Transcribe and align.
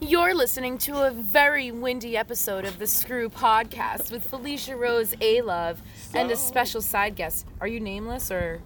You're 0.00 0.32
listening 0.34 0.78
to 0.78 1.06
a 1.06 1.10
very 1.10 1.72
windy 1.72 2.16
episode 2.16 2.64
of 2.64 2.78
the 2.78 2.86
Screw 2.86 3.28
Podcast 3.28 4.12
with 4.12 4.24
Felicia 4.24 4.76
Rose 4.76 5.14
A 5.20 5.40
Love 5.42 5.82
and 6.14 6.30
a 6.30 6.36
special 6.36 6.80
side 6.80 7.16
guest. 7.16 7.46
Are 7.60 7.66
you 7.66 7.80
nameless 7.80 8.30
or? 8.30 8.62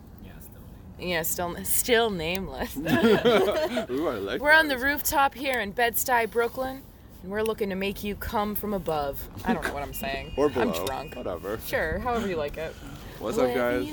Yeah, 0.99 1.23
still 1.23 1.57
still 1.65 2.11
nameless. 2.11 2.77
Ooh, 2.77 4.09
I 4.09 4.15
like 4.19 4.41
We're 4.43 4.53
on 4.53 4.69
the 4.69 4.79
rooftop 4.79 5.35
here 5.35 5.59
in 5.59 5.73
Bed-Stuy, 5.73 6.31
Brooklyn, 6.31 6.83
and 7.23 7.33
we're 7.33 7.43
looking 7.43 7.71
to 7.71 7.77
make 7.77 8.05
you 8.05 8.15
come 8.15 8.55
from 8.55 8.73
above. 8.75 9.19
I 9.45 9.55
don't 9.55 9.65
know 9.65 9.75
what 9.75 9.83
I'm 9.83 9.95
saying. 9.95 10.35
Or 10.37 10.49
below. 10.49 10.71
I'm 10.73 10.87
drunk. 10.87 11.17
Whatever. 11.17 11.59
Sure, 11.67 11.99
however 11.99 12.29
you 12.29 12.37
like 12.37 12.57
it. 12.59 12.75
What's 13.19 13.39
up, 13.39 13.49
Wherever 13.49 13.81
guys? 13.81 13.89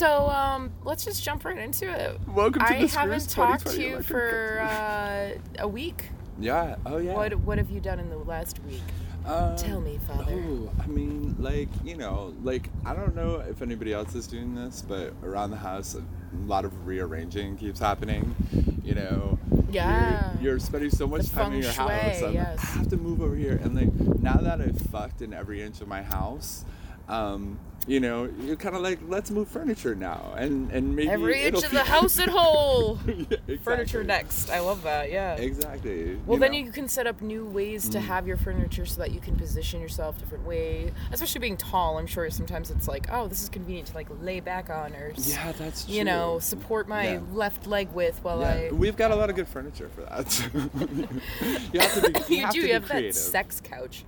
You 0.00 0.06
want 0.06 0.12
it. 0.22 0.26
So, 0.26 0.28
um, 0.30 0.72
let's 0.84 1.04
just 1.04 1.22
jump 1.22 1.44
right 1.44 1.58
into 1.58 1.90
it. 1.90 2.20
Welcome 2.28 2.62
to 2.62 2.68
I 2.68 2.80
the 2.82 2.86
haven't 2.86 3.28
talked 3.28 3.66
to 3.68 3.82
you 3.82 4.02
for 4.02 4.60
uh, 4.60 5.30
a 5.58 5.68
week. 5.68 6.10
Yeah. 6.38 6.76
Oh, 6.86 6.98
yeah. 6.98 7.14
What 7.14 7.34
What 7.40 7.58
have 7.58 7.70
you 7.70 7.80
done 7.80 8.00
in 8.00 8.08
the 8.08 8.16
last 8.18 8.60
week? 8.64 8.82
Um, 9.26 9.54
Tell 9.56 9.80
me, 9.82 9.98
Father. 10.08 10.32
Oh, 10.32 10.70
I 10.82 10.86
mean, 10.86 11.36
like, 11.38 11.68
you 11.84 11.94
know, 11.94 12.34
like, 12.42 12.70
I 12.86 12.94
don't 12.94 13.14
know 13.14 13.40
if 13.40 13.60
anybody 13.60 13.92
else 13.92 14.14
is 14.14 14.26
doing 14.26 14.54
this, 14.54 14.80
but 14.80 15.12
around 15.22 15.50
the 15.50 15.58
house, 15.58 15.94
a 15.94 16.02
lot 16.46 16.64
of 16.64 16.86
rearranging 16.86 17.58
keeps 17.58 17.78
happening. 17.78 18.34
You 18.82 18.94
know, 18.94 19.38
Yeah. 19.70 20.32
you're, 20.40 20.52
you're 20.52 20.58
spending 20.58 20.88
so 20.90 21.06
much 21.06 21.26
The 21.26 21.36
time 21.36 21.52
in 21.52 21.62
your 21.62 21.70
house. 21.70 21.90
I'm 22.22 22.32
yes. 22.32 22.56
like, 22.56 22.58
I 22.60 22.66
have 22.78 22.88
to 22.88 22.96
move 22.96 23.20
over 23.20 23.36
here. 23.36 23.60
And, 23.62 23.74
like, 23.74 23.92
now 24.20 24.38
that 24.38 24.62
I've 24.62 24.80
fucked 24.80 25.20
in 25.20 25.34
every 25.34 25.60
inch 25.62 25.82
of 25.82 25.86
my 25.88 26.02
house, 26.02 26.64
um, 27.06 27.58
you 27.86 27.98
know, 27.98 28.28
you're 28.42 28.56
kind 28.56 28.76
of 28.76 28.82
like, 28.82 28.98
let's 29.08 29.30
move 29.30 29.48
furniture 29.48 29.94
now. 29.94 30.32
And, 30.36 30.70
and 30.70 30.94
maybe. 30.94 31.08
Every 31.08 31.42
inch 31.42 31.64
of 31.64 31.70
the 31.70 31.82
house 31.82 32.18
at 32.18 32.28
whole. 32.28 32.98
Yeah, 33.06 33.14
exactly. 33.30 33.56
Furniture 33.58 34.04
next. 34.04 34.50
I 34.50 34.60
love 34.60 34.82
that. 34.82 35.10
Yeah. 35.10 35.34
Exactly. 35.36 36.16
Well, 36.26 36.38
then 36.38 36.52
know. 36.52 36.58
you 36.58 36.70
can 36.72 36.88
set 36.88 37.06
up 37.06 37.20
new 37.22 37.46
ways 37.46 37.88
Mm. 37.88 37.92
to 37.92 38.00
have 38.00 38.26
your 38.26 38.36
furniture 38.36 38.84
so 38.86 39.00
that 39.00 39.12
you 39.12 39.20
can 39.20 39.36
position 39.36 39.80
yourself 39.80 40.18
different 40.18 40.44
ways. 40.46 40.90
Especially 41.12 41.38
being 41.40 41.56
tall, 41.56 41.98
I'm 41.98 42.06
sure 42.06 42.28
sometimes 42.30 42.70
it's 42.70 42.86
like, 42.86 43.06
oh, 43.10 43.26
this 43.28 43.42
is 43.42 43.48
convenient 43.48 43.88
to 43.88 43.94
like 43.94 44.08
lay 44.20 44.40
back 44.40 44.68
on 44.70 44.92
or, 44.94 45.12
Yeah, 45.16 45.52
that's 45.52 45.84
true. 45.86 45.94
you 45.94 46.04
know, 46.04 46.38
support 46.38 46.88
my 46.88 47.14
Yeah. 47.14 47.20
left 47.32 47.66
leg 47.66 47.88
with 47.92 48.18
while 48.22 48.40
Yeah, 48.40 48.68
I. 48.70 48.72
we've 48.72 48.96
got 48.96 49.10
a 49.10 49.16
lot 49.16 49.30
of 49.30 49.36
good 49.36 49.48
furniture 49.48 49.88
for 49.88 50.02
that. 50.02 50.50
you 51.72 51.80
have 51.80 51.94
to 52.02 52.10
be. 52.10 52.20
You, 52.34 52.42
You, 52.46 52.50
do. 52.52 52.60
You 52.60 52.72
have 52.74 52.84
creative. 52.86 53.14
that 53.14 53.20
sex 53.20 53.60
couch, 53.62 54.04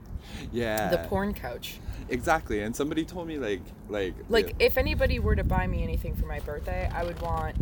Yeah. 0.53 0.89
the 0.89 0.99
porn 1.09 1.35
couch. 1.35 1.81
Exactly, 2.13 2.61
and 2.61 2.77
somebody 2.77 3.05
told 3.05 3.27
me 3.27 3.39
like, 3.39 3.61
like, 3.89 4.15
Like, 4.29 4.49
yeah, 4.51 4.67
if 4.67 4.77
anybody 4.79 5.19
were 5.19 5.35
to 5.35 5.45
buy 5.45 5.67
me 5.67 5.83
anything 5.83 6.15
for 6.15 6.27
my 6.27 6.41
birthday, 6.41 6.89
I 6.95 7.05
would 7.05 7.21
want. 7.23 7.57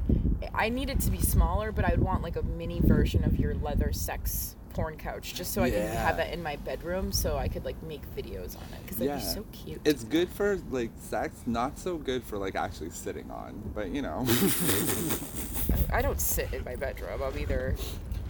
I 0.55 0.69
need 0.71 0.91
it 0.91 1.01
to 1.01 1.11
be 1.11 1.21
smaller, 1.21 1.71
but 1.71 1.85
I 1.85 1.91
would 1.91 2.01
want 2.03 2.23
like 2.23 2.37
a 2.37 2.43
mini 2.43 2.81
version 2.81 3.25
of 3.25 3.39
your 3.39 3.55
leather 3.55 3.93
sex 3.93 4.57
porn 4.75 4.97
couch, 4.97 5.35
just 5.35 5.53
so 5.53 5.63
I 5.63 5.71
could 5.71 5.79
Yeah. 5.81 6.07
have 6.07 6.17
that 6.17 6.33
in 6.33 6.43
my 6.43 6.57
bedroom, 6.57 7.13
so 7.13 7.37
I 7.37 7.49
could 7.49 7.65
like 7.65 7.81
make 7.83 8.03
videos 8.17 8.57
on 8.57 8.63
it 8.73 8.83
because 8.83 8.97
that'd 8.99 9.15
be 9.17 9.21
so 9.21 9.45
cute. 9.53 9.81
it's 9.85 10.05
good 10.05 10.29
for 10.29 10.59
like 10.71 10.91
sex, 11.01 11.35
not 11.47 11.79
so 11.79 11.97
good 11.97 12.23
for 12.25 12.37
like 12.39 12.55
actually 12.57 12.91
sitting 12.91 13.31
on. 13.31 13.61
But 13.75 13.91
you 13.91 14.03
know, 14.03 14.27
I 15.93 16.03
don't 16.03 16.21
sit 16.21 16.53
in 16.53 16.65
my 16.65 16.77
bedroom. 16.77 17.21
I'm 17.23 17.39
either, 17.39 17.77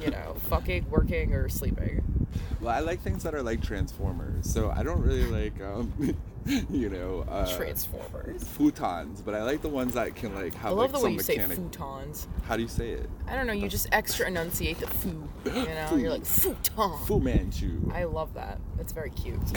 you 0.01 0.11
know, 0.11 0.35
fucking, 0.49 0.89
working, 0.91 1.35
or 1.35 1.49
sleeping. 1.49 2.27
well, 2.61 2.75
I 2.75 2.81
like 2.81 3.01
things 3.01 3.23
that 3.25 3.35
are 3.35 3.43
like 3.43 3.63
transformers. 3.63 4.51
So 4.53 4.71
I 4.71 4.83
don't 4.83 5.03
really 5.03 5.25
like, 5.27 5.61
um, 5.63 5.93
you 6.71 6.89
know, 6.89 7.25
uh, 7.29 7.55
Transformers. 7.57 8.43
futons, 8.45 9.23
but 9.25 9.35
I 9.35 9.43
like 9.43 9.61
the 9.63 9.69
ones 9.69 9.95
that 9.95 10.15
can 10.17 10.35
like 10.35 10.55
have. 10.55 10.73
I 10.73 10.75
love 10.75 10.79
like 10.79 10.93
the 10.93 10.99
some 10.99 11.05
way 11.11 11.13
you 11.15 11.21
say 11.21 11.37
futons. 11.39 12.27
How 12.45 12.57
do 12.57 12.63
you 12.63 12.69
say 12.69 12.91
it? 12.91 13.09
I 13.29 13.35
don't 13.35 13.47
know. 13.47 13.53
You 13.53 13.69
just 13.69 13.89
extra 13.93 14.27
enunciate 14.27 14.79
the 14.79 14.87
foo. 14.87 15.29
You 15.45 15.53
know, 15.53 15.97
you're 15.97 16.11
like 16.11 16.25
futon. 16.25 16.99
Fu 17.07 17.21
Manchu. 17.21 17.91
I 17.93 18.05
love 18.05 18.33
that. 18.35 18.59
It's 18.79 18.93
very 18.93 19.11
cute. 19.11 19.39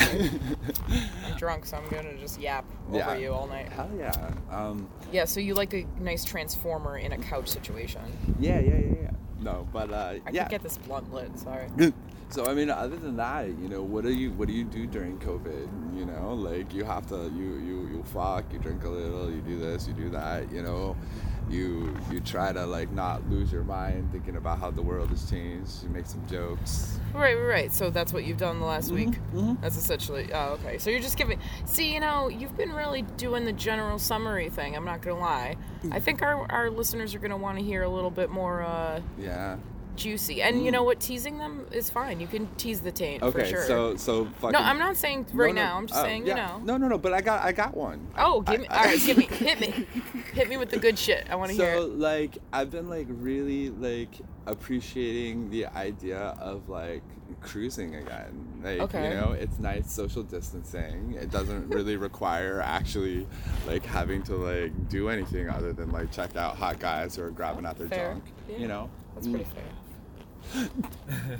I'm 0.89 1.37
drunk, 1.37 1.65
so 1.65 1.77
I'm 1.77 1.87
gonna 1.89 2.17
just 2.17 2.39
yap 2.39 2.65
over 2.89 2.97
Yeah. 2.97 3.15
you 3.15 3.33
all 3.33 3.47
night. 3.47 3.69
Hell 3.69 3.89
yeah. 3.97 4.31
Um, 4.51 4.89
Yeah. 5.11 5.25
So 5.25 5.39
you 5.39 5.53
like 5.53 5.73
a 5.73 5.85
nice 5.99 6.23
transformer 6.25 6.97
in 6.97 7.11
a 7.13 7.17
couch 7.17 7.47
situation. 7.49 8.01
yeah, 8.39 8.59
yeah, 8.59 8.75
yeah, 8.75 8.95
yeah. 9.02 9.02
No, 9.43 9.67
but 9.73 9.91
uh, 9.91 9.95
I 9.95 10.21
yeah. 10.31 10.43
could 10.43 10.51
get 10.51 10.63
this 10.63 10.77
blunt 10.77 11.13
lit. 11.13 11.37
Sorry. 11.37 11.67
So 12.29 12.47
I 12.47 12.55
mean, 12.55 12.71
other 12.71 12.95
than 12.95 13.17
that, 13.17 13.47
you 13.47 13.69
know, 13.69 13.83
what 13.83 14.03
do 14.03 14.11
you 14.11 14.31
what 14.31 14.47
do 14.47 14.55
you 14.55 14.63
do 14.63 14.87
during 14.87 15.19
COVID? 15.19 15.95
You 15.95 16.05
know, 16.05 16.33
like 16.33 16.73
you 16.73 16.83
have 16.83 17.05
to 17.09 17.31
you 17.35 17.59
you 17.59 17.87
you 17.91 18.03
fuck, 18.11 18.45
you 18.51 18.57
drink 18.57 18.83
a 18.85 18.89
little, 18.89 19.29
you 19.29 19.41
do 19.41 19.59
this, 19.59 19.87
you 19.87 19.93
do 19.93 20.09
that. 20.09 20.51
You 20.51 20.63
know, 20.63 20.95
you 21.49 21.95
you 22.11 22.19
try 22.19 22.51
to 22.53 22.65
like 22.65 22.91
not 22.91 23.29
lose 23.29 23.51
your 23.51 23.63
mind 23.63 24.09
thinking 24.11 24.35
about 24.37 24.59
how 24.59 24.71
the 24.71 24.81
world 24.81 25.09
has 25.09 25.29
changed. 25.29 25.83
You 25.83 25.89
make 25.89 26.05
some 26.05 26.25
jokes. 26.27 26.97
Right, 27.13 27.35
right. 27.35 27.71
So 27.71 27.89
that's 27.89 28.11
what 28.13 28.23
you've 28.23 28.37
done 28.37 28.59
the 28.59 28.65
last 28.65 28.91
week. 28.91 29.11
mhm. 29.33 29.59
That's 29.61 29.77
essentially. 29.77 30.29
Oh, 30.33 30.53
okay. 30.63 30.77
So 30.77 30.89
you're 30.89 30.99
just 31.01 31.17
giving. 31.17 31.39
See, 31.65 31.93
you 31.93 31.99
know, 31.99 32.27
you've 32.27 32.55
been 32.57 32.73
really 32.73 33.03
doing 33.03 33.45
the 33.45 33.53
general 33.53 33.99
summary 33.99 34.49
thing. 34.49 34.75
I'm 34.75 34.85
not 34.85 35.01
gonna 35.01 35.19
lie. 35.19 35.55
I 35.91 35.99
think 35.99 36.21
our 36.21 36.49
our 36.51 36.69
listeners 36.69 37.13
are 37.13 37.19
gonna 37.19 37.37
want 37.37 37.57
to 37.59 37.63
hear 37.63 37.83
a 37.83 37.89
little 37.89 38.11
bit 38.11 38.29
more 38.29 38.63
uh, 38.63 39.01
Yeah. 39.19 39.57
Juicy. 39.95 40.41
And 40.41 40.63
you 40.63 40.69
mm. 40.69 40.73
know 40.73 40.83
what? 40.83 40.99
Teasing 40.99 41.37
them 41.37 41.65
is 41.71 41.89
fine. 41.89 42.19
You 42.19 42.27
can 42.27 42.47
tease 42.55 42.81
the 42.81 42.91
taint 42.91 43.21
for 43.21 43.27
Okay. 43.27 43.49
sure. 43.49 43.65
So 43.65 43.95
so 43.95 44.25
fucking. 44.25 44.51
no, 44.51 44.59
I'm 44.59 44.79
not 44.79 44.97
saying 44.97 45.27
right 45.33 45.53
no. 45.53 45.61
now. 45.61 45.77
I'm 45.77 45.87
just 45.87 45.99
Oh, 45.99 46.03
saying, 46.03 46.25
yeah. 46.25 46.29
you 46.29 46.35
know. 46.35 46.61
No, 46.65 46.77
no, 46.77 46.87
no. 46.87 46.97
But 46.97 47.13
I 47.13 47.21
got 47.21 47.43
I 47.43 47.51
got 47.51 47.75
one. 47.75 48.07
Oh, 48.17 48.41
give 48.41 48.61
me. 48.61 48.67
I- 48.67 48.77
all 48.77 48.85
right, 48.85 48.99
give 48.99 49.17
me. 49.17 49.25
Hit 49.31 49.59
me. 49.59 49.87
Hit 50.33 50.49
me 50.49 50.57
with 50.57 50.69
the 50.69 50.79
good 50.79 50.97
shit. 50.97 51.27
I 51.29 51.35
want 51.35 51.51
to 51.51 51.57
hear 51.57 51.75
So 51.75 51.87
like 51.87 52.37
I've 52.51 52.71
been 52.71 52.89
like 52.89 53.07
really 53.09 53.69
like 53.69 54.09
appreciating 54.45 55.49
the 55.49 55.67
idea 55.67 56.35
of 56.39 56.69
like 56.69 57.03
cruising 57.41 57.95
again. 57.95 58.61
Like 58.63 58.79
Okay. 58.81 59.09
you 59.09 59.15
know, 59.15 59.31
it's 59.33 59.59
nice 59.59 59.91
social 59.91 60.23
distancing. 60.23 61.15
It 61.19 61.31
doesn't 61.31 61.69
really 61.69 61.97
require 62.09 62.61
actually 62.61 63.27
like 63.67 63.85
having 63.85 64.23
to 64.23 64.35
like 64.35 64.89
do 64.89 65.09
anything 65.09 65.49
other 65.49 65.73
than 65.73 65.91
like 65.91 66.11
check 66.11 66.35
out 66.35 66.55
hot 66.55 66.79
guys 66.79 67.15
who 67.15 67.23
are 67.23 67.31
grabbing 67.31 67.65
at 67.65 67.77
their 67.77 67.87
Fair. 67.87 68.13
junk. 68.13 68.23
Yeah. 68.49 68.57
You 68.57 68.67
know? 68.67 68.89
That's 69.15 69.27
pretty 69.27 69.45
mm. 69.45 69.53
fair. 69.53 69.63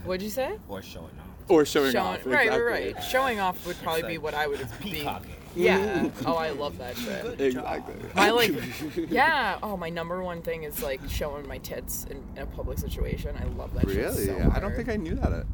What'd 0.06 0.22
you 0.22 0.30
say? 0.30 0.58
or 0.68 0.82
showing 0.82 1.06
off. 1.06 1.28
Or 1.50 1.66
showing, 1.66 1.92
Showing, 1.92 2.06
off. 2.06 2.26
right, 2.26 2.46
exactly. 2.46 2.64
right, 2.64 2.96
right. 2.96 3.04
Showing 3.04 3.40
off 3.42 3.68
would 3.68 3.76
probably 3.84 4.00
It's 4.02 4.08
be 4.10 4.18
what 4.18 4.34
I 4.34 4.48
would 4.48 4.60
be. 4.82 4.92
Peacocking. 4.92 5.36
Yeah. 5.56 6.10
Oh, 6.26 6.36
I 6.36 6.52
love 6.52 6.78
that 6.78 6.96
shit. 6.98 7.40
Exactly. 7.40 7.96
My 8.16 8.32
like, 8.32 8.54
yeah. 9.10 9.60
Oh, 9.62 9.76
my 9.78 9.90
number 9.90 10.24
one 10.24 10.42
thing 10.42 10.64
is 10.64 10.82
like 10.82 11.02
showing 11.10 11.46
my 11.48 11.58
tits 11.60 12.06
in, 12.06 12.24
in 12.38 12.44
a 12.44 12.46
public 12.46 12.80
situation. 12.80 13.36
I 13.40 13.44
love 13.58 13.74
that. 13.76 13.88
shit 13.88 13.98
Really? 13.98 14.26
so 14.26 14.52
I 14.56 14.60
don't 14.60 14.74
think 14.76 14.88
I 14.90 14.96
knew 14.96 15.16
that. 15.16 15.46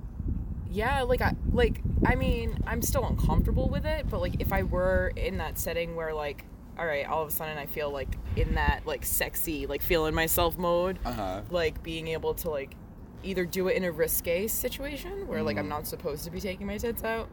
Yeah, 0.71 1.01
like 1.01 1.21
I 1.21 1.33
like. 1.51 1.81
I 2.05 2.13
mean, 2.15 2.59
I'm 2.67 2.81
still 2.83 3.03
uncomfortable 3.05 3.67
with 3.67 3.85
it, 3.85 4.07
but 4.09 4.21
like 4.21 4.35
if 4.39 4.53
I 4.53 4.63
were 4.63 5.11
in 5.15 5.39
that 5.39 5.57
setting 5.57 5.95
where 5.95 6.13
like, 6.13 6.45
all 6.77 6.85
right, 6.85 7.05
all 7.07 7.23
of 7.23 7.29
a 7.29 7.31
sudden 7.31 7.57
I 7.57 7.65
feel 7.65 7.89
like 7.89 8.15
in 8.35 8.53
that 8.55 8.81
like 8.85 9.03
sexy, 9.03 9.65
like 9.65 9.81
feeling 9.81 10.13
myself 10.13 10.55
mode, 10.57 10.99
Uh 11.03 11.11
huh. 11.11 11.41
like 11.49 11.81
being 11.81 12.09
able 12.09 12.35
to 12.35 12.51
like 12.51 12.75
either 13.23 13.45
do 13.45 13.67
it 13.67 13.75
in 13.75 13.83
a 13.83 13.91
risque 13.91 14.47
situation 14.47 15.27
where 15.27 15.41
like 15.43 15.57
I'm 15.57 15.65
Mm. 15.65 15.69
not 15.69 15.87
supposed 15.87 16.23
to 16.25 16.31
be 16.31 16.39
taking 16.39 16.67
my 16.67 16.77
tits 16.77 17.03
out, 17.03 17.27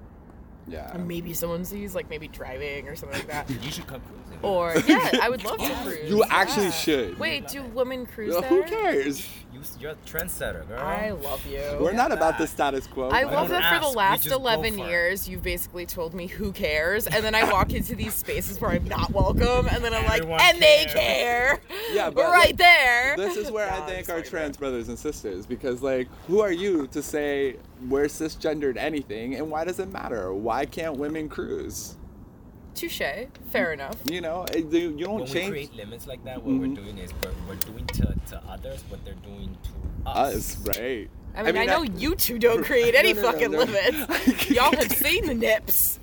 Yeah. 0.69 0.91
and 0.93 1.07
maybe 1.07 1.33
someone 1.33 1.65
sees, 1.65 1.95
like 1.95 2.11
maybe 2.11 2.29
driving 2.29 2.89
or 2.89 2.97
something 2.97 3.19
like 3.19 3.29
that. 3.29 3.49
You 3.63 3.71
should 3.71 3.87
come 3.87 4.01
cruising. 4.01 4.39
Or 4.43 4.75
yeah, 4.87 5.21
I 5.23 5.29
would 5.31 5.45
love 5.45 5.59
to 5.59 5.75
cruise. 5.83 6.11
You 6.11 6.25
actually 6.29 6.67
yeah. 6.67 6.71
should. 6.73 7.19
Wait, 7.19 7.49
do 7.49 7.63
women 7.63 8.07
cruise 8.07 8.33
Well, 8.33 8.41
there? 8.43 8.51
Who 8.51 8.63
cares? 8.65 9.27
You, 9.53 9.61
you're 9.81 9.93
a 9.93 9.97
trendsetter, 10.07 10.69
girl. 10.69 10.79
I 10.79 11.11
love 11.11 11.45
you. 11.47 11.63
We're 11.81 11.93
not 11.93 12.13
about 12.13 12.37
the 12.37 12.47
status 12.47 12.87
quo. 12.87 13.09
I 13.09 13.23
love 13.23 13.49
don't 13.49 13.61
that 13.61 13.81
for 13.81 13.89
the 13.89 13.97
last 13.97 14.27
11 14.27 14.75
for 14.77 14.85
it. 14.85 14.89
years, 14.89 15.29
you've 15.29 15.43
basically 15.43 15.87
told 15.87 16.13
me 16.13 16.27
who 16.27 16.53
cares, 16.53 17.07
and 17.07 17.25
then 17.25 17.35
I 17.35 17.51
walk 17.51 17.73
into 17.73 17.95
these 17.95 18.13
spaces 18.15 18.61
where 18.61 18.73
I'm 18.73 18.87
not 18.87 19.13
welcome, 19.13 19.67
and 19.69 19.83
then 19.83 19.95
I'm 19.95 20.05
like, 20.05 20.21
Everyone 20.23 20.41
and 20.43 20.61
they 20.61 20.85
care. 20.89 21.61
Yeah, 21.93 22.11
but 22.11 22.25
right 22.25 22.49
like, 22.49 22.57
there. 22.59 23.17
This 23.17 23.37
is 23.37 23.51
where 23.51 23.67
Nah, 23.69 23.77
I 23.77 23.79
I'm 23.81 23.89
thank 23.89 24.09
our 24.11 24.21
trans 24.21 24.57
brothers 24.59 24.89
and 24.89 24.99
sisters 24.99 25.47
because, 25.47 25.83
like, 25.83 26.09
who 26.27 26.41
are 26.41 26.53
you 26.53 26.87
to 26.89 27.03
say 27.03 27.57
we're 27.89 28.07
cisgendered 28.07 28.77
anything 28.77 29.35
and 29.35 29.51
why 29.51 29.65
does 29.65 29.79
it 29.79 29.93
matter? 29.93 30.33
Why 30.33 30.65
can't 30.67 30.97
women 30.97 31.29
cruise? 31.29 31.97
Touche. 32.75 33.01
Fair 33.51 33.73
enough. 33.73 33.97
You 34.05 34.21
know, 34.21 34.45
you 34.55 34.69
you 34.71 35.05
don't 35.07 35.15
when 35.15 35.23
we 35.25 35.27
change 35.33 35.51
create 35.51 35.75
limits 35.77 36.07
like 36.07 36.23
that, 36.25 36.43
what 36.43 36.55
Mhm. 36.55 36.61
we're 36.61 36.75
doing 36.83 36.99
is 36.99 37.11
we're, 37.23 37.31
we're 37.49 37.55
doing 37.57 37.87
to, 37.87 38.15
to 38.29 38.43
others 38.49 38.85
what 38.89 39.03
they're 39.05 39.15
doing 39.15 39.57
to 40.05 40.11
us. 40.11 40.57
us, 40.59 40.79
right? 40.79 41.09
I 41.35 41.43
mean, 41.43 41.57
I, 41.59 41.65
know 41.67 41.83
you 41.83 42.15
two 42.15 42.39
don't 42.39 42.65
create 42.71 42.95
any 42.95 43.13
no, 43.13 43.21
no, 43.23 43.33
fucking 43.33 43.51
no. 43.51 43.59
limits. 43.59 44.51
Y'all 44.51 44.75
have 44.75 44.91
seen 44.93 45.27
the 45.27 45.35
nips 45.35 45.99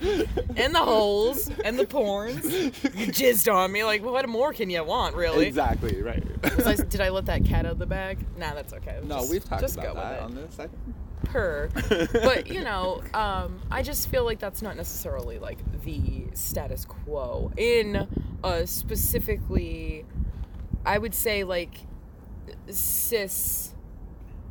and 0.56 0.74
the 0.76 0.80
holes 0.80 1.50
and 1.66 1.78
the 1.78 1.86
porns. 1.88 2.44
You 2.96 3.08
jizzed 3.08 3.52
on 3.52 3.72
me. 3.72 3.84
Like, 3.84 4.04
what 4.04 4.28
more 4.30 4.54
can 4.54 4.70
you 4.70 4.84
want, 4.84 5.16
really? 5.16 5.48
Exactly, 5.48 6.02
right. 6.04 6.24
I, 6.44 6.76
did 6.90 7.02
I 7.02 7.10
let 7.10 7.26
that 7.28 7.46
cat 7.46 7.66
out 7.66 7.72
of 7.74 7.80
the 7.80 7.88
bag? 7.88 8.20
Nah, 8.38 8.54
that's 8.54 8.74
okay. 8.74 9.00
no, 9.06 9.18
Just- 9.20 9.32
we've 9.32 9.44
talked 9.44 9.62
just 9.62 9.74
about 9.76 9.86
go 9.88 9.94
with 9.96 10.04
that 10.04 10.14
it. 10.20 10.22
on 10.24 10.36
this. 10.36 10.60
I 10.60 10.68
think. 10.68 10.96
Her. 11.28 11.70
but 12.14 12.48
you 12.48 12.64
know, 12.64 13.02
um, 13.14 13.62
I 13.72 13.84
just 13.84 14.10
feel 14.10 14.26
like 14.26 14.40
that's 14.40 14.62
not 14.62 14.76
necessarily 14.76 15.40
like 15.40 15.60
the 15.84 16.26
status 16.34 16.86
quo 16.86 17.52
in 17.58 18.08
uh, 18.44 18.66
specifically. 18.66 20.06
I 20.86 20.98
would 20.98 21.14
say 21.16 21.44
like 21.44 21.78
cis 22.70 23.74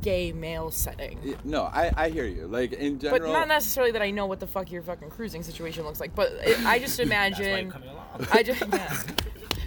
gay 0.03 0.33
male 0.33 0.71
setting. 0.71 1.37
No, 1.45 1.63
I, 1.63 1.93
I 1.97 2.09
hear 2.11 2.27
you. 2.27 2.47
Like 2.47 2.73
in 2.73 2.97
But 2.97 3.03
general, 3.13 3.33
not 3.33 3.49
necessarily 3.49 3.93
that 3.93 4.03
I 4.03 4.11
know 4.11 4.27
what 4.27 4.41
the 4.41 4.47
fuck 4.47 4.71
your 4.71 4.83
fucking 4.83 5.11
cruising 5.11 5.43
situation 5.43 5.85
looks 5.85 6.01
like. 6.01 6.15
But 6.15 6.33
it, 6.43 6.65
I 6.67 6.79
just 6.79 6.97
That's 6.99 7.09
why 7.11 7.17
imagine. 7.17 7.65
you're 7.65 7.73
coming 7.73 7.89
along. 7.89 8.27
I 8.33 8.43
just 8.43 8.61
yeah. 8.73 9.03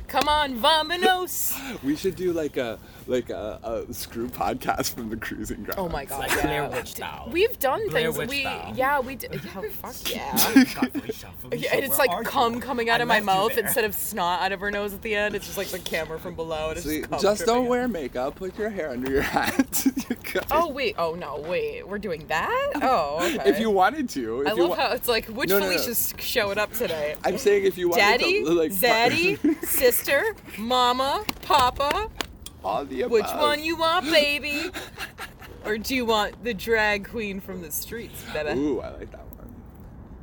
Come 0.08 0.28
on, 0.30 0.60
Vominos. 0.60 1.56
we 1.84 1.96
should 1.96 2.16
do 2.16 2.32
like 2.34 2.58
a 2.58 2.78
like 3.08 3.30
a, 3.30 3.86
a 3.90 3.94
screw 3.94 4.28
podcast 4.28 4.94
from 4.96 5.10
the 5.10 5.18
cruising 5.18 5.64
ground. 5.64 5.80
Oh 5.80 5.90
my 5.90 6.06
god. 6.06 6.20
like 6.20 6.32
yeah. 6.32 6.42
Blair 6.42 6.70
Witch 6.70 6.88
style. 6.92 7.30
We've 7.32 7.58
done 7.60 7.88
Blair 7.90 8.06
things. 8.12 8.18
Witch 8.18 8.30
we 8.30 8.42
style. 8.42 8.74
yeah 8.76 9.00
we 9.00 9.16
did. 9.16 9.34
Yeah, 9.34 9.62
fuck 9.72 9.96
yeah. 10.14 10.32
God, 10.76 10.92
Felicia, 10.92 11.30
Felicia, 11.40 11.64
Yeah, 11.64 11.76
and 11.76 11.86
it's 11.86 11.98
like 12.00 12.26
cum 12.26 12.56
you? 12.56 12.60
coming 12.60 12.90
out 12.90 13.00
I 13.00 13.04
of 13.04 13.08
my 13.08 13.20
mouth 13.20 13.58
instead 13.58 13.84
of 13.86 13.94
snot 13.94 14.42
out 14.42 14.52
of 14.52 14.60
her 14.60 14.72
nose 14.72 14.94
at 14.94 15.02
the 15.02 15.16
end. 15.16 15.36
It's 15.36 15.46
just 15.46 15.58
like 15.58 15.68
the 15.68 15.80
camera 15.80 16.20
from 16.20 16.36
below. 16.36 16.70
And 16.70 16.78
it's 16.78 16.86
See, 16.86 17.02
just, 17.02 17.22
just 17.22 17.46
don't 17.46 17.68
wear 17.68 17.88
makeup. 17.88 18.36
Put 18.36 18.58
your 18.58 18.70
hair 18.70 18.90
under 18.92 19.12
your 19.12 19.22
hat. 19.22 19.86
You're. 20.34 20.44
Oh 20.52 20.70
wait, 20.70 20.96
oh 20.98 21.16
no, 21.16 21.38
wait, 21.48 21.88
we're 21.88 21.98
doing 21.98 22.28
that? 22.28 22.72
Oh, 22.82 23.20
okay. 23.22 23.50
if 23.50 23.60
you 23.60 23.70
wanted 23.70 24.10
to. 24.10 24.42
If 24.42 24.48
I 24.48 24.54
you 24.56 24.62
love 24.64 24.70
wa- 24.72 24.76
how 24.76 24.92
it's 24.92 25.08
like 25.08 25.28
which 25.28 25.50
No, 25.50 25.60
no, 25.60 25.66
no. 25.66 25.72
Felicia's 25.72 26.14
showing 26.20 26.58
up 26.58 26.74
today? 26.74 27.16
I'm 27.24 27.38
saying 27.38 27.66
if 27.66 27.78
you 27.78 27.88
wanted 27.90 28.02
Daddy, 28.02 28.44
to 28.44 28.50
like 28.52 28.72
Zaddy, 28.72 29.66
sister, 29.66 29.95
mama, 30.58 31.24
papa. 31.42 32.10
all 32.64 32.86
the 32.86 33.02
above. 33.02 33.12
Which 33.12 33.26
one 33.26 33.64
you 33.64 33.78
want, 33.78 34.06
baby? 34.06 34.72
Or 35.66 35.78
do 35.78 35.96
you 35.96 36.06
want 36.06 36.44
the 36.44 36.54
drag 36.54 37.10
queen 37.10 37.40
from 37.40 37.62
the 37.62 37.72
streets, 37.72 38.24
baby? 38.34 38.60
Ooh, 38.60 38.82
I 38.82 38.90
like 38.92 39.12
that 39.12 39.26
one. 39.36 39.56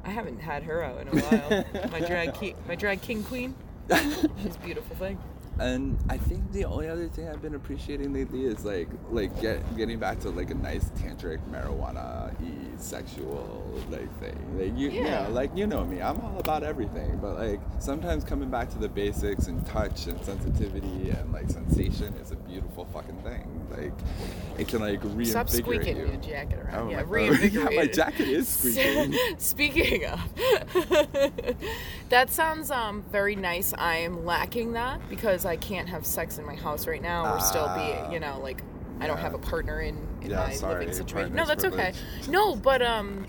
I 0.05 0.11
haven't 0.11 0.39
had 0.41 0.63
her 0.65 0.83
out 0.83 1.01
in 1.01 1.09
a 1.09 1.21
while. 1.21 1.91
my 1.91 2.01
drag 2.01 2.35
king, 2.35 2.55
my 2.69 2.75
drag 2.75 3.03
king 3.03 3.25
queen. 3.25 3.55
She's 3.93 4.57
a 4.57 4.59
beautiful 4.65 4.97
thing. 4.97 5.19
And 5.59 5.99
I 6.09 6.17
think 6.17 6.51
the 6.53 6.65
only 6.65 6.89
other 6.89 7.09
thing 7.09 7.29
I've 7.29 7.43
been 7.43 7.55
appreciating 7.55 8.13
lately 8.13 8.47
is 8.47 8.65
like 8.65 8.89
like 9.11 9.39
get, 9.41 9.77
getting 9.77 9.99
back 9.99 10.19
to 10.21 10.31
like 10.31 10.51
a 10.51 10.55
nice 10.55 10.87
tantric 10.91 11.39
marijuana 11.51 12.33
e 12.43 12.71
sexual 12.79 13.63
like 13.91 14.11
thing. 14.19 14.59
Like 14.59 14.77
you, 14.79 14.89
you 14.91 15.03
Yeah. 15.05 15.25
know, 15.25 15.31
like 15.31 15.55
you 15.57 15.67
know 15.67 15.85
me, 15.85 16.01
I'm 16.01 16.19
all 16.21 16.39
about 16.39 16.63
everything. 16.63 17.19
But 17.21 17.35
like 17.39 17.61
sometimes 17.81 18.25
coming 18.25 18.51
back 18.51 18.71
to 18.71 18.79
the 18.79 18.89
basics 18.89 19.47
and 19.47 19.65
touch 19.67 20.07
and 20.07 20.23
sensitivity 20.25 21.11
and 21.11 21.33
like 21.33 21.51
sensation 21.51 22.15
is 22.15 22.31
a 22.33 22.37
beautiful 22.37 22.87
fucking 22.87 23.19
thing. 23.23 23.67
Like 23.71 23.93
it 24.59 24.69
can 24.69 24.81
like 24.81 25.03
reinvigorate 25.05 25.27
Stop 25.29 25.49
squeaking 25.51 25.97
you. 25.99 26.07
your 26.07 26.17
jacket 26.17 26.59
around. 26.61 26.89
Oh 26.89 26.91
yeah, 26.91 27.05
reinvigorate. 27.07 27.73
yeah, 27.73 27.79
my 27.79 27.87
jacket 27.87 28.29
is 28.29 28.49
squeaking. 28.57 29.15
Speaking 29.39 30.07
of, 30.07 30.21
that 32.09 32.31
sounds 32.31 32.71
um 32.71 33.03
very 33.13 33.37
nice. 33.37 33.75
I 33.77 33.97
am 33.99 34.25
lacking 34.25 34.73
that 34.73 35.01
because 35.09 35.42
I 35.45 35.57
can't 35.57 35.89
have 35.89 36.05
sex 36.07 36.39
in 36.39 36.47
my 36.47 36.55
house 36.55 36.87
right 36.87 37.03
now 37.03 37.35
or 37.35 37.41
still 37.41 37.67
Ah. 37.69 38.07
be, 38.09 38.15
you 38.15 38.21
know, 38.21 38.39
like 38.43 38.63
I 39.01 39.07
don't 39.07 39.19
have 39.19 39.35
a 39.35 39.39
partner 39.39 39.81
in, 39.81 39.97
in 40.23 40.31
Yeah, 40.31 40.37
my 40.47 40.53
sorry, 40.53 40.81
living 40.81 40.95
situation. 40.95 41.35
No, 41.35 41.45
that's 41.47 41.65
okay. 41.65 41.93
No, 42.29 42.55
but 42.57 42.83
um 42.83 43.27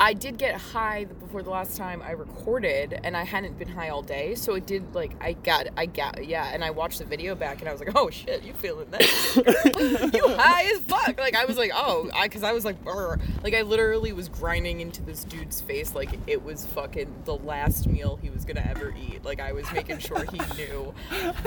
I 0.00 0.12
did 0.12 0.38
get 0.38 0.56
high 0.60 1.04
before 1.04 1.42
the 1.42 1.50
last 1.50 1.76
time 1.76 2.02
I 2.02 2.12
recorded, 2.12 2.98
and 3.04 3.16
I 3.16 3.22
hadn't 3.22 3.58
been 3.58 3.68
high 3.68 3.90
all 3.90 4.02
day, 4.02 4.34
so 4.34 4.54
it 4.54 4.66
did 4.66 4.94
like 4.94 5.12
I 5.20 5.34
got 5.34 5.68
I 5.76 5.86
got 5.86 6.26
yeah, 6.26 6.50
and 6.52 6.64
I 6.64 6.70
watched 6.70 6.98
the 6.98 7.04
video 7.04 7.34
back, 7.34 7.60
and 7.60 7.68
I 7.68 7.72
was 7.72 7.80
like, 7.80 7.94
oh 7.94 8.10
shit, 8.10 8.42
you 8.42 8.52
feeling 8.54 8.90
that? 8.90 10.12
you 10.14 10.28
high 10.36 10.64
as 10.64 10.80
fuck? 10.80 11.18
Like 11.18 11.36
I 11.36 11.44
was 11.44 11.56
like, 11.56 11.70
oh, 11.74 12.10
I 12.14 12.26
because 12.26 12.42
I 12.42 12.52
was 12.52 12.64
like, 12.64 12.82
Brr. 12.82 13.18
like 13.42 13.54
I 13.54 13.62
literally 13.62 14.12
was 14.12 14.28
grinding 14.28 14.80
into 14.80 15.02
this 15.02 15.24
dude's 15.24 15.60
face 15.60 15.94
like 15.94 16.10
it 16.26 16.42
was 16.42 16.66
fucking 16.66 17.12
the 17.24 17.36
last 17.36 17.86
meal 17.86 18.18
he 18.20 18.30
was 18.30 18.44
gonna 18.44 18.66
ever 18.68 18.92
eat. 19.00 19.24
Like 19.24 19.40
I 19.40 19.52
was 19.52 19.70
making 19.72 19.98
sure 19.98 20.24
he 20.24 20.40
knew 20.56 20.92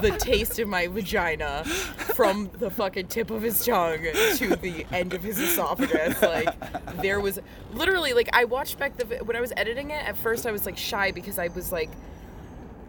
the 0.01 0.15
taste 0.17 0.59
of 0.59 0.67
my 0.67 0.88
vagina 0.88 1.65
from 1.65 2.49
the 2.59 2.69
fucking 2.69 3.07
tip 3.07 3.29
of 3.29 3.41
his 3.41 3.65
tongue 3.65 4.03
to 4.38 4.55
the 4.55 4.85
end 4.91 5.13
of 5.13 5.21
his 5.21 5.38
esophagus. 5.38 6.21
Like 6.21 7.01
there 7.01 7.19
was 7.19 7.39
literally 7.73 8.13
like 8.13 8.29
I 8.38 8.44
watched 8.44 8.78
back 8.78 8.95
the 8.98 9.06
when 9.24 9.36
I 9.36 9.42
was 9.42 9.51
editing 9.57 9.89
it. 9.89 10.07
At 10.07 10.16
first, 10.16 10.45
I 10.45 10.51
was 10.51 10.63
like 10.68 10.78
shy 10.78 11.10
because 11.10 11.39
I 11.39 11.48
was 11.48 11.72
like, 11.72 11.89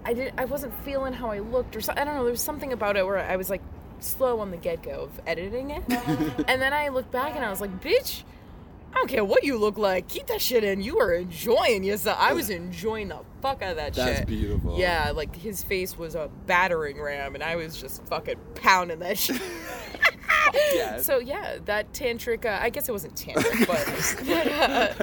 I 0.05 0.13
didn't, 0.13 0.39
I 0.39 0.45
wasn't 0.45 0.75
feeling 0.85 1.15
how 1.15 1.31
I 1.31 1.39
looked 1.39 1.75
or 1.75 1.81
so, 1.81 1.95
I 1.97 2.05
don't 2.05 2.17
know. 2.17 2.23
There 2.23 2.33
was 2.33 2.43
something 2.43 2.75
about 2.75 2.99
it 2.99 3.07
where 3.07 3.17
I 3.17 3.37
was 3.37 3.49
like 3.49 3.63
slow 3.99 4.41
on 4.41 4.51
the 4.51 4.59
get 4.59 4.83
go 4.83 5.05
of 5.05 5.21
editing 5.27 5.71
it, 5.71 5.83
and 5.89 6.61
then 6.61 6.75
I 6.75 6.89
looked 6.89 7.11
back 7.13 7.35
and 7.35 7.43
I 7.43 7.49
was 7.49 7.63
like, 7.63 7.81
bitch. 7.81 8.25
I 8.93 8.95
don't 8.95 9.09
care 9.09 9.25
what 9.25 9.45
you 9.45 9.59
look 9.59 9.77
like. 9.79 10.09
Keep 10.09 10.29
that 10.29 10.41
shit 10.41 10.65
in. 10.65 10.81
You 10.81 10.99
are 10.99 11.13
enjoying 11.15 11.85
yourself. 11.85 12.17
I 12.21 12.33
was 12.33 12.49
enjoying 12.51 13.09
the 13.09 13.19
fuck 13.43 13.63
out 13.63 13.73
of 13.73 13.77
that 13.77 13.95
shit. 13.95 14.05
That's 14.05 14.19
shit. 14.21 14.27
beautiful. 14.29 14.79
Yeah, 14.79 15.13
like 15.15 15.37
his 15.37 15.63
face 15.63 15.97
was 15.99 16.15
a 16.15 16.31
battering 16.47 17.01
ram, 17.01 17.35
and 17.35 17.45
I 17.45 17.57
was 17.57 17.79
just 17.81 18.05
fucking 18.07 18.39
pounding 18.55 18.99
that 19.01 19.19
shit. 19.19 19.41
yeah. 20.75 20.99
So 20.99 21.19
yeah, 21.19 21.59
that 21.67 21.93
tantric. 21.93 22.45
Uh, 22.47 22.59
I 22.61 22.71
guess 22.71 22.89
it 22.89 22.93
wasn't 22.93 23.15
tantric, 23.15 23.67
but, 23.67 24.27
but 24.27 24.53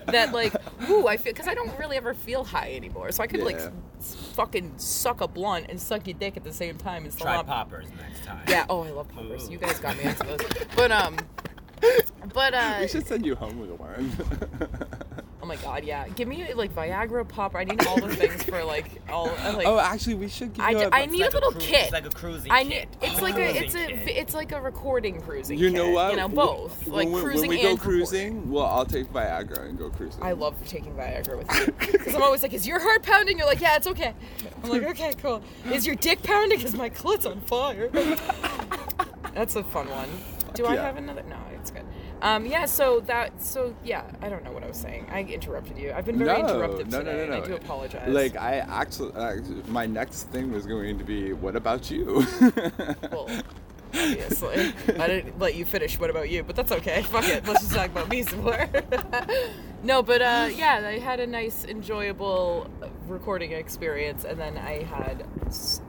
uh, 0.07 0.11
that 0.11 0.31
like, 0.33 0.53
ooh, 0.89 1.07
I 1.07 1.17
feel 1.17 1.33
because 1.33 1.47
I 1.47 1.53
don't 1.53 1.77
really 1.77 1.97
ever 1.97 2.13
feel 2.13 2.43
high 2.43 2.73
anymore. 2.73 3.11
So 3.11 3.23
I 3.23 3.27
could 3.27 3.41
like 3.41 3.57
Yeah. 3.57 3.69
s- 3.99 4.15
fucking 4.33 4.73
suck 4.77 5.21
a 5.21 5.27
blunt 5.27 5.67
and 5.69 5.79
suck 5.79 6.07
your 6.07 6.17
dick 6.17 6.37
at 6.37 6.43
the 6.43 6.53
same 6.53 6.77
time 6.77 7.03
and 7.03 7.13
still 7.13 7.25
Try 7.25 7.35
not- 7.37 7.47
poppers 7.47 7.87
next 8.01 8.25
time. 8.25 8.43
Yeah. 8.47 8.65
Oh, 8.69 8.83
I 8.83 8.89
love 8.89 9.07
poppers. 9.09 9.47
Ooh. 9.47 9.51
You 9.53 9.57
guys 9.59 9.79
got 9.79 9.95
me 9.97 10.03
into 10.05 10.23
those. 10.25 10.39
But 10.75 10.91
um, 10.91 11.17
but 12.33 12.53
uh, 12.53 12.77
we 12.81 12.87
should 12.87 13.07
send 13.07 13.25
you 13.25 13.35
home 13.35 13.59
with 13.59 13.69
one. 13.71 14.11
oh 15.41 15.45
my 15.45 15.55
god, 15.57 15.83
yeah. 15.83 16.07
Give 16.09 16.27
me 16.27 16.53
like 16.53 16.73
Viagra, 16.73 17.27
popper. 17.27 17.57
I 17.57 17.63
need 17.63 17.85
all 17.85 17.99
the 17.99 18.15
things 18.15 18.43
for 18.43 18.63
like 18.63 19.01
all 19.09 19.29
uh, 19.29 19.53
like. 19.55 19.67
oh, 19.67 19.79
actually, 19.79 20.15
we 20.15 20.27
should 20.27 20.53
give 20.53 20.63
I 20.65 20.71
you 20.71 20.77
d- 20.79 20.83
a- 20.85 20.89
I 20.91 21.05
need 21.05 21.21
like 21.21 21.31
a 21.31 21.35
little 21.35 21.51
cru- 21.51 21.61
kit. 21.61 21.91
Like 21.91 22.05
a 22.05 22.09
cruising 22.09 22.51
I 22.51 22.63
kit. 22.63 22.69
need. 22.69 22.87
It's 23.09 23.19
Oh, 23.19 23.23
like 23.23 23.35
a. 23.35 23.63
It's 23.63 23.75
a. 23.75 23.85
kit. 23.87 24.07
It's 24.17 24.33
like 24.33 24.51
a 24.51 24.61
recording 24.61 25.21
cruising. 25.21 25.57
You 25.59 25.69
know 25.69 25.85
kit, 25.85 25.93
what? 25.93 26.11
You 26.11 26.17
know, 26.17 26.27
Wh- 26.29 26.33
both. 26.33 26.87
Like 26.87 27.05
when, 27.07 27.13
we- 27.13 27.21
cruising 27.21 27.49
when 27.49 27.57
we 27.57 27.61
go 27.63 27.69
and 27.71 27.79
recording. 27.79 27.99
cruising, 28.05 28.51
well, 28.51 28.65
I'll 28.65 28.85
take 28.85 29.11
Viagra 29.13 29.67
and 29.69 29.77
go 29.77 29.89
cruising. 29.91 30.23
I 30.23 30.31
love 30.31 30.55
taking 30.67 30.93
Viagra 30.95 31.37
with 31.37 31.67
you 31.67 31.73
because 31.97 32.15
I'm 32.15 32.23
always 32.23 32.41
like, 32.41 32.53
"Is 32.53 32.65
your 32.67 32.79
heart 32.79 33.03
pounding?" 33.03 33.37
You're 33.37 33.47
like, 33.47 33.61
"Yeah, 33.61 33.75
it's 33.75 33.87
okay." 33.87 34.13
I'm 34.63 34.69
like, 34.69 34.83
"Okay, 34.83 35.13
cool." 35.21 35.41
Is 35.71 35.85
your 35.85 35.95
dick 35.95 36.23
pounding? 36.23 36.57
Because 36.57 36.75
my 36.75 36.89
clit's 36.89 37.25
on 37.25 37.39
fire. 37.41 37.89
That's 39.33 39.55
a 39.57 39.63
fun 39.65 39.87
one. 39.89 40.09
Do 40.55 40.65
I 40.65 40.75
have 40.75 40.97
another? 40.97 41.23
No, 41.23 41.37
it's 41.53 41.71
good. 41.71 41.85
Um, 42.21 42.45
yeah. 42.45 42.65
So 42.65 43.01
that. 43.01 43.41
So 43.41 43.75
yeah. 43.83 44.03
I 44.21 44.29
don't 44.29 44.43
know 44.43 44.51
what 44.51 44.63
I 44.63 44.67
was 44.67 44.77
saying. 44.77 45.07
I 45.11 45.21
interrupted 45.21 45.77
you. 45.77 45.93
I've 45.93 46.05
been 46.05 46.17
very 46.17 46.41
no, 46.41 46.47
interruptive 46.47 46.87
no, 46.87 46.99
today, 46.99 47.11
no, 47.11 47.17
no, 47.17 47.21
and 47.23 47.31
no. 47.31 47.43
I 47.43 47.47
do 47.47 47.55
apologize. 47.55 48.09
Like 48.09 48.35
I 48.37 48.57
actually, 48.57 49.13
actually, 49.13 49.63
my 49.67 49.85
next 49.85 50.23
thing 50.29 50.51
was 50.51 50.65
going 50.65 50.97
to 50.97 51.03
be, 51.03 51.33
what 51.33 51.55
about 51.55 51.91
you? 51.91 52.25
well, 53.11 53.29
obviously, 53.93 54.73
I 54.99 55.07
didn't 55.07 55.39
let 55.39 55.55
you 55.55 55.65
finish. 55.65 55.99
What 55.99 56.09
about 56.09 56.29
you? 56.29 56.43
But 56.43 56.55
that's 56.55 56.71
okay. 56.71 57.03
Fuck 57.03 57.27
it. 57.27 57.45
Let's 57.47 57.61
just 57.61 57.75
talk 57.75 57.91
about 57.91 58.09
me 58.09 58.23
some 58.23 58.41
more. 58.41 58.69
no, 59.85 60.03
but 60.03 60.21
uh, 60.21 60.49
yeah, 60.53 60.81
I 60.85 60.99
had 60.99 61.19
a 61.19 61.27
nice, 61.27 61.63
enjoyable 61.65 62.69
recording 63.07 63.51
experience, 63.51 64.23
and 64.25 64.39
then 64.39 64.57
I 64.57 64.83
had 64.83 65.25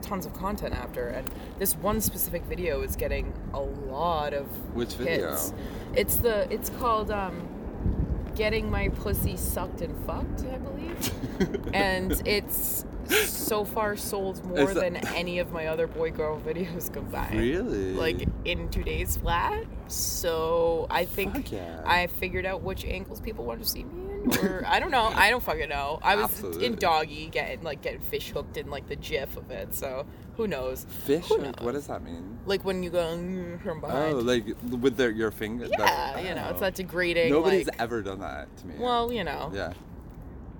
tons 0.02 0.26
of 0.26 0.34
content 0.34 0.74
after. 0.74 1.08
And 1.08 1.30
this 1.58 1.74
one 1.76 2.00
specific 2.00 2.44
video 2.44 2.82
is 2.82 2.94
getting 2.96 3.32
a 3.54 3.60
lot 3.60 4.34
of 4.34 4.46
Which 4.74 4.94
video? 4.94 5.30
hits. 5.30 5.52
It's 5.94 6.16
the. 6.16 6.52
It's 6.52 6.70
called. 6.70 7.10
Um, 7.10 7.48
Getting 8.34 8.70
my 8.70 8.90
pussy 8.90 9.34
sucked 9.38 9.80
and 9.80 9.96
fucked, 10.06 10.44
I 10.52 10.58
believe. 10.58 11.70
and 11.74 12.20
it's 12.26 12.84
so 13.08 13.64
far 13.64 13.96
sold 13.96 14.44
more 14.44 14.66
that- 14.66 14.74
than 14.74 14.96
any 15.16 15.38
of 15.38 15.52
my 15.52 15.68
other 15.68 15.86
boy 15.86 16.10
girl 16.10 16.38
videos 16.38 16.92
combined. 16.92 17.40
really? 17.40 17.94
Like 17.94 18.28
in 18.44 18.68
two 18.68 18.82
days 18.84 19.16
flat. 19.16 19.64
So 19.88 20.86
I 20.90 21.04
think 21.04 21.52
yeah. 21.52 21.82
I 21.84 22.06
figured 22.06 22.46
out 22.46 22.62
which 22.62 22.84
angles 22.84 23.20
people 23.20 23.44
want 23.44 23.62
to 23.62 23.68
see 23.68 23.84
me 23.84 24.12
in. 24.12 24.38
Or 24.38 24.64
I 24.66 24.80
don't 24.80 24.90
know. 24.90 25.12
I 25.14 25.30
don't 25.30 25.42
fucking 25.42 25.68
know. 25.68 26.00
I 26.02 26.16
was 26.16 26.24
Absolutely. 26.24 26.66
in 26.66 26.74
doggy 26.76 27.28
getting 27.28 27.62
like 27.62 27.82
getting 27.82 28.00
fish 28.00 28.30
hooked 28.30 28.56
in 28.56 28.70
like 28.70 28.88
the 28.88 28.96
gif 28.96 29.36
of 29.36 29.50
it. 29.50 29.74
So 29.74 30.06
who 30.36 30.46
knows? 30.46 30.86
fish? 31.04 31.26
Who 31.26 31.38
Like, 31.38 31.62
what 31.62 31.72
does 31.72 31.86
that 31.86 32.02
mean? 32.02 32.38
Like 32.46 32.64
when 32.64 32.82
you 32.82 32.90
go 32.90 32.98
mm, 32.98 33.62
from 33.62 33.80
behind. 33.80 34.14
Oh, 34.14 34.18
like 34.18 34.44
with 34.80 34.96
their 34.96 35.10
your 35.10 35.30
finger. 35.30 35.68
yeah, 35.78 36.18
you 36.18 36.34
know, 36.34 36.48
it's 36.50 36.58
oh. 36.58 36.60
that 36.60 36.74
degrading. 36.74 37.30
Nobody's 37.30 37.66
like, 37.66 37.80
ever 37.80 38.02
done 38.02 38.20
that 38.20 38.54
to 38.58 38.66
me. 38.66 38.74
Well, 38.78 39.12
you 39.12 39.24
know. 39.24 39.50
Yeah. 39.54 39.72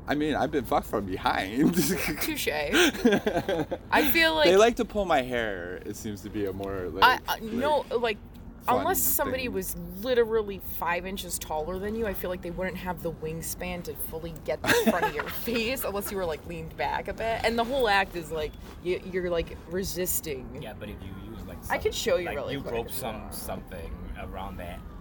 I 0.08 0.14
mean, 0.14 0.36
I've 0.36 0.52
been 0.52 0.64
fucked 0.64 0.86
from 0.86 1.04
behind. 1.04 1.74
Touche. 2.20 2.48
I 3.90 4.10
feel 4.12 4.36
like 4.36 4.46
they 4.46 4.56
like 4.56 4.76
to 4.76 4.84
pull 4.84 5.04
my 5.04 5.22
hair. 5.22 5.82
It 5.84 5.96
seems 5.96 6.20
to 6.20 6.30
be 6.30 6.46
a 6.46 6.52
more 6.52 6.88
like. 6.90 7.02
I, 7.04 7.32
I 7.32 7.38
like- 7.38 7.42
no 7.42 7.84
like 7.90 8.18
unless 8.68 9.02
somebody 9.02 9.44
thing. 9.44 9.52
was 9.52 9.76
literally 10.02 10.60
five 10.78 11.06
inches 11.06 11.38
taller 11.38 11.78
than 11.78 11.94
you, 11.94 12.06
I 12.06 12.14
feel 12.14 12.30
like 12.30 12.42
they 12.42 12.50
wouldn't 12.50 12.76
have 12.76 13.02
the 13.02 13.12
wingspan 13.12 13.82
to 13.84 13.94
fully 14.10 14.34
get 14.44 14.62
the 14.62 14.68
front 14.90 15.06
of 15.06 15.14
your 15.14 15.28
face 15.44 15.84
unless 15.84 16.10
you 16.10 16.16
were 16.16 16.24
like 16.24 16.44
leaned 16.46 16.76
back 16.76 17.08
a 17.08 17.12
bit. 17.12 17.40
And 17.44 17.58
the 17.58 17.64
whole 17.64 17.88
act 17.88 18.16
is 18.16 18.30
like 18.30 18.52
you, 18.82 19.00
you're 19.12 19.30
like 19.30 19.56
resisting. 19.68 20.58
Yeah, 20.60 20.74
but 20.78 20.88
if 20.88 20.96
you 21.02 21.30
use 21.30 21.44
like 21.46 21.58
I 21.70 21.78
could 21.78 21.94
show 21.94 22.16
you 22.16 22.26
like 22.26 22.36
really 22.36 22.54
you 22.54 22.60
quick 22.60 22.74
rope 22.74 22.90
some 22.90 23.22
something 23.30 23.92
around 24.20 24.56
that 24.58 24.78
and 24.78 24.95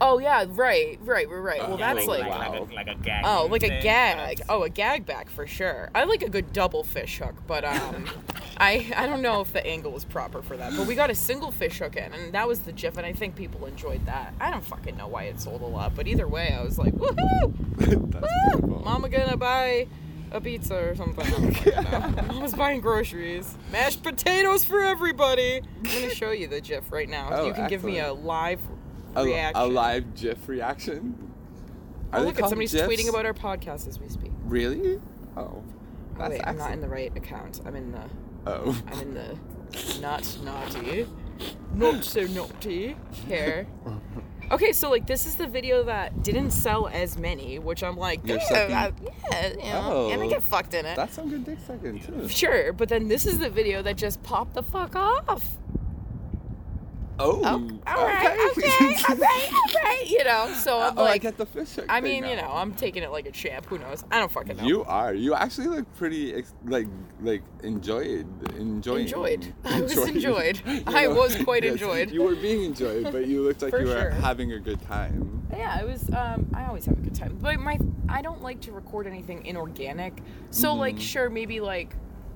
Oh 0.00 0.18
yeah, 0.18 0.44
right, 0.48 0.98
right, 1.02 1.28
right, 1.28 1.38
right. 1.38 1.60
Well, 1.60 1.78
yeah, 1.78 1.94
that's 1.94 2.06
like, 2.06 2.20
like. 2.26 2.50
like, 2.50 2.60
a, 2.70 2.74
like 2.74 2.88
a 2.88 2.94
gag. 2.96 3.24
Oh, 3.26 3.48
like 3.50 3.62
a 3.62 3.80
gag. 3.80 4.42
Oh, 4.48 4.62
a 4.62 4.68
gag 4.68 5.06
back 5.06 5.30
for 5.30 5.46
sure. 5.46 5.90
I 5.94 6.04
like 6.04 6.22
a 6.22 6.28
good 6.28 6.52
double 6.52 6.84
fish 6.84 7.18
hook, 7.18 7.34
but 7.46 7.64
um, 7.64 8.04
I 8.58 8.92
I 8.94 9.06
don't 9.06 9.22
know 9.22 9.40
if 9.40 9.52
the 9.52 9.66
angle 9.66 9.92
was 9.92 10.04
proper 10.04 10.42
for 10.42 10.56
that, 10.56 10.74
but 10.76 10.86
we 10.86 10.94
got 10.94 11.10
a 11.10 11.14
single 11.14 11.50
fish 11.50 11.78
hook 11.78 11.96
in, 11.96 12.12
and 12.12 12.32
that 12.34 12.46
was 12.46 12.60
the 12.60 12.72
GIF, 12.72 12.98
and 12.98 13.06
I 13.06 13.12
think 13.12 13.36
people 13.36 13.64
enjoyed 13.64 14.04
that. 14.06 14.34
I 14.38 14.50
don't 14.50 14.64
fucking 14.64 14.96
know 14.96 15.08
why 15.08 15.24
it 15.24 15.40
sold 15.40 15.62
a 15.62 15.66
lot, 15.66 15.94
but 15.94 16.06
either 16.06 16.28
way, 16.28 16.52
I 16.52 16.62
was 16.62 16.78
like, 16.78 16.94
woohoo! 16.94 18.60
Woo! 18.60 18.82
Mama 18.84 19.08
gonna 19.08 19.36
buy 19.36 19.86
a 20.30 20.40
pizza 20.40 20.90
or 20.90 20.94
something. 20.94 21.26
I. 21.74 22.22
Mama's 22.22 22.54
buying 22.54 22.80
groceries. 22.80 23.56
Mashed 23.72 24.02
potatoes 24.02 24.64
for 24.64 24.82
everybody. 24.82 25.62
I'm 25.78 25.82
gonna 25.82 26.14
show 26.14 26.32
you 26.32 26.48
the 26.48 26.60
GIF 26.60 26.92
right 26.92 27.08
now. 27.08 27.28
Oh, 27.32 27.46
you 27.46 27.54
can 27.54 27.68
give 27.68 27.82
me 27.82 28.00
a 28.00 28.12
live 28.12 28.60
a, 29.16 29.24
reaction. 29.24 29.62
a 29.62 29.66
live 29.66 30.14
GIF 30.14 30.48
reaction. 30.48 31.32
Oh, 32.12 32.18
Are 32.18 32.20
they 32.20 32.26
look 32.26 32.40
at 32.40 32.48
somebody's 32.48 32.72
GIFs? 32.72 32.86
tweeting 32.88 33.08
about 33.08 33.26
our 33.26 33.34
podcast 33.34 33.88
as 33.88 33.98
we 33.98 34.08
speak. 34.08 34.32
Really? 34.44 35.00
Oh, 35.36 35.40
Oh, 35.40 35.62
that's 36.18 36.30
wait, 36.30 36.40
I'm 36.46 36.56
not 36.56 36.72
in 36.72 36.80
the 36.80 36.88
right 36.88 37.14
account. 37.16 37.60
I'm 37.66 37.76
in 37.76 37.92
the 37.92 38.02
Oh. 38.46 38.80
I'm 38.88 39.00
in 39.00 39.14
the 39.14 39.36
not 40.00 40.38
naughty, 40.44 41.06
not 41.74 42.04
so 42.04 42.22
naughty 42.22 42.96
here. 43.26 43.66
Okay, 44.52 44.72
so 44.72 44.88
like 44.88 45.06
this 45.08 45.26
is 45.26 45.34
the 45.34 45.48
video 45.48 45.82
that 45.82 46.22
didn't 46.22 46.52
sell 46.52 46.86
as 46.86 47.18
many, 47.18 47.58
which 47.58 47.82
I'm 47.82 47.96
like, 47.96 48.20
yeah, 48.24 48.36
I- 48.50 48.92
yeah, 49.32 49.48
you 49.50 49.56
know, 49.56 49.82
oh. 49.84 50.10
and 50.12 50.22
I 50.22 50.26
Oh. 50.26 50.30
get 50.30 50.42
fucked 50.44 50.72
in 50.74 50.86
it. 50.86 50.94
That's 50.94 51.14
some 51.14 51.28
good 51.28 51.44
dick 51.44 51.58
sucking 51.66 52.00
too. 52.00 52.28
Sure, 52.28 52.72
but 52.72 52.88
then 52.88 53.08
this 53.08 53.26
is 53.26 53.40
the 53.40 53.50
video 53.50 53.82
that 53.82 53.96
just 53.96 54.22
popped 54.22 54.54
the 54.54 54.62
fuck 54.62 54.94
off. 54.94 55.58
Oh. 57.18 57.40
Oh, 57.44 57.80
all 57.86 58.06
right, 58.06 58.50
okay, 58.50 58.96
all 59.08 59.16
right, 59.16 59.52
all 59.52 59.82
right. 59.82 60.04
You 60.06 60.24
know, 60.24 60.52
so 60.54 60.80
I'm 60.80 60.98
oh, 60.98 61.04
I 61.04 61.18
get 61.18 61.36
the 61.36 61.46
fish 61.46 61.78
I 61.88 62.00
mean, 62.00 62.24
you 62.26 62.36
know, 62.36 62.50
I'm 62.52 62.74
taking 62.74 63.02
it 63.02 63.10
like 63.10 63.26
a 63.26 63.30
champ. 63.30 63.66
Who 63.66 63.78
knows? 63.78 64.04
I 64.10 64.18
don't 64.18 64.30
fucking 64.30 64.58
know. 64.58 64.64
You 64.64 64.84
are. 64.84 65.14
You 65.14 65.34
actually 65.34 65.68
look 65.68 65.92
pretty 65.96 66.34
ex- 66.34 66.54
like 66.64 66.86
like 67.22 67.42
enjoyed 67.62 68.26
enjoying. 68.56 69.02
Enjoyed. 69.06 69.54
I 69.64 69.80
was 69.80 69.96
enjoyed. 69.96 70.60
You 70.66 70.82
I 70.86 71.08
was 71.08 71.36
quite 71.44 71.64
enjoyed. 71.64 72.10
You 72.10 72.22
were 72.22 72.34
being 72.34 72.64
enjoyed, 72.64 73.10
but 73.12 73.26
you 73.26 73.42
looked 73.42 73.62
like 73.62 73.72
you 73.72 73.86
were 73.86 73.86
sure. 73.86 74.10
having 74.10 74.52
a 74.52 74.58
good 74.58 74.80
time. 74.82 75.46
Yeah, 75.52 75.80
it 75.80 75.86
was. 75.86 76.10
Um, 76.10 76.50
I 76.54 76.66
always 76.66 76.84
have 76.86 76.98
a 76.98 77.00
good 77.00 77.14
time, 77.14 77.38
but 77.40 77.58
my 77.58 77.78
I 78.08 78.22
don't 78.22 78.42
like 78.42 78.60
to 78.62 78.72
record 78.72 79.06
anything 79.06 79.46
inorganic. 79.46 80.22
So 80.50 80.74
like, 80.74 80.96
Mhm. 80.96 81.00
sure, 81.00 81.30
maybe 81.30 81.60
like, 81.60 81.94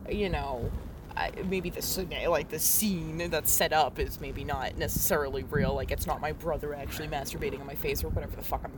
you 0.08 0.28
know, 0.28 0.70
I, 1.16 1.30
maybe 1.48 1.70
the 1.70 1.82
scene- 1.82 2.10
like 2.28 2.48
the 2.48 2.58
scene 2.58 3.30
that's 3.30 3.50
set 3.50 3.72
up 3.72 3.98
is 3.98 4.20
maybe 4.20 4.44
not 4.44 4.76
necessarily 4.78 5.42
real. 5.44 5.74
Like, 5.74 5.90
it's 5.90 6.06
not 6.06 6.20
my 6.20 6.32
brother 6.32 6.74
actually 6.74 7.08
masturbating 7.08 7.60
on 7.60 7.66
my 7.66 7.74
face 7.74 8.02
or 8.04 8.08
whatever 8.08 8.36
the 8.36 8.42
fuck 8.42 8.62
I'm 8.64 8.72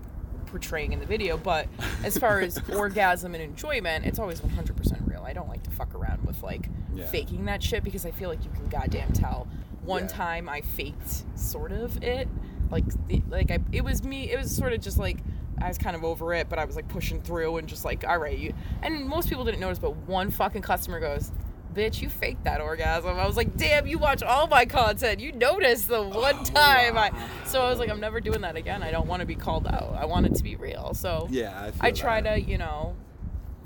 portraying 0.46 0.92
in 0.92 1.00
the 1.00 1.06
video. 1.06 1.36
But 1.36 1.68
as 2.04 2.16
far 2.18 2.40
as 2.40 2.58
orgasm 2.76 3.34
and 3.34 3.42
enjoyment, 3.42 4.04
it's 4.06 4.18
always 4.18 4.40
100% 4.40 5.08
real. 5.10 5.22
I 5.24 5.32
don't 5.32 5.48
like 5.48 5.62
to 5.64 5.70
fuck 5.70 5.94
around 5.94 6.24
with 6.26 6.42
like 6.42 6.68
Yeah. 6.94 7.06
faking 7.06 7.44
that 7.46 7.62
shit 7.62 7.84
because 7.84 8.04
I 8.06 8.10
feel 8.10 8.28
like 8.28 8.44
you 8.44 8.50
can 8.50 8.68
goddamn 8.68 9.12
tell. 9.12 9.46
One 9.84 10.02
Yeah. 10.02 10.08
time 10.08 10.48
I 10.48 10.60
faked 10.60 11.24
sort 11.38 11.72
of 11.72 12.02
it, 12.02 12.28
like 12.70 12.84
the, 13.08 13.22
like 13.28 13.50
I 13.50 13.58
it 13.72 13.82
was 13.84 14.04
me. 14.04 14.30
It 14.30 14.38
was 14.38 14.54
sort 14.54 14.72
of 14.72 14.80
just 14.80 14.96
like 14.98 15.18
I 15.60 15.68
was 15.68 15.78
kind 15.78 15.94
of 15.94 16.02
over 16.04 16.34
it, 16.34 16.48
but 16.48 16.58
I 16.58 16.64
was 16.64 16.76
like 16.76 16.88
pushing 16.88 17.20
through 17.20 17.56
and 17.58 17.68
just 17.68 17.84
like 17.84 18.04
all 18.06 18.18
right. 18.18 18.36
You, 18.38 18.52
and 18.82 19.04
most 19.06 19.28
people 19.28 19.44
didn't 19.44 19.60
notice, 19.60 19.78
but 19.78 19.94
one 19.96 20.30
fucking 20.30 20.62
customer 20.62 20.98
goes. 21.00 21.30
Bitch, 21.74 22.02
you 22.02 22.08
faked 22.10 22.44
that 22.44 22.60
orgasm. 22.60 23.18
I 23.18 23.26
was 23.26 23.36
like, 23.36 23.56
damn, 23.56 23.86
you 23.86 23.98
watch 23.98 24.22
all 24.22 24.46
my 24.46 24.64
content. 24.66 25.20
You 25.20 25.32
noticed 25.32 25.88
the 25.88 26.02
one 26.02 26.36
Oh, 26.38 26.44
time 26.44 26.98
I 26.98 27.10
so 27.44 27.62
I 27.62 27.70
was 27.70 27.78
like, 27.78 27.88
I'm 27.88 28.00
never 28.00 28.20
doing 28.20 28.42
that 28.42 28.56
again. 28.56 28.82
I 28.82 28.90
don't 28.90 29.06
want 29.06 29.20
to 29.20 29.26
be 29.26 29.34
called 29.34 29.66
out. 29.66 29.94
I 29.98 30.04
want 30.04 30.26
it 30.26 30.34
to 30.34 30.42
be 30.42 30.56
real. 30.56 30.92
So 30.94 31.28
Yeah, 31.30 31.70
I, 31.80 31.88
I 31.88 31.90
try 31.92 32.20
to, 32.20 32.38
you 32.40 32.58
know, 32.58 32.94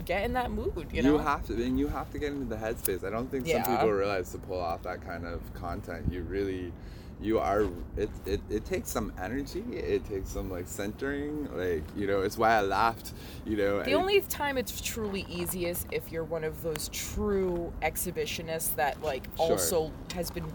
get 0.04 0.24
in 0.24 0.34
that 0.34 0.52
mood, 0.52 0.88
you 0.92 1.02
know. 1.02 1.12
You 1.14 1.18
have 1.18 1.44
to, 1.46 1.54
and 1.54 1.78
you 1.78 1.88
have 1.88 2.10
to 2.12 2.18
get 2.20 2.32
into 2.32 2.44
the 2.44 2.56
headspace. 2.56 3.02
I 3.04 3.10
don't 3.10 3.28
think 3.28 3.46
Yeah. 3.46 3.64
some 3.64 3.74
people 3.76 3.90
realize 3.90 4.30
to 4.32 4.38
pull 4.38 4.60
off 4.60 4.82
that 4.84 5.04
kind 5.04 5.26
of 5.26 5.40
content. 5.54 6.06
You 6.12 6.22
really, 6.22 6.72
you 7.20 7.38
are. 7.38 7.62
It, 7.96 8.10
it, 8.26 8.40
it 8.50 8.64
takes 8.64 8.90
some 8.90 9.12
energy. 9.20 9.64
It 9.72 10.04
takes 10.04 10.30
some 10.30 10.50
like 10.50 10.66
centering. 10.66 11.48
Like 11.56 11.82
you 11.96 12.06
know, 12.06 12.20
it's 12.22 12.36
why 12.36 12.52
I 12.52 12.60
laughed. 12.60 13.12
You 13.44 13.56
know, 13.56 13.82
The 13.82 13.94
only 13.94 14.20
time 14.22 14.58
it's 14.58 14.80
truly 14.80 15.24
easy 15.28 15.66
is 15.66 15.86
if 15.92 16.12
you're 16.12 16.24
one 16.24 16.44
of 16.44 16.62
those 16.62 16.88
true 16.92 17.72
exhibitionists 17.82 18.74
that 18.76 19.02
like 19.02 19.24
Sure. 19.36 19.52
also 19.52 19.92
has 20.14 20.30
been 20.30 20.46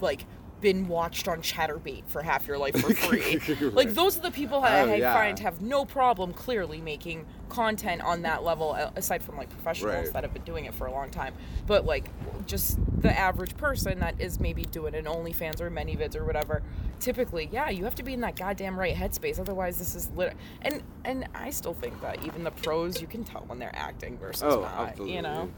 like 0.00 0.24
been 0.60 0.88
watched 0.88 1.28
on 1.28 1.40
Chaturbate 1.40 2.02
for 2.08 2.20
half 2.20 2.48
your 2.48 2.58
life 2.58 2.74
for 2.80 2.92
free. 2.92 3.38
Like 3.70 3.90
those 3.94 4.18
are 4.18 4.22
the 4.22 4.32
people 4.32 4.60
that 4.62 4.88
Oh, 4.88 4.92
I 4.92 4.96
yeah. 4.96 5.14
find 5.14 5.38
have 5.38 5.62
no 5.62 5.84
problem 5.84 6.32
clearly 6.32 6.80
making 6.80 7.26
content 7.48 8.02
on 8.02 8.22
that 8.22 8.42
level 8.42 8.74
aside 8.96 9.22
from 9.22 9.36
like 9.36 9.50
professionals 9.50 10.06
Right. 10.06 10.12
that 10.14 10.24
have 10.24 10.32
been 10.34 10.42
doing 10.42 10.64
it 10.64 10.74
for 10.74 10.86
a 10.88 10.92
long 10.92 11.10
time. 11.10 11.34
But 11.68 11.84
like 11.84 12.10
just 12.46 12.76
the 13.02 13.16
average 13.18 13.56
person 13.56 13.98
that 14.00 14.20
is 14.20 14.40
maybe 14.40 14.64
doing 14.64 14.94
an 14.94 15.04
OnlyFans 15.04 15.60
or 15.60 15.70
ManyVids 15.70 16.16
or 16.16 16.24
whatever, 16.24 16.62
typically, 17.00 17.48
yeah, 17.52 17.70
you 17.70 17.84
have 17.84 17.94
to 17.96 18.02
be 18.02 18.12
in 18.14 18.20
that 18.22 18.36
goddamn 18.36 18.78
right 18.78 18.94
headspace. 18.94 19.38
Otherwise, 19.38 19.78
this 19.78 19.94
is 19.94 20.10
lit. 20.16 20.36
And 20.62 20.82
and 21.04 21.28
I 21.34 21.50
still 21.50 21.74
think 21.74 22.00
that 22.02 22.24
even 22.24 22.44
the 22.44 22.50
pros, 22.50 23.00
you 23.00 23.06
can 23.06 23.24
tell 23.24 23.42
when 23.46 23.58
they're 23.58 23.74
acting 23.74 24.18
versus 24.18 24.42
Oh, 24.42 24.60
not. 24.62 24.88
absolutely. 24.88 25.14
You 25.16 25.22
know. 25.22 25.50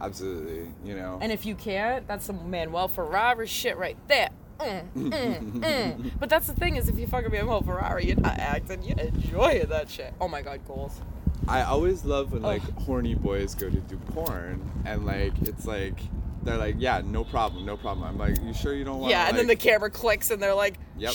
Absolutely. 0.00 0.70
You 0.84 0.94
know. 0.96 1.18
And 1.22 1.32
if 1.32 1.46
you 1.46 1.54
can't, 1.54 2.06
that's 2.06 2.24
some 2.26 2.50
Manuel 2.50 2.88
Ferrara 2.88 3.46
shit 3.46 3.76
right 3.78 3.96
there. 4.08 4.28
Mm, 4.60 4.84
mm, 4.94 5.52
mm. 5.60 6.10
But 6.18 6.30
that's 6.30 6.46
the 6.46 6.54
thing 6.54 6.76
is, 6.76 6.88
if 6.88 6.98
you 6.98 7.06
fucking 7.06 7.30
Manuel 7.30 7.62
Ferrara, 7.62 8.02
you're 8.02 8.16
not 8.16 8.38
acting, 8.38 8.82
you're 8.82 8.98
enjoying 8.98 9.66
that 9.68 9.90
shit. 9.90 10.14
Oh 10.20 10.28
my 10.28 10.42
god, 10.42 10.60
goals. 10.66 11.00
I 11.48 11.62
always 11.62 12.04
love 12.04 12.32
when 12.32 12.42
like 12.42 12.62
Ugh. 12.64 12.82
horny 12.82 13.14
boys 13.14 13.54
go 13.54 13.70
to 13.70 13.76
do 13.80 13.96
porn 13.98 14.60
and 14.84 15.06
like 15.06 15.32
it's 15.42 15.64
like 15.66 15.98
they're 16.46 16.56
like, 16.58 16.76
yeah, 16.78 17.02
no 17.04 17.24
problem, 17.24 17.64
no 17.66 17.76
problem. 17.76 18.06
I'm 18.06 18.18
like, 18.18 18.36
you 18.44 18.54
sure 18.54 18.74
you 18.74 18.84
don't 18.84 19.00
want? 19.00 19.10
yeah, 19.10 19.28
and 19.28 19.36
then 19.36 19.46
the 19.46 19.56
camera 19.56 19.90
clicks 19.90 20.30
and 20.30 20.42
they're 20.42 20.54
like, 20.54 20.78
Yep. 20.98 21.12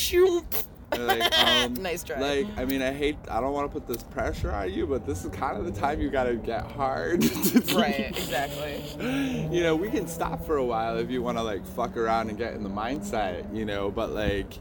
they're 0.92 1.06
like, 1.06 1.40
um, 1.48 1.74
Nice 1.76 2.04
try. 2.04 2.20
Like, 2.20 2.48
I 2.58 2.66
mean, 2.66 2.82
I 2.82 2.92
hate, 2.94 3.18
I 3.30 3.40
don't 3.42 3.54
want 3.54 3.72
to 3.72 3.80
put 3.80 3.88
this 3.88 4.04
pressure 4.04 4.52
on 4.52 4.72
you, 4.72 4.86
but 4.86 5.06
this 5.06 5.24
is 5.24 5.32
kind 5.32 5.58
of 5.58 5.66
the 5.66 5.80
time 5.80 6.02
you 6.02 6.10
gotta 6.10 6.36
get 6.36 6.70
hard. 6.72 7.24
right, 7.74 8.08
exactly. 8.10 8.84
you 9.52 9.64
know, 9.64 9.76
we 9.76 9.90
can 9.90 10.08
stop 10.08 10.46
for 10.46 10.58
a 10.58 10.66
while 10.66 10.98
if 10.98 11.10
you 11.10 11.22
want 11.22 11.38
to 11.38 11.44
like 11.44 11.66
fuck 11.66 11.96
around 11.98 12.30
and 12.30 12.38
get 12.38 12.54
in 12.54 12.64
the 12.64 12.70
mindset, 12.70 13.56
you 13.56 13.66
know, 13.66 13.90
but 13.90 14.12
like, 14.12 14.54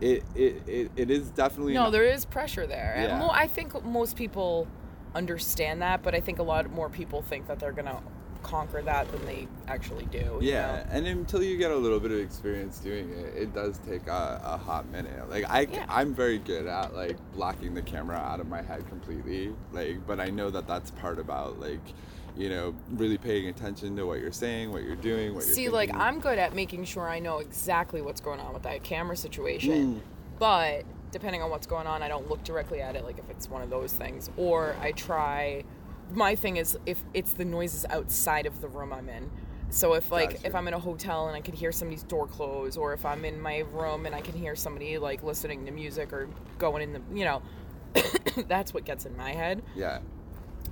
it 0.00 0.24
it, 0.34 0.62
it, 0.66 0.90
it 0.96 1.10
is 1.10 1.28
definitely 1.30 1.74
No, 1.74 1.84
not- 1.84 1.92
there 1.92 2.04
is 2.04 2.24
pressure 2.24 2.66
there. 2.66 2.94
And 2.96 3.08
Yeah. 3.10 3.18
mo- 3.18 3.30
I 3.32 3.46
think 3.46 3.84
most 3.84 4.16
people 4.16 4.66
understand 5.14 5.80
that, 5.82 6.02
but 6.02 6.14
I 6.14 6.20
think 6.20 6.38
a 6.40 6.42
lot 6.42 6.68
more 6.72 6.88
people 6.88 7.22
think 7.22 7.46
that 7.46 7.60
they're 7.60 7.72
gonna 7.72 8.00
conquer 8.44 8.80
that 8.82 9.10
than 9.10 9.24
they 9.26 9.48
actually 9.66 10.04
do. 10.06 10.38
you 10.40 10.52
Yeah, 10.52 10.76
know? 10.76 10.84
and 10.92 11.06
until 11.06 11.42
you 11.42 11.56
get 11.56 11.72
a 11.72 11.76
little 11.76 11.98
bit 11.98 12.12
of 12.12 12.18
experience 12.20 12.78
doing 12.78 13.10
it, 13.10 13.34
it 13.34 13.52
does 13.54 13.78
take 13.78 14.06
a, 14.06 14.40
a 14.44 14.56
hot 14.56 14.88
minute. 14.90 15.28
Like 15.28 15.44
I, 15.50 15.62
Yeah. 15.62 15.86
I'm 15.88 16.14
very 16.14 16.38
good 16.38 16.66
at 16.66 16.94
like 16.94 17.16
blocking 17.32 17.74
the 17.74 17.82
camera 17.82 18.16
out 18.16 18.38
of 18.38 18.46
my 18.48 18.62
head 18.62 18.86
completely. 18.88 19.52
Like, 19.72 20.06
but 20.06 20.20
I 20.20 20.26
know 20.30 20.50
that 20.50 20.68
that's 20.68 20.92
part 20.92 21.18
about 21.18 21.58
like, 21.58 21.80
you 22.36 22.48
know, 22.48 22.74
really 22.92 23.18
paying 23.18 23.48
attention 23.48 23.96
to 23.96 24.04
what 24.06 24.20
you're 24.20 24.32
saying, 24.32 24.70
what 24.72 24.82
you're 24.84 24.96
doing, 24.96 25.34
what 25.34 25.44
you're 25.46 25.54
See, 25.54 25.68
like. 25.68 25.92
I'm 25.94 26.20
good 26.20 26.38
at 26.38 26.54
making 26.54 26.84
sure 26.84 27.08
I 27.08 27.18
know 27.18 27.38
exactly 27.38 28.02
what's 28.02 28.20
going 28.20 28.40
on 28.40 28.52
with 28.52 28.62
that 28.64 28.82
camera 28.82 29.16
situation, 29.16 29.96
Mm. 29.96 30.00
but 30.38 30.84
depending 31.12 31.42
on 31.42 31.50
what's 31.50 31.66
going 31.66 31.86
on, 31.86 32.02
I 32.02 32.08
don't 32.08 32.28
look 32.28 32.42
directly 32.42 32.80
at 32.80 32.96
it. 32.96 33.04
Like 33.04 33.18
if 33.18 33.30
it's 33.30 33.48
one 33.48 33.62
of 33.62 33.70
those 33.70 33.92
things, 33.92 34.30
or 34.36 34.76
I 34.80 34.92
try. 34.92 35.64
My 36.12 36.34
thing 36.34 36.56
is 36.56 36.78
if 36.86 37.02
it's 37.12 37.32
the 37.32 37.44
noises 37.44 37.84
outside 37.90 38.46
of 38.46 38.60
the 38.60 38.68
room 38.68 38.92
I'm 38.92 39.08
in. 39.08 39.30
So 39.70 39.94
if 39.94 40.12
like 40.12 40.34
Gotcha. 40.34 40.46
if 40.46 40.54
I'm 40.54 40.68
in 40.68 40.74
a 40.74 40.78
hotel 40.78 41.26
and 41.26 41.36
I 41.36 41.40
can 41.40 41.54
hear 41.54 41.72
somebody's 41.72 42.04
door 42.04 42.26
close, 42.26 42.76
or 42.76 42.92
if 42.92 43.04
I'm 43.04 43.24
in 43.24 43.40
my 43.40 43.60
room 43.72 44.06
and 44.06 44.14
I 44.14 44.20
can 44.20 44.34
hear 44.34 44.54
somebody 44.54 44.98
like 44.98 45.22
listening 45.22 45.66
to 45.66 45.72
music 45.72 46.12
or 46.12 46.28
going 46.58 46.82
in 46.82 46.92
the, 46.92 47.00
you 47.12 47.24
know, 47.24 47.42
that's 48.48 48.72
what 48.74 48.84
gets 48.84 49.06
in 49.06 49.16
my 49.16 49.32
head 49.32 49.62
yeah. 49.74 50.00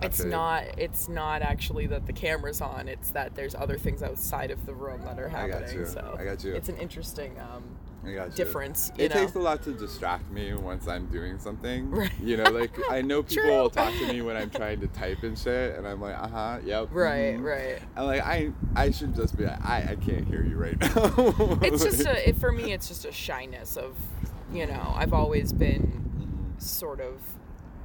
It's 0.04 0.24
not 0.24 0.64
it's 0.78 1.08
not 1.08 1.42
actually 1.42 1.86
that 1.88 2.06
the 2.06 2.12
camera's 2.12 2.60
on 2.60 2.88
it's 2.88 3.10
that 3.10 3.34
there's 3.34 3.54
other 3.54 3.78
things 3.78 4.02
outside 4.02 4.50
of 4.50 4.64
the 4.66 4.74
room 4.74 5.02
that 5.04 5.18
are 5.18 5.28
I 5.28 5.48
got 5.48 5.60
happening 5.62 5.80
you. 5.80 5.86
so 5.86 6.16
I 6.18 6.24
got 6.24 6.42
you. 6.44 6.52
it's 6.54 6.68
an 6.68 6.76
interesting 6.78 7.38
um 7.40 7.62
I 8.04 8.14
got 8.14 8.30
you. 8.30 8.34
difference 8.34 8.90
you 8.98 9.04
It 9.04 9.14
know 9.14 9.20
takes 9.20 9.34
a 9.36 9.38
lot 9.38 9.62
to 9.62 9.72
distract 9.72 10.28
me 10.32 10.54
once 10.54 10.88
I'm 10.88 11.06
doing 11.06 11.38
something. 11.38 11.88
Right. 11.90 12.10
You 12.20 12.36
know, 12.36 12.50
like 12.50 12.72
I 12.90 13.00
know 13.00 13.22
people 13.32 13.44
True. 13.44 13.52
will 13.52 13.70
talk 13.70 13.92
to 13.94 14.08
me 14.12 14.22
when 14.22 14.36
I'm 14.36 14.50
trying 14.50 14.80
to 14.80 14.88
type 14.88 15.22
and 15.22 15.38
shit, 15.38 15.76
and 15.76 15.86
I'm 15.86 16.00
like, 16.00 16.16
uh 16.16 16.26
huh, 16.26 16.58
yep. 16.64 16.88
right 16.90 17.36
mhm. 17.38 17.44
right 17.44 17.80
I'm 17.96 18.06
like, 18.06 18.22
I 18.22 18.50
I 18.74 18.90
should 18.90 19.14
just 19.14 19.36
be 19.36 19.44
like, 19.44 19.64
I 19.64 19.90
I 19.92 19.96
can't 19.96 20.26
hear 20.26 20.42
you 20.44 20.56
right 20.56 20.76
now. 20.80 21.58
it's 21.62 21.84
just 21.84 22.04
a 22.06 22.28
it, 22.30 22.38
for 22.38 22.50
me 22.50 22.72
it's 22.72 22.88
just 22.88 23.04
a 23.04 23.12
shyness 23.12 23.76
of 23.76 23.96
you 24.52 24.66
know 24.66 24.92
i've 24.96 25.12
always 25.14 25.52
been 25.52 26.02
Mhm. 26.18 26.60
sort 26.62 27.00
of 27.00 27.14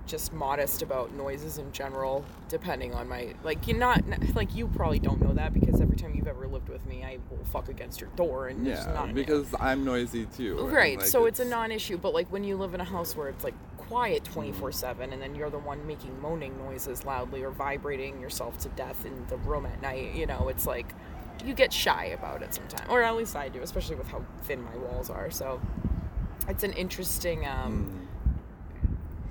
just 0.08 0.34
modest 0.34 0.82
about 0.82 1.14
noises 1.14 1.58
in 1.58 1.72
general 1.72 2.24
depending 2.50 2.94
on 2.94 3.08
my 3.08 3.34
like 3.44 3.68
you're 3.68 3.78
not 3.78 4.02
like 4.36 4.56
you 4.56 4.68
probably 4.68 5.00
don't 5.00 5.22
know 5.22 5.34
that 5.34 5.54
because 5.54 5.82
every 5.82 5.96
time 5.98 6.14
you've 6.16 6.28
ever 6.28 6.48
lived 6.48 6.70
with 6.70 6.86
me 6.86 7.04
i 7.04 7.18
will 7.30 7.44
fuck 7.52 7.70
against 7.70 8.02
your 8.02 8.10
door 8.16 8.48
and 8.48 8.68
it's 8.68 8.86
yeah, 8.86 8.94
not 8.94 9.10
an- 9.10 9.16
because 9.16 9.54
I'm 9.60 9.84
noisy 9.84 10.26
too. 10.26 10.68
Right, 10.68 10.98
like, 10.98 11.08
so 11.08 11.26
it's, 11.26 11.40
a 11.40 11.46
non-issue. 11.46 11.98
But 11.98 12.14
like 12.14 12.32
when 12.32 12.44
you 12.44 12.58
live 12.58 12.74
in 12.74 12.82
a 12.82 12.86
house 12.86 13.16
where 13.16 13.30
it's 13.30 13.44
like 13.44 13.54
quiet 13.78 14.24
Mm-hmm. 14.24 14.34
twenty 14.34 14.52
four 14.52 14.72
seven, 14.72 15.14
and 15.14 15.22
then 15.22 15.36
you're 15.36 15.50
the 15.50 15.60
one 15.60 15.86
making 15.86 16.20
moaning 16.22 16.58
noises 16.58 17.06
loudly 17.06 17.44
or 17.44 17.52
vibrating 17.52 18.20
yourself 18.20 18.58
to 18.60 18.70
death 18.70 19.06
in 19.06 19.26
the 19.28 19.38
room 19.38 19.66
at 19.66 19.82
night, 19.82 20.14
you 20.16 20.26
know, 20.26 20.48
it's 20.48 20.66
like 20.66 20.88
you 21.46 21.54
get 21.54 21.72
shy 21.72 22.06
about 22.06 22.42
it 22.42 22.54
sometimes, 22.54 22.90
or 22.90 23.04
at 23.04 23.16
least 23.16 23.36
I 23.36 23.50
do, 23.50 23.62
especially 23.62 23.96
with 23.96 24.08
how 24.08 24.24
thin 24.44 24.64
my 24.64 24.76
walls 24.78 25.10
are. 25.10 25.30
So 25.30 25.62
it's 26.48 26.64
an 26.64 26.74
interesting 26.74 27.46
um, 27.46 28.07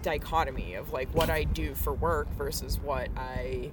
dichotomy 0.06 0.74
of 0.74 0.92
like 0.92 1.12
what 1.16 1.30
I 1.30 1.42
do 1.42 1.74
for 1.74 1.92
work 1.92 2.32
versus 2.34 2.78
what 2.78 3.08
I 3.16 3.72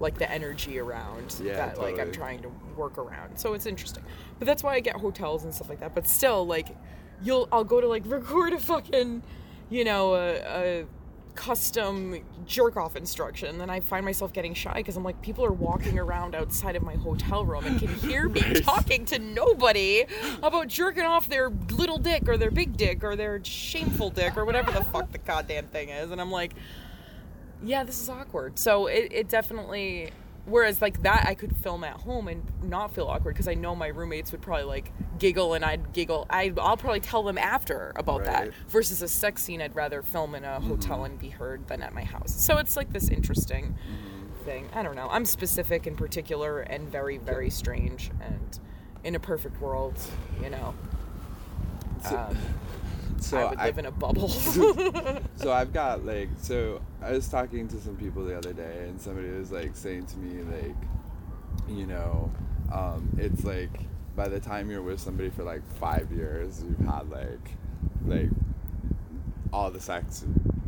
like 0.00 0.18
the 0.18 0.28
energy 0.28 0.80
around 0.80 1.36
Yeah, 1.40 1.54
that 1.54 1.78
like 1.78 2.00
I'm 2.00 2.10
trying 2.10 2.42
to 2.42 2.48
work 2.76 2.98
around. 2.98 3.38
So 3.38 3.54
it's 3.54 3.64
interesting. 3.64 4.02
But 4.40 4.46
that's 4.46 4.64
why 4.64 4.74
I 4.74 4.80
get 4.80 4.96
hotels 4.96 5.44
and 5.44 5.54
stuff 5.54 5.68
like 5.68 5.78
that. 5.78 5.94
But 5.94 6.08
still, 6.08 6.44
like 6.44 6.76
you'll 7.22 7.48
I'll 7.52 7.62
go 7.62 7.80
to 7.80 7.86
like 7.86 8.02
record 8.06 8.54
a 8.54 8.58
fucking, 8.58 9.22
you 9.70 9.84
know, 9.84 10.16
a, 10.16 10.80
a 10.80 10.86
custom 11.38 12.16
jerk 12.46 12.76
off 12.76 12.96
instruction. 12.96 13.58
Then 13.58 13.70
I 13.70 13.78
find 13.78 14.04
myself 14.04 14.32
getting 14.32 14.54
shy 14.54 14.72
because 14.74 14.96
I'm 14.96 15.04
like, 15.04 15.22
people 15.22 15.44
are 15.44 15.52
walking 15.52 15.96
around 15.96 16.34
outside 16.34 16.74
of 16.74 16.82
my 16.82 16.94
hotel 16.96 17.44
room 17.44 17.64
and 17.64 17.78
can 17.78 17.94
hear 17.94 18.28
me 18.28 18.40
Right. 18.48 18.64
talking 18.64 19.04
to 19.06 19.20
nobody 19.20 20.04
about 20.42 20.66
jerking 20.66 21.04
off 21.04 21.28
their 21.28 21.48
little 21.70 21.98
dick 21.98 22.28
or 22.28 22.36
their 22.36 22.50
big 22.50 22.76
dick 22.76 23.04
or 23.04 23.14
their 23.14 23.42
shameful 23.44 24.10
dick 24.10 24.36
or 24.36 24.44
whatever 24.44 24.72
the 24.72 24.82
fuck 24.82 25.12
the 25.12 25.18
goddamn 25.18 25.68
thing 25.68 25.90
is. 25.90 26.10
And 26.10 26.20
I'm 26.20 26.32
like, 26.32 26.54
yeah, 27.62 27.84
this 27.84 28.00
is 28.02 28.08
awkward. 28.08 28.58
So 28.58 28.88
it, 28.88 29.12
it 29.12 29.28
definitely. 29.28 30.10
Whereas 30.48 30.80
like 30.80 31.02
that, 31.02 31.26
I 31.26 31.34
could 31.34 31.54
film 31.56 31.84
at 31.84 32.00
home 32.00 32.28
and 32.28 32.42
not 32.62 32.94
feel 32.94 33.06
awkward 33.06 33.34
because 33.34 33.48
I 33.48 33.54
know 33.54 33.74
my 33.76 33.88
roommates 33.88 34.32
would 34.32 34.40
probably 34.40 34.64
like 34.64 34.92
giggle 35.18 35.54
and 35.54 35.64
I'd 35.64 35.92
giggle. 35.92 36.26
I, 36.30 36.52
I'll 36.58 36.76
probably 36.76 37.00
tell 37.00 37.22
them 37.22 37.38
after 37.38 37.92
about 37.96 38.24
that. 38.24 38.52
Versus 38.68 39.02
a 39.02 39.08
sex 39.08 39.42
scene, 39.42 39.60
I'd 39.60 39.76
rather 39.76 40.02
film 40.02 40.34
in 40.34 40.44
a 40.44 40.60
hotel 40.60 41.04
and 41.04 41.18
be 41.18 41.28
heard 41.28 41.68
than 41.68 41.82
at 41.82 41.92
my 41.92 42.04
house. 42.04 42.34
So 42.34 42.56
it's 42.58 42.76
like 42.76 42.92
this 42.92 43.08
interesting 43.08 43.76
thing. 44.44 44.68
I 44.74 44.82
don't 44.82 44.96
know. 44.96 45.08
I'm 45.10 45.24
specific 45.24 45.86
and 45.86 45.96
particular 45.96 46.60
and 46.60 46.88
very 46.88 47.18
very 47.18 47.50
strange 47.50 48.10
and 48.20 48.58
in 49.04 49.14
a 49.14 49.20
perfect 49.20 49.60
world, 49.60 49.98
you 50.42 50.50
know. 50.50 50.74
Um, 52.06 52.36
So 53.20 53.38
I 53.38 53.50
would 53.50 53.58
live 53.58 53.78
in 53.78 53.86
a 53.86 53.90
bubble. 54.04 54.28
so 55.36 55.52
I've 55.52 55.72
got 55.72 56.04
like 56.04 56.28
so 56.38 56.80
I 57.02 57.12
was 57.12 57.28
talking 57.28 57.68
to 57.68 57.80
some 57.80 57.96
people 57.96 58.24
the 58.24 58.36
other 58.36 58.52
day 58.52 58.86
and 58.88 59.00
somebody 59.00 59.30
was 59.30 59.52
like 59.52 59.76
saying 59.76 60.06
to 60.06 60.18
me 60.18 60.42
like 60.42 60.76
you 61.68 61.86
know 61.86 62.30
um, 62.72 63.08
it's 63.18 63.44
like 63.44 63.86
by 64.16 64.28
the 64.28 64.40
time 64.40 64.70
you're 64.70 64.82
with 64.82 65.00
somebody 65.00 65.30
for 65.30 65.44
like 65.44 65.62
five 65.76 66.10
years 66.12 66.62
you've 66.62 66.88
had 66.88 67.08
like 67.10 67.52
like 68.06 68.28
all 69.52 69.70
the 69.70 69.80
sex 69.80 70.24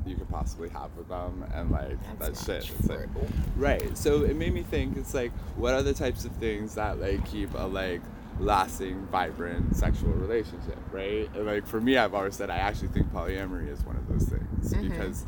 you 0.06 0.16
could 0.16 0.28
possibly 0.28 0.68
have 0.70 0.94
with 0.96 1.08
them 1.08 1.44
and 1.54 1.70
like 1.70 1.98
That's 2.18 2.44
that 2.46 2.64
shit. 2.64 2.74
It's 2.78 2.88
like 2.88 3.08
right. 3.56 3.96
So 3.96 4.24
it 4.24 4.36
made 4.36 4.52
me 4.52 4.62
think 4.62 4.96
it's 4.96 5.14
like 5.14 5.32
what 5.56 5.74
are 5.74 5.82
the 5.82 5.94
types 5.94 6.24
of 6.24 6.32
things 6.32 6.74
that 6.74 7.00
like 7.00 7.24
keep 7.30 7.52
a 7.54 7.66
like 7.66 8.00
lasting 8.40 9.06
vibrant 9.12 9.76
sexual 9.76 10.10
relationship 10.12 10.78
right 10.92 11.28
and 11.34 11.46
like 11.46 11.66
for 11.66 11.80
me 11.80 11.96
i've 11.96 12.14
always 12.14 12.34
said 12.34 12.50
i 12.50 12.56
actually 12.56 12.88
think 12.88 13.06
polyamory 13.12 13.70
is 13.70 13.80
one 13.84 13.96
of 13.96 14.08
those 14.08 14.24
things 14.28 14.46
Mm-hmm. 14.74 14.88
because 14.88 15.24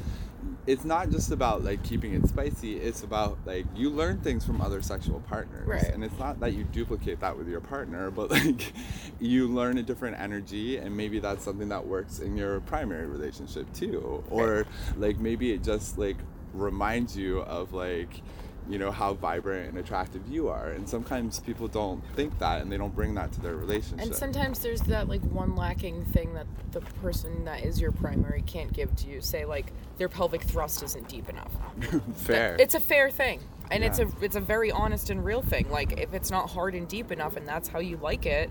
it's 0.66 0.84
not 0.84 1.10
just 1.10 1.30
about 1.32 1.64
like 1.64 1.82
keeping 1.82 2.14
it 2.14 2.26
spicy 2.28 2.76
it's 2.78 3.02
about 3.02 3.38
like 3.44 3.64
you 3.74 3.90
learn 3.90 4.18
things 4.20 4.44
from 4.44 4.60
other 4.60 4.80
sexual 4.82 5.20
partners 5.20 5.66
Right. 5.66 5.84
and 5.84 6.02
it's 6.04 6.18
not 6.18 6.38
that 6.40 6.52
you 6.54 6.64
duplicate 6.64 7.20
that 7.20 7.36
with 7.36 7.48
your 7.48 7.60
partner 7.60 8.10
but 8.10 8.30
like 8.30 8.72
you 9.20 9.48
learn 9.48 9.78
a 9.78 9.82
different 9.82 10.18
energy 10.20 10.76
and 10.76 10.96
maybe 10.96 11.18
that's 11.18 11.44
something 11.44 11.68
that 11.70 11.86
works 11.86 12.18
in 12.20 12.36
your 12.36 12.60
primary 12.60 13.06
relationship 13.06 13.72
too 13.72 14.22
or 14.30 14.66
like 14.96 15.18
maybe 15.18 15.52
it 15.52 15.62
just 15.64 15.98
like 15.98 16.16
reminds 16.54 17.16
you 17.16 17.40
of 17.40 17.72
like 17.72 18.22
you 18.68 18.78
know 18.78 18.90
how 18.92 19.12
vibrant 19.14 19.68
and 19.70 19.78
attractive 19.78 20.22
you 20.28 20.48
are 20.48 20.70
and 20.70 20.88
sometimes 20.88 21.40
people 21.40 21.66
don't 21.66 22.02
think 22.14 22.38
that 22.38 22.62
and 22.62 22.70
they 22.70 22.76
don't 22.76 22.94
bring 22.94 23.14
that 23.14 23.32
to 23.32 23.40
their 23.40 23.56
relationship 23.56 24.06
And 24.06 24.14
sometimes 24.14 24.60
there's 24.60 24.80
that 24.82 25.08
like 25.08 25.20
one 25.22 25.56
lacking 25.56 26.04
thing 26.06 26.34
that 26.34 26.46
the 26.70 26.80
person 27.02 27.44
that 27.44 27.64
is 27.64 27.80
your 27.80 27.92
primary 27.92 28.42
can't 28.42 28.72
give 28.72 28.94
to 28.96 29.08
you. 29.08 29.20
Say 29.20 29.44
like 29.44 29.72
their 29.98 30.08
pelvic 30.08 30.42
thrust 30.42 30.82
isn't 30.82 31.08
deep 31.08 31.28
enough. 31.28 31.52
fair 32.16 32.56
It's 32.58 32.74
a 32.74 32.80
fair 32.80 33.10
thing. 33.10 33.40
And 33.70 33.82
it's 33.82 33.98
a 33.98 34.08
it's 34.20 34.36
a 34.36 34.40
very 34.40 34.70
honest 34.70 35.10
and 35.10 35.24
real 35.24 35.42
thing. 35.42 35.68
Like 35.70 35.98
if 35.98 36.14
it's 36.14 36.30
not 36.30 36.48
hard 36.50 36.74
and 36.74 36.86
deep 36.86 37.10
enough 37.10 37.36
and 37.36 37.46
that's 37.46 37.68
how 37.68 37.80
you 37.80 37.96
like 37.96 38.26
it 38.26 38.48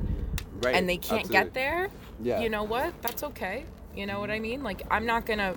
right 0.63 0.75
and 0.75 0.89
they 0.89 0.97
can't 0.97 1.21
absolutely. 1.25 1.45
get 1.45 1.53
there, 1.53 1.89
Yeah. 2.21 2.41
you 2.41 2.49
know 2.49 2.63
what? 2.63 3.01
That's 3.01 3.23
okay. 3.23 3.65
You 3.95 4.05
know 4.07 4.19
what 4.19 4.29
I 4.31 4.39
mean? 4.39 4.61
Like 4.63 4.81
I'm 4.91 5.05
not 5.05 5.25
to 5.39 5.55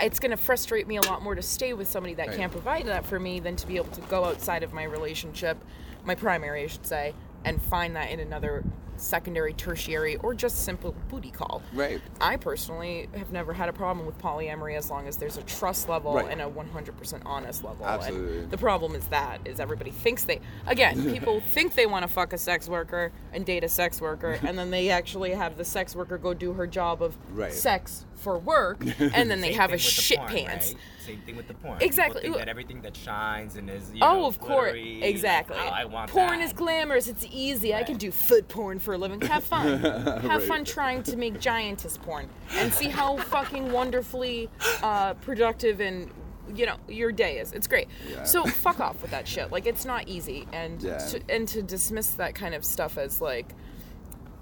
it's 0.00 0.18
going 0.18 0.30
to 0.30 0.36
frustrate 0.36 0.86
me 0.86 0.96
a 0.96 1.02
lot 1.02 1.22
more 1.22 1.34
to 1.34 1.42
stay 1.42 1.72
with 1.72 1.88
somebody 1.88 2.14
that 2.14 2.28
Right. 2.28 2.36
can't 2.36 2.52
provide 2.52 2.86
that 2.86 3.04
for 3.06 3.18
me 3.20 3.40
than 3.40 3.56
to 3.56 3.66
be 3.66 3.76
able 3.76 3.90
to 3.92 4.00
go 4.02 4.24
outside 4.24 4.62
of 4.62 4.72
my 4.72 4.84
relationship, 4.84 5.56
my 6.04 6.14
primary 6.14 6.64
I 6.64 6.66
should 6.66 6.86
say, 6.86 7.14
and 7.44 7.60
find 7.62 7.94
that 7.96 8.10
in 8.10 8.20
another 8.20 8.64
secondary, 8.96 9.52
tertiary, 9.52 10.16
or 10.16 10.34
just 10.34 10.64
simple 10.64 10.94
booty 11.08 11.30
call. 11.30 11.62
right 11.72 12.00
I 12.20 12.36
personally 12.36 13.08
have 13.16 13.32
never 13.32 13.52
had 13.52 13.68
a 13.68 13.72
problem 13.72 14.06
with 14.06 14.18
polyamory 14.18 14.76
as 14.76 14.90
long 14.90 15.08
as 15.08 15.16
there's 15.16 15.36
a 15.36 15.42
trust 15.42 15.88
level 15.88 16.14
Right. 16.14 16.30
and 16.30 16.40
a 16.40 16.48
100% 16.48 17.22
honest 17.26 17.64
level. 17.64 17.86
Absolutely. 17.86 18.38
And 18.40 18.50
the 18.50 18.58
problem 18.58 18.94
is 18.94 19.06
that 19.08 19.40
is 19.44 19.60
everybody 19.60 19.90
thinks 19.90 20.24
they 20.24 20.40
again, 20.66 21.10
people 21.12 21.40
think 21.40 21.74
they 21.74 21.86
want 21.86 22.02
to 22.02 22.08
fuck 22.08 22.32
a 22.32 22.38
sex 22.38 22.68
worker 22.68 23.12
and 23.32 23.44
date 23.44 23.64
a 23.64 23.68
sex 23.68 24.00
worker 24.00 24.38
and 24.46 24.58
then 24.58 24.70
they 24.70 24.90
actually 24.90 25.32
have 25.32 25.56
the 25.56 25.64
sex 25.64 25.94
worker 25.96 26.18
go 26.18 26.32
do 26.34 26.52
her 26.52 26.66
job 26.66 27.02
of 27.02 27.16
Right. 27.32 27.52
sex 27.52 28.04
for 28.16 28.38
work 28.38 28.78
and 29.00 29.30
then 29.30 29.40
they 29.40 29.48
Same 29.50 29.58
have 29.60 29.70
a 29.70 29.74
with 29.74 29.82
the 29.82 29.90
shit 29.90 30.18
porn, 30.18 30.30
pants. 30.32 30.72
right? 30.72 30.80
Same 31.04 31.20
thing 31.22 31.36
with 31.36 31.48
the 31.48 31.54
porn. 31.54 31.78
Exactly. 31.80 32.28
That 32.30 32.48
everything 32.48 32.80
that 32.82 32.96
shines 32.96 33.56
and 33.56 33.68
is 33.68 33.90
you 33.92 34.00
Oh, 34.02 34.20
know, 34.20 34.26
of 34.26 34.40
course. 34.40 34.74
Exactly. 34.76 35.56
Oh, 35.58 35.66
I 35.68 35.84
want 35.84 36.10
porn 36.10 36.38
that. 36.38 36.44
is 36.44 36.52
glamorous. 36.52 37.08
It's 37.08 37.26
easy. 37.30 37.74
I 37.74 37.82
can 37.82 37.96
do 37.96 38.10
foot 38.10 38.48
porn 38.48 38.78
for 38.78 38.94
a 38.94 38.98
living. 38.98 39.20
Have 39.22 39.44
fun. 39.54 39.78
Have 39.80 40.24
Right. 40.24 40.42
fun 40.42 40.64
trying 40.64 41.02
to 41.04 41.16
make 41.16 41.38
giantess 41.40 41.98
porn 41.98 42.28
and 42.52 42.72
see 42.72 42.88
how 42.88 43.16
fucking 43.34 43.70
wonderfully 43.72 44.48
uh, 44.82 45.14
productive 45.14 45.80
and 45.80 46.10
you 46.54 46.66
know 46.66 46.76
your 46.88 47.10
day 47.12 47.38
is. 47.38 47.52
It's 47.52 47.66
great. 47.66 47.88
Yeah. 48.10 48.24
So 48.24 48.44
fuck 48.44 48.78
off 48.80 49.00
with 49.02 49.10
that 49.12 49.26
shit. 49.26 49.50
Like 49.50 49.66
it's 49.66 49.84
not 49.84 50.08
easy, 50.08 50.46
and 50.52 50.82
Yeah. 50.82 50.98
to, 50.98 51.20
and 51.28 51.48
to 51.48 51.62
dismiss 51.62 52.10
that 52.12 52.34
kind 52.34 52.54
of 52.54 52.64
stuff 52.64 52.96
as 52.98 53.20
like. 53.20 53.46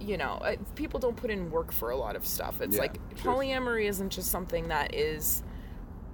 You 0.01 0.16
know, 0.16 0.42
people 0.75 0.98
don't 0.98 1.14
put 1.14 1.31
in 1.31 1.53
work 1.53 1.70
for 1.70 1.90
a 1.90 1.96
lot 1.96 2.16
of 2.16 2.27
stuff. 2.27 2.61
It's 2.61 2.75
Yeah, 2.75 2.83
like 2.83 2.94
true. 3.20 3.35
polyamory 3.35 3.85
isn't 3.88 4.11
just 4.11 4.33
something 4.33 4.66
that 4.66 4.92
is 4.96 5.44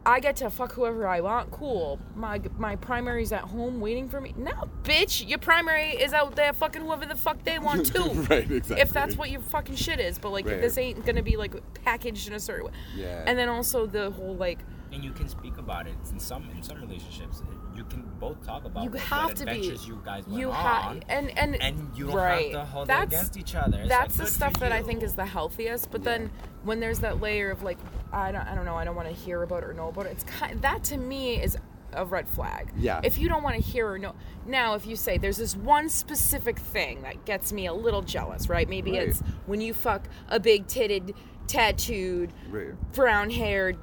I 0.09 0.21
get 0.21 0.37
to 0.37 0.49
fuck 0.49 0.73
whoever 0.73 1.07
I 1.07 1.21
want. 1.21 1.51
Cool. 1.51 2.01
My 2.17 2.41
my 2.57 2.77
primary's 2.77 3.31
at 3.31 3.43
home 3.43 3.79
waiting 3.79 4.09
for 4.09 4.21
me. 4.23 4.33
No, 4.39 4.53
bitch. 4.83 5.29
Your 5.29 5.39
primary 5.39 5.91
is 5.91 6.15
out 6.15 6.35
there 6.35 6.53
fucking 6.55 6.81
whoever 6.81 7.05
the 7.05 7.15
fuck 7.15 7.45
they 7.45 7.59
want 7.59 7.87
to. 7.95 8.01
right 8.31 8.51
exactly 8.51 8.81
If 8.81 8.91
that's 8.91 9.17
what 9.19 9.31
your 9.31 9.43
fucking 9.43 9.77
shit 9.77 10.01
is, 10.01 10.19
but 10.19 10.31
like 10.33 10.47
Right. 10.47 10.61
this 10.63 10.79
ain't 10.79 11.05
gonna 11.05 11.23
be 11.23 11.37
like 11.37 11.55
packaged 11.85 12.27
in 12.27 12.33
a 12.35 12.41
certain 12.41 12.67
way. 12.67 12.73
Yeah. 12.97 13.23
And 13.27 13.39
then 13.39 13.51
also 13.51 13.85
the 13.87 14.11
whole 14.11 14.35
like 14.35 14.61
and 14.93 15.05
you 15.05 15.13
can 15.13 15.29
speak 15.29 15.59
about 15.59 15.87
it 15.87 15.95
in 16.11 16.19
some 16.19 16.49
in 16.51 16.63
some 16.63 16.81
relationships. 16.81 17.43
You 17.75 17.85
can 17.85 18.03
both 18.19 18.45
talk 18.45 18.65
about 18.65 18.85
you 18.85 18.91
what, 18.91 19.01
have 19.01 19.27
what 19.29 19.37
to 19.37 19.45
be 19.45 19.51
adventures 19.53 19.87
you 19.87 20.01
guys 20.05 20.27
went 20.27 20.41
you 20.41 20.51
on, 20.51 20.55
have 20.55 21.03
and 21.09 21.39
and 21.39 21.63
and 21.63 21.91
you 21.97 22.07
don't 22.07 22.17
right. 22.17 22.53
have 22.53 22.65
to 22.65 22.71
hold 22.71 22.89
that's, 22.89 23.13
it 23.13 23.17
against 23.17 23.37
each 23.37 23.55
other. 23.55 23.79
It's 23.81 23.89
that's 23.89 24.19
like, 24.19 24.29
the 24.29 24.35
stuff 24.35 24.53
that 24.61 24.73
I 24.73 24.83
think 24.83 25.03
is 25.03 25.15
the 25.15 25.27
healthiest. 25.27 25.91
But 25.91 26.01
Yeah. 26.01 26.05
then 26.05 26.31
when 26.65 26.81
there's 26.81 27.01
that 27.01 27.21
layer 27.21 27.51
of 27.51 27.63
like, 27.63 27.79
I 28.13 28.33
don't, 28.33 28.47
I 28.47 28.55
don't 28.55 28.65
know, 28.65 28.77
I 28.77 28.85
don't 28.85 28.97
want 28.97 29.09
to 29.09 29.15
hear 29.15 29.43
about 29.43 29.63
it 29.63 29.69
or 29.69 29.75
know 29.75 29.89
about 29.89 30.07
it. 30.07 30.13
It's 30.13 30.25
kind 30.25 30.61
that 30.63 30.85
to 30.85 30.97
me 30.97 31.41
is 31.43 31.57
a 31.93 32.05
red 32.05 32.29
flag. 32.29 32.71
Yeah. 32.77 33.01
If 33.03 33.19
you 33.19 33.29
don't 33.29 33.43
want 33.43 33.57
to 33.57 33.63
hear 33.63 33.91
or 33.91 33.99
know, 33.99 34.15
now 34.47 34.75
if 34.75 34.87
you 34.87 34.95
say 34.97 35.17
there's 35.19 35.39
this 35.39 35.57
one 35.57 35.89
specific 35.89 36.59
thing 36.59 37.03
that 37.03 37.25
gets 37.25 37.53
me 37.53 37.67
a 37.67 37.73
little 37.73 38.03
jealous, 38.03 38.49
right? 38.49 38.69
Maybe 38.69 38.93
Right. 38.93 39.09
it's 39.09 39.21
when 39.47 39.61
you 39.61 39.73
fuck 39.73 40.07
a 40.29 40.39
big 40.39 40.67
titted, 40.67 41.15
tattooed, 41.47 42.33
Right. 42.51 42.93
brown 42.93 43.31
haired. 43.31 43.79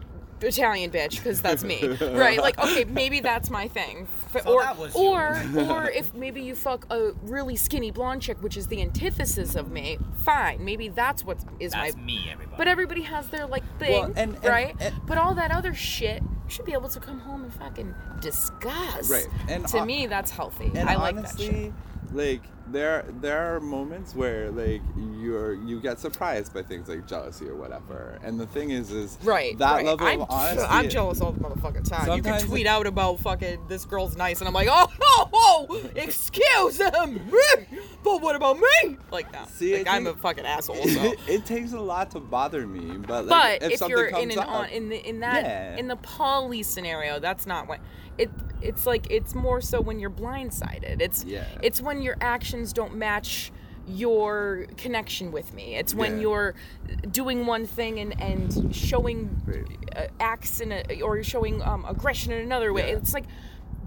Italian 0.45 0.91
bitch, 0.91 1.17
because 1.17 1.41
that's 1.41 1.63
me, 1.63 1.86
right? 2.01 2.39
Like, 2.39 2.58
okay, 2.60 2.86
maybe 2.86 3.19
that's 3.19 3.49
my 3.49 3.67
thing, 3.67 4.08
F- 4.34 4.43
So 4.43 4.53
or 4.55 4.62
that 4.62 4.77
was 4.77 4.95
or 4.95 5.41
or 5.69 5.89
if 5.89 6.13
maybe 6.13 6.41
you 6.41 6.55
fuck 6.55 6.86
a 6.89 7.12
really 7.23 7.55
skinny 7.55 7.91
blonde 7.91 8.21
chick, 8.21 8.41
which 8.41 8.58
is 8.58 8.67
the 8.67 8.81
antithesis 8.81 9.55
of 9.55 9.71
me, 9.71 9.97
fine. 10.23 10.63
Maybe 10.63 10.89
that's 10.89 11.23
what 11.23 11.38
is 11.60 11.71
That's 11.73 11.95
my. 11.95 12.01
me, 12.01 12.29
everybody. 12.31 12.58
But 12.58 12.67
everybody 12.67 13.01
has 13.01 13.27
their 13.29 13.45
like 13.47 13.63
thing, 13.79 13.91
Well, 13.91 14.03
and- 14.15 14.36
and- 14.36 14.45
right? 14.45 14.75
and- 14.79 14.95
but 15.05 15.17
all 15.17 15.34
that 15.36 15.51
other 15.51 15.73
shit, 15.73 16.21
you 16.23 16.49
should 16.49 16.65
be 16.65 16.73
able 16.73 16.89
to 16.89 16.99
come 16.99 17.19
home 17.19 17.43
and 17.43 17.53
fucking 17.53 17.93
discuss. 18.21 19.10
Right, 19.10 19.27
and 19.47 19.67
to 19.67 19.79
hon- 19.79 19.88
me, 19.88 20.08
that's 20.08 20.31
healthy. 20.31 20.71
and 20.75 20.89
I 20.89 20.95
like 20.95 21.15
honestly, 21.15 21.47
that 21.47 21.53
shit. 21.53 21.73
Like 22.15 22.41
there 22.67 23.06
there 23.21 23.56
are 23.56 23.60
moments 23.60 24.15
where 24.15 24.49
like 24.49 24.82
you're 25.19 25.54
you 25.54 25.80
get 25.80 25.99
surprised 25.99 26.54
by 26.54 26.63
things 26.63 26.88
like 26.89 27.08
jealousy 27.08 27.47
or 27.47 27.56
whatever. 27.56 28.17
And 28.23 28.39
the 28.39 28.47
thing 28.47 28.71
is, 28.71 28.91
is 28.91 29.17
Right, 29.23 29.58
that 29.60 29.73
right. 29.73 29.86
level 29.86 30.08
I'm, 30.08 30.21
of 30.21 30.32
honesty. 30.32 30.67
I'm 30.67 30.89
jealous 30.89 31.21
all 31.21 31.32
the 31.32 31.39
motherfucking 31.39 31.88
time. 31.88 32.15
You 32.15 32.23
can 32.23 32.41
tweet 32.41 32.65
it- 32.65 32.69
out 32.69 32.88
about 32.88 33.19
fucking 33.19 33.67
this 33.67 33.86
girl's 33.86 34.17
nice, 34.17 34.39
and 34.39 34.47
I'm 34.47 34.54
like, 34.54 34.67
oh, 34.71 34.91
oh, 35.01 35.30
oh 35.34 35.89
excuse 35.95 36.80
him, 36.80 37.21
but 38.04 38.21
what 38.21 38.36
about 38.36 38.58
me? 38.58 38.97
Like 39.12 39.32
that. 39.32 39.49
See, 39.49 39.78
like 39.78 39.88
I'm 39.88 40.08
a 40.08 40.15
fucking 40.15 40.45
asshole. 40.45 40.75
So. 40.95 41.13
it 41.28 41.45
takes 41.45 41.73
a 41.73 41.80
lot 41.80 42.12
to 42.12 42.19
bother 42.19 42.65
me, 42.65 42.97
but 42.97 43.25
like, 43.25 43.60
but 43.62 43.67
if, 43.67 43.73
if, 43.73 43.80
something 43.80 43.97
you're 43.97 44.10
comes 44.10 44.23
in 44.23 44.32
an 44.32 44.39
up, 44.39 44.47
on 44.47 44.69
in 44.69 44.88
the 44.89 44.97
in 45.08 45.19
that 45.19 45.43
Yeah. 45.43 45.78
in 45.78 45.88
the 45.88 45.97
poly 45.97 46.63
scenario, 46.63 47.19
that's 47.19 47.45
not 47.45 47.67
what 47.67 47.80
it. 48.17 48.30
It's 48.61 48.85
like 48.85 49.07
it's 49.09 49.35
more 49.35 49.61
so 49.61 49.81
when 49.81 49.99
you're 49.99 50.09
blindsided. 50.09 51.01
It's 51.01 51.23
Yeah. 51.25 51.45
it's 51.61 51.81
when 51.81 52.01
your 52.01 52.17
actions 52.21 52.73
don't 52.73 52.95
match 52.95 53.51
your 53.87 54.65
connection 54.77 55.31
with 55.31 55.53
me. 55.53 55.75
It's 55.75 55.93
when 55.93 56.15
Yeah. 56.15 56.21
you're 56.21 56.55
doing 57.11 57.45
one 57.45 57.65
thing 57.65 57.99
and 57.99 58.19
and 58.21 58.75
showing 58.75 59.41
Right. 59.45 60.09
acts 60.19 60.59
in 60.59 60.71
a 60.71 61.01
or 61.01 61.21
showing 61.23 61.61
um, 61.61 61.85
aggression 61.87 62.31
in 62.31 62.41
another 62.41 62.73
way. 62.73 62.89
Yeah. 62.89 62.97
It's 62.97 63.13
like 63.13 63.25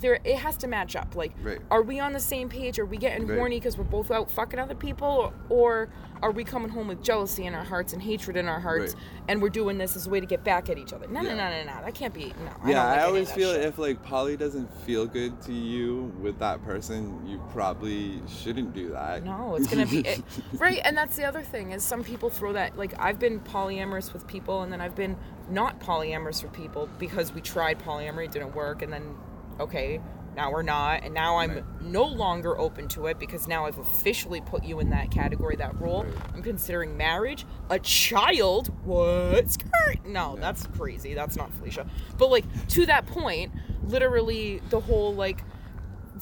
there 0.00 0.18
it 0.24 0.36
has 0.36 0.56
to 0.58 0.68
match 0.68 0.96
up. 0.96 1.14
Like, 1.16 1.32
Right. 1.42 1.58
are 1.70 1.82
we 1.82 1.98
on 2.00 2.12
the 2.12 2.20
same 2.20 2.48
page? 2.48 2.78
Are 2.78 2.86
we 2.86 2.96
getting 2.96 3.26
Right. 3.26 3.38
horny 3.38 3.56
because 3.58 3.76
we're 3.76 3.84
both 3.84 4.10
out 4.10 4.30
fucking 4.30 4.58
other 4.58 4.74
people, 4.74 5.32
or 5.48 5.88
are 6.22 6.30
we 6.32 6.42
coming 6.44 6.68
home 6.70 6.88
with 6.88 7.02
jealousy 7.02 7.46
in 7.46 7.54
our 7.54 7.64
hearts 7.64 7.92
and 7.92 8.02
hatred 8.02 8.36
in 8.36 8.48
our 8.48 8.58
hearts, 8.60 8.94
Right. 8.94 9.02
and 9.28 9.40
we're 9.42 9.48
doing 9.50 9.78
this 9.78 9.94
as 9.96 10.06
a 10.06 10.10
way 10.10 10.18
to 10.20 10.26
get 10.26 10.42
back 10.44 10.68
at 10.68 10.78
each 10.78 10.92
other? 10.92 11.06
No, 11.08 11.20
Yeah. 11.20 11.34
no, 11.34 11.36
no, 11.50 11.64
no, 11.64 11.74
no. 11.78 11.84
That 11.84 11.94
can't 11.94 12.12
be. 12.14 12.26
No. 12.26 12.34
yeah, 12.34 12.50
don't 12.50 12.74
like 12.74 12.98
I 12.98 13.02
always 13.04 13.30
feel 13.30 13.52
shit. 13.52 13.64
if 13.64 13.78
like 13.78 14.02
poly 14.02 14.36
doesn't 14.36 14.72
feel 14.84 15.06
good 15.06 15.40
to 15.42 15.52
you 15.52 16.12
with 16.20 16.38
that 16.40 16.64
person, 16.64 17.20
you 17.26 17.40
probably 17.52 18.20
shouldn't 18.28 18.74
do 18.74 18.90
that. 18.90 19.24
No, 19.24 19.54
it's 19.56 19.68
gonna 19.68 19.86
be 19.86 20.00
it, 20.00 20.22
right, 20.58 20.80
and 20.84 20.96
that's 20.96 21.16
the 21.16 21.24
other 21.24 21.42
thing 21.42 21.70
is 21.72 21.82
some 21.84 22.02
people 22.02 22.30
throw 22.30 22.52
that 22.52 22.76
like 22.76 22.94
I've 22.98 23.18
been 23.18 23.40
polyamorous 23.40 24.12
with 24.12 24.26
people, 24.26 24.62
and 24.62 24.72
then 24.72 24.80
I've 24.80 24.94
been 24.96 25.16
not 25.50 25.80
polyamorous 25.80 26.42
with 26.42 26.52
people 26.52 26.88
because 26.98 27.32
we 27.32 27.40
tried 27.40 27.78
polyamory, 27.78 28.26
it 28.26 28.32
didn't 28.32 28.54
work, 28.54 28.82
and 28.82 28.92
then 28.92 29.14
okay, 29.60 30.00
now 30.36 30.52
we're 30.52 30.62
not, 30.62 31.02
and 31.02 31.12
now 31.12 31.38
I'm 31.38 31.50
Right. 31.50 31.64
no 31.82 32.04
longer 32.04 32.56
open 32.58 32.86
to 32.88 33.06
it 33.06 33.18
because 33.18 33.48
now 33.48 33.66
I've 33.66 33.78
officially 33.78 34.40
put 34.40 34.62
you 34.64 34.78
in 34.78 34.90
that 34.90 35.10
category, 35.10 35.56
that 35.56 35.80
role. 35.80 36.04
Right. 36.04 36.14
I'm 36.34 36.42
considering 36.42 36.96
marriage, 36.96 37.44
a 37.70 37.78
child. 37.80 38.68
What 38.84 39.50
skirt? 39.50 40.06
No, 40.06 40.34
Yeah. 40.34 40.40
that's 40.40 40.66
crazy. 40.68 41.14
That's 41.14 41.34
not 41.36 41.52
Felicia. 41.54 41.86
But 42.18 42.30
like 42.30 42.44
to 42.68 42.86
that 42.86 43.06
point, 43.06 43.52
literally 43.88 44.60
the 44.70 44.78
whole 44.80 45.12
like 45.14 45.42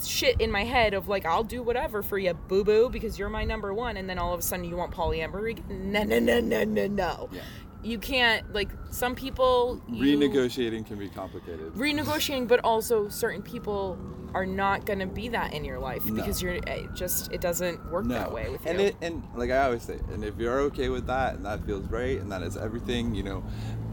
shit 0.05 0.39
in 0.41 0.51
my 0.51 0.63
head 0.65 0.93
of 0.95 1.09
like 1.09 1.25
I'll 1.25 1.45
do 1.45 1.63
whatever 1.63 2.03
for 2.03 2.19
you, 2.19 2.35
boo 2.35 2.65
boo, 2.65 2.89
because 2.91 3.19
you're 3.19 3.29
my 3.31 3.45
number 3.45 3.73
one, 3.75 3.97
and 3.97 4.09
then 4.09 4.19
all 4.19 4.33
of 4.35 4.41
a 4.41 4.43
sudden 4.43 4.65
you 4.65 4.77
want 4.77 4.93
polyamory? 4.93 5.67
No, 5.69 6.05
no, 6.05 6.19
no, 6.19 6.41
no, 6.41 6.65
no, 6.65 6.87
no. 6.87 7.29
Yeah. 7.33 7.41
You 7.87 7.99
can't 7.99 8.53
like 8.53 8.69
some 8.91 9.15
people. 9.15 9.81
you- 9.89 10.19
Renegotiating 10.19 10.87
can 10.87 10.99
be 10.99 11.09
complicated. 11.09 11.73
renegotiating, 11.75 12.49
but 12.49 12.59
also 12.65 13.09
certain 13.09 13.43
people 13.43 13.97
are 14.35 14.45
not 14.45 14.85
going 14.85 14.99
to 14.99 15.07
be 15.07 15.29
that 15.29 15.55
in 15.55 15.65
your 15.65 15.79
life 15.79 16.05
No. 16.05 16.15
because 16.17 16.43
you're 16.43 16.55
it 16.55 16.93
just 16.95 17.31
it 17.33 17.41
doesn't 17.41 17.91
work 17.93 18.07
that 18.09 18.33
way 18.33 18.51
with 18.51 18.67
and 18.67 18.81
you. 18.81 18.87
It, 18.89 18.97
and 19.01 19.23
like 19.37 19.51
I 19.53 19.59
always 19.67 19.83
say, 19.83 19.99
and 20.13 20.25
if 20.25 20.37
you're 20.37 20.61
okay 20.63 20.89
with 20.89 21.07
that 21.07 21.37
and 21.37 21.47
that 21.47 21.65
feels 21.65 21.87
right 21.87 22.19
and 22.21 22.31
that 22.33 22.43
is 22.43 22.57
everything, 22.57 23.15
you 23.15 23.23
know, 23.23 23.45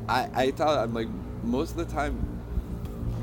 I 0.10 0.28
I 0.34 0.50
tell 0.52 0.70
I'm 0.78 0.94
like 0.96 1.08
most 1.44 1.72
of 1.72 1.78
the 1.78 1.86
time, 1.86 2.42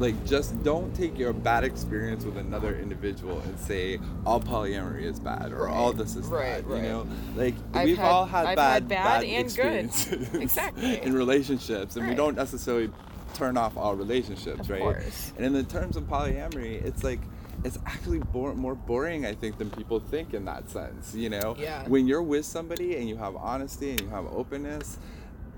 like 0.00 0.26
just 0.26 0.60
don't 0.64 0.92
take 0.96 1.16
your 1.18 1.32
bad 1.32 1.62
experience 1.62 2.24
with 2.24 2.36
another 2.38 2.74
individual 2.76 3.38
and 3.40 3.58
say 3.60 4.00
all 4.26 4.40
polyamory 4.40 5.02
is 5.04 5.20
bad 5.20 5.52
or 5.52 5.68
all 5.68 5.92
this 5.92 6.16
is 6.16 6.26
right, 6.26 6.62
bad. 6.62 6.66
right. 6.66 6.82
You 6.82 6.88
know, 6.88 7.06
like 7.36 7.54
I've 7.74 7.84
we've 7.84 7.98
had- 7.98 8.10
all 8.10 8.26
had 8.26 8.46
I've 8.46 8.56
bad 8.56 8.72
had 8.72 8.88
bad 8.88 9.24
and 9.24 9.54
good. 9.54 9.90
Exactly. 10.42 11.00
in 11.02 11.12
relationships, 11.12 11.96
and 11.96 12.08
we 12.08 12.14
don't 12.14 12.34
necessarily 12.36 12.90
turn 13.34 13.56
off 13.56 13.76
all 13.76 13.94
relationships, 13.94 14.60
Of 14.60 14.70
right? 14.70 14.80
course. 14.80 15.32
And 15.36 15.46
in 15.46 15.52
the 15.52 15.62
terms 15.62 15.96
of 15.96 16.04
polyamory, 16.04 16.82
it's 16.84 17.04
like 17.04 17.20
it's 17.62 17.78
actually 17.84 18.18
bor- 18.20 18.54
more 18.54 18.74
boring, 18.74 19.26
I 19.26 19.34
think, 19.34 19.58
than 19.58 19.68
people 19.70 20.00
think 20.00 20.32
in 20.32 20.46
that 20.46 20.70
sense. 20.70 21.14
You 21.14 21.28
know, 21.28 21.54
Yeah. 21.58 21.86
when 21.88 22.06
you're 22.06 22.22
with 22.22 22.46
somebody 22.46 22.96
and 22.96 23.06
you 23.06 23.16
have 23.18 23.36
honesty 23.36 23.90
and 23.90 24.00
you 24.00 24.08
have 24.08 24.24
openness, 24.32 24.96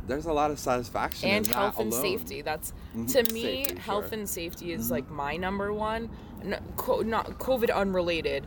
there's 0.06 0.26
a 0.26 0.32
lot 0.32 0.50
of 0.50 0.58
satisfaction 0.58 1.28
and 1.30 1.46
health 1.46 1.78
and 1.78 1.92
alone. 1.92 2.02
safety. 2.02 2.42
That's 2.42 2.72
Mhm. 2.96 3.12
to 3.26 3.32
me, 3.34 3.42
Safety, 3.64 3.78
health 3.80 4.08
sure. 4.10 4.18
and 4.18 4.28
safety 4.28 4.72
is 4.72 4.88
Mhm. 4.88 4.90
like 4.90 5.10
my 5.10 5.36
number 5.36 5.72
one. 5.72 6.10
No, 6.44 6.58
co- 6.76 7.00
not 7.02 7.38
COVID 7.38 7.72
unrelated. 7.74 8.46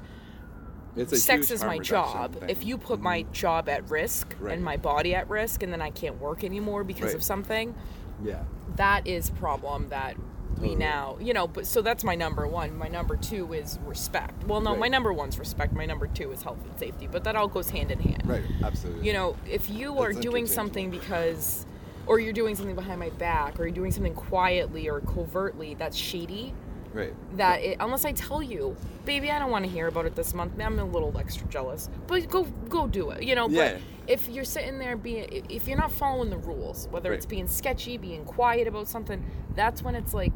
It's 0.97 1.11
a 1.11 1.17
Sex 1.17 1.51
is 1.51 1.61
my 1.63 1.77
job. 1.79 2.35
thing. 2.35 2.49
If 2.49 2.65
you 2.65 2.77
put 2.77 3.01
my 3.01 3.23
Mhm. 3.23 3.31
job 3.33 3.67
at 3.69 3.89
risk 3.89 4.35
Right. 4.39 4.53
and 4.53 4.63
my 4.63 4.77
body 4.77 5.13
at 5.13 5.29
risk, 5.29 5.61
and 5.63 5.71
then 5.71 5.81
I 5.81 5.89
can't 5.89 6.19
work 6.21 6.43
anymore 6.43 6.83
because 6.85 7.05
Right. 7.07 7.15
of 7.15 7.23
something, 7.23 7.75
yeah, 8.23 8.43
that 8.77 9.05
is 9.05 9.29
a 9.29 9.33
problem 9.33 9.89
that 9.89 10.15
we 10.59 10.69
Totally. 10.69 10.75
Oh, 10.75 10.79
now 10.79 11.17
you 11.19 11.33
know 11.33 11.47
but 11.47 11.65
so 11.67 11.81
that's 11.81 12.03
my 12.03 12.15
number 12.15 12.47
one 12.47 12.77
my 12.77 12.87
number 12.87 13.15
two 13.15 13.53
is 13.53 13.79
respect 13.85 14.45
well 14.47 14.61
no 14.61 14.75
my 14.75 14.87
number 14.87 15.11
one's 15.13 15.37
respect 15.39 15.73
my 15.73 15.85
number 15.85 16.07
two 16.07 16.31
is 16.31 16.41
health 16.43 16.63
and 16.65 16.77
safety 16.79 17.07
but 17.11 17.23
that 17.23 17.35
all 17.35 17.47
goes 17.47 17.69
hand 17.69 17.91
in 17.91 17.99
hand 17.99 18.23
right, 18.25 18.43
absolutely. 18.63 19.05
you 19.05 19.13
know 19.13 19.35
if 19.49 19.69
you 19.69 19.99
are 19.99 20.13
doing 20.13 20.47
something 20.47 20.89
because 20.89 21.65
or 22.07 22.19
you're 22.19 22.33
doing 22.33 22.55
something 22.55 22.75
behind 22.75 22.99
my 22.99 23.09
back 23.11 23.59
or 23.59 23.63
you're 23.65 23.75
doing 23.75 23.91
something 23.91 24.13
quietly 24.13 24.89
or 24.89 25.01
covertly 25.01 25.73
that's 25.73 25.97
shady 25.97 26.53
right, 26.95 27.13
that 27.37 27.61
it, 27.61 27.77
unless 27.79 28.05
I 28.05 28.13
tell 28.13 28.41
you, 28.41 28.75
baby, 29.05 29.29
I 29.29 29.37
don't 29.37 29.51
want 29.51 29.65
to 29.65 29.71
hear 29.71 29.87
about 29.87 30.05
it 30.05 30.15
this 30.15 30.33
month. 30.33 30.53
I'm 30.59 30.79
a 30.79 30.85
little 30.85 31.15
extra 31.17 31.47
jealous, 31.47 31.89
but 32.07 32.27
go 32.29 32.43
go 32.69 32.87
do 32.87 33.11
it. 33.11 33.23
You 33.23 33.35
know, 33.35 33.49
Yeah. 33.49 33.73
but 33.73 33.81
if 34.07 34.29
you're 34.29 34.45
sitting 34.45 34.79
there 34.79 34.95
being, 34.95 35.45
if 35.49 35.67
you're 35.67 35.77
not 35.77 35.91
following 35.91 36.29
the 36.29 36.37
rules, 36.37 36.87
whether 36.91 37.13
it's 37.13 37.25
being 37.25 37.47
sketchy, 37.47 37.97
being 37.97 38.23
quiet 38.23 38.67
about 38.67 38.87
something, 38.87 39.23
that's 39.55 39.81
when 39.83 39.95
it's 39.95 40.13
like, 40.13 40.33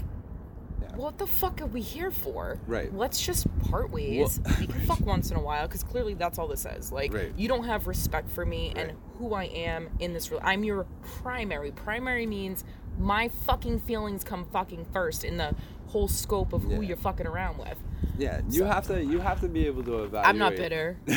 what 0.96 1.18
the 1.18 1.28
fuck 1.28 1.62
are 1.62 1.66
we 1.66 1.82
here 1.82 2.12
for? 2.12 2.60
Right. 2.68 2.94
Let's 2.94 3.22
just 3.22 3.48
part 3.70 3.92
ways. 3.92 4.40
Well- 4.44 4.56
we 4.60 4.68
can 4.68 4.82
fuck 4.88 5.00
once 5.02 5.32
in 5.32 5.38
a 5.38 5.42
while 5.42 5.68
because 5.68 5.84
clearly 5.84 6.14
that's 6.14 6.38
all 6.40 6.48
this 6.48 6.66
is. 6.66 6.92
Like, 6.92 7.14
Right. 7.14 7.32
you 7.38 7.48
don't 7.48 7.64
have 7.66 7.88
respect 7.88 8.30
for 8.30 8.46
me 8.46 8.74
and 8.76 8.94
who 9.18 9.34
I 9.34 9.46
am 9.46 9.90
in 10.00 10.14
this. 10.14 10.32
Re- 10.32 10.40
I'm 10.42 10.64
your 10.64 10.86
primary. 11.22 11.72
Primary 11.72 12.26
means 12.26 12.64
my 12.98 13.30
fucking 13.46 13.80
feelings 13.82 14.24
come 14.24 14.46
fucking 14.46 14.86
first 14.92 15.24
in 15.24 15.38
the 15.38 15.56
whole 15.88 16.08
scope 16.08 16.54
of 16.54 16.64
who 16.64 16.82
Yeah. 16.82 16.90
you're 16.90 16.98
fucking 16.98 17.26
around 17.28 17.58
with. 17.58 17.78
Yeah, 18.18 18.42
you 18.50 18.60
So- 18.60 18.66
have 18.66 18.88
to 18.88 19.04
you 19.04 19.20
have 19.20 19.40
to 19.42 19.48
be 19.48 19.66
able 19.66 19.84
to 19.84 20.04
evaluate. 20.04 20.28
I'm 20.28 20.38
not 20.38 20.56
bitter. 20.56 20.98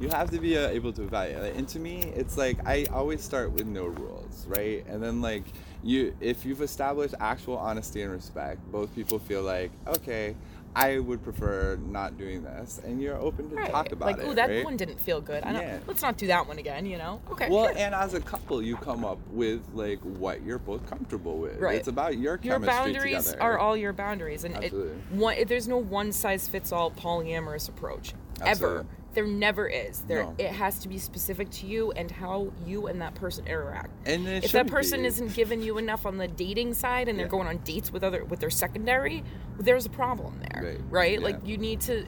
you 0.00 0.08
have 0.08 0.30
to 0.30 0.38
be 0.40 0.56
uh, 0.58 0.68
able 0.68 0.92
to 0.92 1.02
evaluate, 1.02 1.54
and 1.54 1.68
to 1.68 1.78
me, 1.78 2.00
it's 2.16 2.36
like 2.36 2.58
I 2.66 2.86
always 2.92 3.22
start 3.22 3.52
with 3.52 3.66
no 3.66 3.84
rules, 3.86 4.46
right? 4.48 4.84
And 4.88 5.02
then 5.02 5.20
like 5.22 5.44
you, 5.84 6.16
if 6.20 6.44
you've 6.44 6.62
established 6.62 7.14
actual 7.20 7.56
honesty 7.58 8.02
and 8.02 8.10
respect, 8.12 8.60
both 8.72 8.94
people 8.94 9.18
feel 9.18 9.42
like 9.42 9.70
okay. 9.86 10.34
I 10.76 10.98
would 10.98 11.22
prefer 11.22 11.76
not 11.76 12.18
doing 12.18 12.42
this, 12.42 12.80
and 12.84 13.00
you're 13.00 13.16
open 13.16 13.48
to 13.50 13.54
Right. 13.54 13.70
talk 13.70 13.92
about 13.92 14.08
it. 14.08 14.18
like, 14.18 14.26
oh, 14.26 14.34
that 14.34 14.48
right? 14.50 14.64
one 14.64 14.76
didn't 14.76 14.98
feel 14.98 15.20
good. 15.20 15.44
I 15.44 15.52
don't, 15.52 15.62
Yeah. 15.62 15.78
Let's 15.86 16.02
not 16.02 16.16
do 16.16 16.26
that 16.26 16.48
one 16.48 16.58
again. 16.58 16.84
You 16.84 16.98
know? 16.98 17.20
Okay. 17.30 17.48
Well, 17.48 17.68
sure. 17.68 17.76
and 17.78 17.94
as 17.94 18.14
a 18.14 18.20
couple, 18.20 18.60
you 18.60 18.74
come 18.76 19.04
up 19.04 19.18
with 19.30 19.62
like 19.72 20.00
what 20.00 20.42
you're 20.42 20.58
both 20.58 20.84
comfortable 20.90 21.38
with. 21.38 21.60
Right. 21.60 21.76
It's 21.76 21.86
about 21.86 22.18
your 22.18 22.40
your 22.42 22.58
boundaries 22.58 23.26
together. 23.26 23.40
are 23.40 23.56
all 23.56 23.76
your 23.76 23.92
boundaries, 23.92 24.42
and 24.42 24.56
it, 24.56 24.64
Absolutely. 24.64 24.96
one, 25.10 25.36
there's 25.46 25.68
no 25.68 25.76
one 25.76 26.10
size 26.10 26.48
fits 26.48 26.72
all 26.72 26.90
polyamorous 26.90 27.68
approach 27.68 28.14
ever. 28.40 28.84
There 29.14 29.26
never 29.26 29.66
is. 29.68 30.00
There, 30.00 30.24
No. 30.24 30.34
it 30.38 30.50
has 30.50 30.78
to 30.80 30.88
be 30.88 30.98
specific 30.98 31.48
to 31.50 31.66
you 31.66 31.92
and 31.92 32.10
how 32.10 32.52
you 32.66 32.88
and 32.88 33.00
that 33.00 33.14
person 33.14 33.46
interact. 33.46 33.90
And 34.06 34.26
if 34.28 34.52
that 34.52 34.66
person 34.66 35.02
be. 35.02 35.06
isn't 35.06 35.34
giving 35.34 35.62
you 35.62 35.78
enough 35.78 36.04
on 36.04 36.18
the 36.18 36.28
dating 36.28 36.74
side 36.74 37.08
and 37.08 37.18
they're 37.18 37.26
Yeah. 37.26 37.30
going 37.30 37.46
on 37.46 37.58
dates 37.58 37.92
with 37.92 38.02
other 38.02 38.24
with 38.24 38.40
their 38.40 38.50
secondary, 38.50 39.22
there's 39.58 39.86
a 39.86 39.90
problem 39.90 40.40
there, 40.50 40.76
Right. 40.90 41.22
Like 41.22 41.36
Yeah. 41.42 41.50
you 41.50 41.56
need 41.58 41.80
to. 41.82 42.04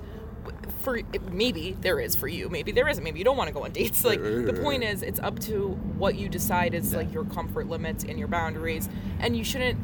For 0.81 1.01
maybe 1.33 1.77
there 1.81 1.99
is 1.99 2.15
for 2.15 2.29
you, 2.29 2.49
maybe 2.49 2.71
there 2.71 2.89
isn't. 2.89 3.03
Maybe 3.03 3.19
you 3.19 3.25
don't 3.25 3.37
want 3.37 3.49
to 3.49 3.55
go 3.55 3.65
on 3.65 3.73
dates. 3.73 4.05
Like 4.05 4.21
right, 4.21 4.45
the 4.47 4.53
point 4.53 4.85
is, 4.85 5.03
it's 5.03 5.19
up 5.21 5.39
to 5.41 5.71
what 5.99 6.15
you 6.17 6.29
decide 6.29 6.73
is 6.75 6.93
Yeah. 6.93 6.99
like 6.99 7.13
your 7.13 7.25
comfort 7.25 7.69
limits 7.69 8.05
and 8.05 8.17
your 8.19 8.29
boundaries, 8.29 8.89
and 9.19 9.37
you 9.37 9.43
shouldn't. 9.43 9.79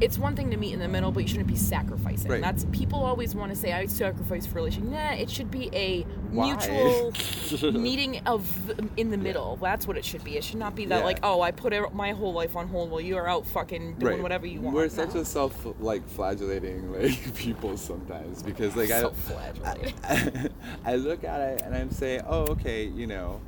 It's 0.00 0.18
one 0.18 0.36
thing 0.36 0.50
to 0.50 0.56
meet 0.58 0.72
in 0.74 0.78
the 0.78 0.88
middle, 0.88 1.10
but 1.10 1.20
you 1.22 1.28
shouldn't 1.28 1.48
be 1.48 1.56
sacrificing. 1.56 2.30
Right. 2.30 2.40
That's 2.42 2.66
people 2.70 3.02
always 3.02 3.34
want 3.34 3.50
to 3.52 3.56
say, 3.56 3.72
"I 3.72 3.86
sacrifice 3.86 4.46
for 4.46 4.52
a 4.58 4.62
relationship." 4.62 4.92
Nah, 4.92 5.12
it 5.12 5.28
should 5.30 5.50
be 5.50 5.68
a 5.74 6.06
Why? 6.30 6.56
mutual 6.56 7.72
meeting 7.72 8.20
of 8.26 8.48
in 8.96 9.10
the 9.10 9.16
middle. 9.16 9.56
That's 9.56 9.86
what 9.86 9.96
it 9.96 10.04
should 10.04 10.24
be. 10.24 10.36
It 10.36 10.44
should 10.44 10.58
not 10.58 10.74
be 10.74 10.86
that 10.86 10.98
Yeah. 11.00 11.04
like, 11.04 11.20
oh, 11.22 11.40
I 11.40 11.50
put 11.52 11.72
er, 11.72 11.88
my 11.92 12.12
whole 12.12 12.32
life 12.32 12.56
on 12.56 12.68
hold 12.68 12.90
while 12.90 13.00
you 13.00 13.16
are 13.16 13.28
out 13.28 13.46
fucking 13.46 13.94
doing 13.98 14.14
Right. 14.14 14.22
whatever 14.22 14.46
you 14.46 14.60
want. 14.60 14.74
We're 14.76 14.88
such 14.88 15.14
No. 15.14 15.20
a 15.20 15.24
self 15.24 15.66
like 15.80 16.06
flagellating 16.08 16.92
like 17.00 17.34
people 17.36 17.76
sometimes 17.76 18.42
because 18.42 18.74
like 18.76 18.90
I, 18.90 19.00
Self-flagellating. 19.00 19.94
I 20.04 20.48
I 20.92 20.96
look 20.96 21.24
at 21.24 21.40
it 21.40 21.62
and 21.64 21.74
I'm 21.74 21.90
saying, 21.90 22.22
oh 22.26 22.46
okay, 22.48 22.84
you 22.86 23.06
know, 23.06 23.40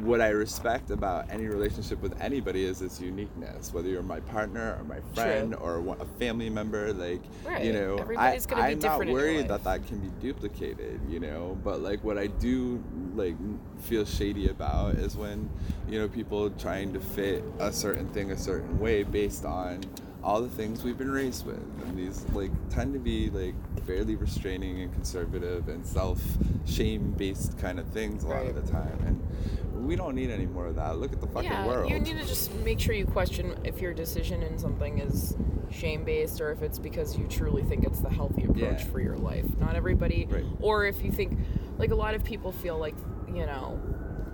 what 0.00 0.20
I 0.20 0.28
respect 0.28 0.90
about 0.90 1.30
any 1.30 1.46
relationship 1.46 2.00
with 2.02 2.20
anybody 2.20 2.64
is 2.64 2.82
its 2.82 3.00
uniqueness. 3.00 3.72
Whether 3.72 3.88
you're 3.88 4.02
my 4.02 4.20
partner 4.20 4.76
or 4.78 4.84
my 4.84 5.00
friend 5.14 5.54
or 5.54 5.78
a 6.00 6.04
family 6.18 6.50
member, 6.50 6.92
like 6.92 7.22
Right. 7.44 7.64
you 7.64 7.72
know, 7.72 7.96
Everybody's 7.96 8.46
I, 8.46 8.50
gonna 8.50 8.62
be 8.62 8.72
I'm 8.72 8.78
different 8.78 9.10
not 9.10 9.14
worried 9.14 9.48
that 9.48 9.64
that 9.64 9.86
can 9.86 9.98
be 10.00 10.10
duplicated, 10.20 11.00
you 11.08 11.20
know. 11.20 11.56
But 11.62 11.80
like 11.80 12.02
what 12.02 12.18
I 12.18 12.26
do 12.26 12.82
like 13.14 13.36
feel 13.82 14.04
shady 14.04 14.48
about 14.48 14.94
is 14.94 15.16
when 15.16 15.48
you 15.88 15.98
know 15.98 16.08
people 16.08 16.50
trying 16.50 16.92
to 16.92 17.00
fit 17.00 17.44
a 17.58 17.72
certain 17.72 18.08
thing 18.08 18.32
a 18.32 18.36
certain 18.36 18.78
way 18.78 19.02
based 19.02 19.44
on 19.44 19.80
all 20.22 20.40
the 20.40 20.48
things 20.48 20.82
we've 20.82 20.96
been 20.96 21.10
raised 21.10 21.44
with 21.44 21.58
and 21.86 21.98
these 21.98 22.24
like 22.32 22.50
tend 22.70 22.94
to 22.94 22.98
be 22.98 23.28
like 23.28 23.54
fairly 23.86 24.16
restraining 24.16 24.80
and 24.80 24.90
conservative 24.94 25.68
and 25.68 25.86
self 25.86 26.18
shame 26.64 27.12
based 27.12 27.58
kind 27.58 27.78
of 27.78 27.86
things 27.88 28.24
a 28.24 28.28
lot 28.28 28.46
of 28.46 28.54
the 28.54 28.72
time 28.72 28.98
and 29.06 29.22
we 29.84 29.96
don't 29.96 30.14
need 30.14 30.30
any 30.30 30.46
more 30.46 30.66
of 30.66 30.76
that. 30.76 30.98
Look 30.98 31.12
at 31.12 31.20
the 31.20 31.26
fucking 31.26 31.50
yeah, 31.50 31.66
world. 31.66 31.90
you 31.90 31.98
need 32.00 32.18
to 32.18 32.26
just 32.26 32.52
make 32.56 32.80
sure 32.80 32.94
you 32.94 33.06
question 33.06 33.54
if 33.64 33.80
your 33.80 33.92
decision 33.94 34.42
in 34.42 34.58
something 34.58 34.98
is 34.98 35.36
shame 35.70 36.04
based 36.04 36.40
or 36.40 36.50
if 36.52 36.62
it's 36.62 36.78
because 36.78 37.16
you 37.18 37.26
truly 37.26 37.62
think 37.62 37.84
it's 37.84 38.00
the 38.00 38.10
healthy 38.10 38.44
approach 38.44 38.80
Yeah. 38.80 38.84
for 38.90 39.00
your 39.00 39.16
life. 39.16 39.44
Not 39.58 39.74
everybody, 39.76 40.26
Right. 40.30 40.44
or 40.60 40.86
if 40.86 41.02
you 41.04 41.10
think, 41.10 41.38
like 41.78 41.90
a 41.90 41.94
lot 41.96 42.14
of 42.14 42.22
people 42.24 42.52
feel 42.52 42.78
like, 42.78 42.94
you 43.28 43.44
know, 43.46 43.80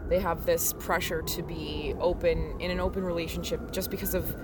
they 0.08 0.18
have 0.18 0.44
this 0.44 0.72
pressure 0.74 1.22
to 1.22 1.42
be 1.42 1.94
open 2.00 2.60
in 2.60 2.70
an 2.70 2.80
open 2.80 3.04
relationship 3.04 3.70
just 3.72 3.90
because 3.90 4.14
of. 4.14 4.34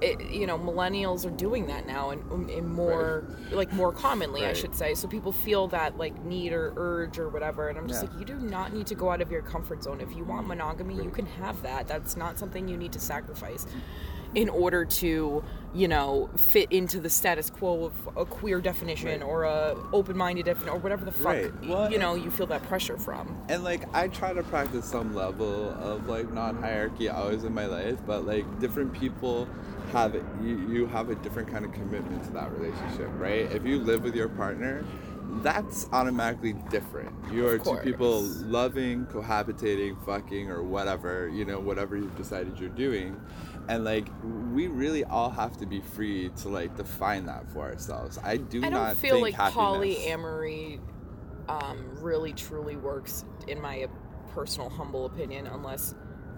It, 0.00 0.30
you 0.30 0.46
know, 0.46 0.58
millennials 0.58 1.24
are 1.24 1.30
doing 1.30 1.66
that 1.68 1.86
now, 1.86 2.10
and, 2.10 2.22
um, 2.32 2.48
and 2.48 2.68
more 2.68 3.24
like 3.52 3.72
more 3.72 3.92
commonly, 3.92 4.44
I 4.44 4.52
should 4.52 4.74
say. 4.74 4.94
So 4.94 5.08
people 5.08 5.32
feel 5.32 5.68
that 5.68 5.96
like 5.96 6.22
need 6.24 6.52
or 6.52 6.72
urge 6.76 7.18
or 7.18 7.28
whatever, 7.28 7.68
and 7.68 7.78
I'm 7.78 7.86
just 7.88 8.02
Yeah. 8.02 8.10
like, 8.10 8.18
you 8.18 8.24
do 8.26 8.34
not 8.38 8.72
need 8.74 8.86
to 8.88 8.94
go 8.94 9.10
out 9.10 9.20
of 9.20 9.30
your 9.30 9.42
comfort 9.42 9.82
zone. 9.82 10.00
If 10.00 10.14
you 10.16 10.24
want 10.24 10.46
monogamy, 10.46 10.94
you 11.02 11.10
can 11.10 11.26
have 11.26 11.62
that. 11.62 11.86
That's 11.86 12.16
not 12.16 12.38
something 12.38 12.68
you 12.68 12.76
need 12.76 12.92
to 12.92 13.00
sacrifice 13.00 13.66
in 14.34 14.48
order 14.48 14.84
to, 14.84 15.44
you 15.72 15.86
know, 15.86 16.28
fit 16.36 16.72
into 16.72 16.98
the 16.98 17.08
status 17.08 17.50
quo 17.50 17.84
of 17.84 17.92
a 18.16 18.24
queer 18.24 18.60
definition 18.60 19.20
Right. 19.20 19.22
or 19.22 19.44
a 19.44 19.76
open-minded 19.92 20.44
definition 20.44 20.76
or 20.76 20.80
whatever 20.80 21.04
the 21.04 21.12
fuck 21.12 21.24
Right. 21.26 21.52
Well, 21.68 21.92
you 21.92 22.00
know 22.00 22.16
you 22.16 22.32
feel 22.32 22.46
that 22.46 22.64
pressure 22.64 22.96
from. 22.98 23.36
and 23.48 23.62
like 23.62 23.82
I 23.94 24.08
try 24.08 24.32
to 24.32 24.42
practice 24.42 24.86
some 24.86 25.14
level 25.14 25.70
of 25.80 26.08
like 26.08 26.32
non-hierarchy 26.32 27.08
always 27.10 27.44
in 27.44 27.54
my 27.54 27.66
life, 27.66 27.96
but 28.08 28.26
like 28.26 28.44
different 28.58 28.92
people 28.92 29.46
have. 29.92 30.14
You 30.42 30.56
you 30.68 30.86
have 30.86 31.10
a 31.10 31.14
different 31.16 31.48
kind 31.50 31.64
of 31.64 31.72
commitment 31.72 32.24
to 32.24 32.30
that 32.32 32.50
relationship, 32.52 33.08
right? 33.14 33.50
If 33.52 33.64
you 33.64 33.78
live 33.78 34.02
with 34.02 34.14
your 34.14 34.28
partner, 34.28 34.84
that's 35.42 35.86
automatically 35.92 36.54
different. 36.70 37.10
You 37.32 37.46
are 37.46 37.58
two 37.58 37.76
people 37.78 38.20
loving, 38.22 39.06
cohabitating, 39.06 40.04
fucking, 40.04 40.50
or 40.50 40.62
whatever 40.62 41.28
you 41.28 41.44
know, 41.44 41.58
whatever 41.60 41.96
you've 41.96 42.16
decided 42.16 42.58
you're 42.58 42.68
doing. 42.70 43.20
And 43.68 43.84
like 43.84 44.08
we 44.52 44.66
really 44.68 45.04
all 45.04 45.30
have 45.30 45.56
to 45.58 45.66
be 45.66 45.80
free 45.80 46.30
to 46.42 46.48
like 46.48 46.76
define 46.76 47.26
that 47.26 47.50
for 47.52 47.62
ourselves. 47.62 48.18
I 48.22 48.36
do 48.36 48.64
I 48.64 48.68
not 48.68 48.86
don't 48.88 48.98
feel 48.98 49.14
think 49.14 49.22
like 49.24 49.34
happiness- 49.34 49.98
polyamory 49.98 50.80
um, 51.48 51.98
really 52.00 52.32
truly 52.32 52.76
works, 52.76 53.24
in 53.48 53.60
my 53.60 53.86
personal 54.32 54.68
humble 54.68 55.06
opinion, 55.06 55.46
unless 55.46 55.94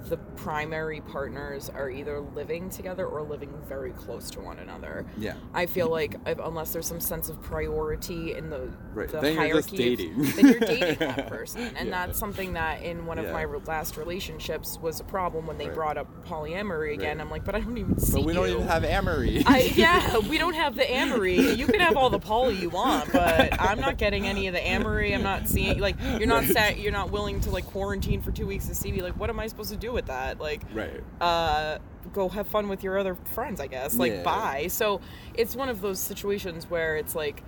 the 0.09 0.17
primary 0.37 1.01
partners 1.01 1.69
are 1.69 1.91
either 1.91 2.21
living 2.21 2.71
together 2.71 3.07
or 3.07 3.23
living 3.23 3.53
very 3.69 3.91
close 3.93 4.31
to 4.31 4.41
one 4.41 4.59
another. 4.59 5.05
Yeah. 5.19 5.35
I 5.55 5.67
feel 5.67 5.89
like 5.89 6.17
if, 6.27 6.39
unless 6.39 6.73
there's 6.73 6.87
some 6.87 7.01
sense 7.01 7.29
of 7.29 7.41
priority 7.43 8.35
in 8.35 8.51
the, 8.51 8.71
Right. 8.95 9.09
the 9.09 9.21
Then 9.21 9.35
you're 9.35 9.43
hierarchy, 9.43 9.77
just 9.77 9.77
dating. 9.77 10.21
of, 10.21 10.37
then 10.37 10.47
you're 10.49 10.61
dating 10.61 10.99
that 10.99 11.27
person, 11.29 11.63
and 11.77 11.89
Yeah. 11.89 12.07
that's 12.07 12.19
something 12.19 12.53
that 12.55 12.83
in 12.83 13.07
one 13.07 13.19
of 13.19 13.27
Yeah. 13.27 13.33
my 13.33 13.45
last 13.67 13.97
relationships 13.97 14.79
was 14.81 15.01
a 15.01 15.05
problem 15.05 15.47
when 15.47 15.59
they 15.59 15.67
Right. 15.67 15.75
brought 15.75 15.99
up 15.99 16.25
polyamory 16.27 16.95
again. 16.95 17.19
Right. 17.19 17.25
I'm 17.25 17.31
like, 17.31 17.45
but 17.45 17.55
I 17.55 17.61
don't 17.61 17.77
even 17.79 17.99
see 17.99 18.15
But 18.19 18.25
we 18.25 18.33
don't 18.33 18.49
even 18.49 18.67
have 18.67 18.85
Amory. 18.85 19.43
I, 19.47 19.73
yeah, 19.75 20.19
we 20.31 20.39
don't 20.39 20.55
have 20.55 20.77
the 20.77 20.89
amory. 20.91 21.37
You 21.55 21.67
can 21.67 21.81
have 21.81 21.97
all 21.97 22.11
the 22.11 22.19
poly 22.19 22.55
you 22.57 22.71
want, 22.71 23.13
but 23.13 23.61
I'm 23.61 23.81
not 23.81 23.99
getting 23.99 24.27
any 24.27 24.47
of 24.47 24.55
the 24.55 24.61
amory. 24.67 25.13
I'm 25.15 25.23
not 25.23 25.49
seeing 25.49 25.79
like 25.81 25.97
you're 26.19 26.27
not 26.29 26.45
sat, 26.45 26.79
you're 26.79 26.93
not 26.93 27.11
willing 27.11 27.41
to 27.43 27.51
like 27.51 27.67
quarantine 27.67 28.21
for 28.23 28.31
two 28.31 28.47
weeks 28.47 28.67
to 28.69 28.75
see 28.75 28.93
me. 28.93 29.03
Like, 29.03 29.19
what 29.19 29.31
am 29.31 29.41
I 29.41 29.47
supposed 29.47 29.71
to 29.71 29.77
do 29.77 29.96
with 29.97 30.07
that? 30.07 30.39
Like, 30.39 30.63
right. 30.73 31.03
uh, 31.21 31.79
go 32.13 32.29
have 32.29 32.47
fun 32.47 32.69
with 32.69 32.85
your 32.85 32.97
other 32.99 33.17
friends, 33.35 33.59
I 33.61 33.67
guess. 33.67 33.97
Like, 33.97 34.13
Yeah. 34.13 34.23
bye. 34.23 34.67
So 34.69 35.01
it's 35.35 35.57
one 35.57 35.69
of 35.69 35.81
those 35.81 35.99
situations 35.99 36.71
where 36.71 36.97
it's 36.97 37.17
like, 37.17 37.43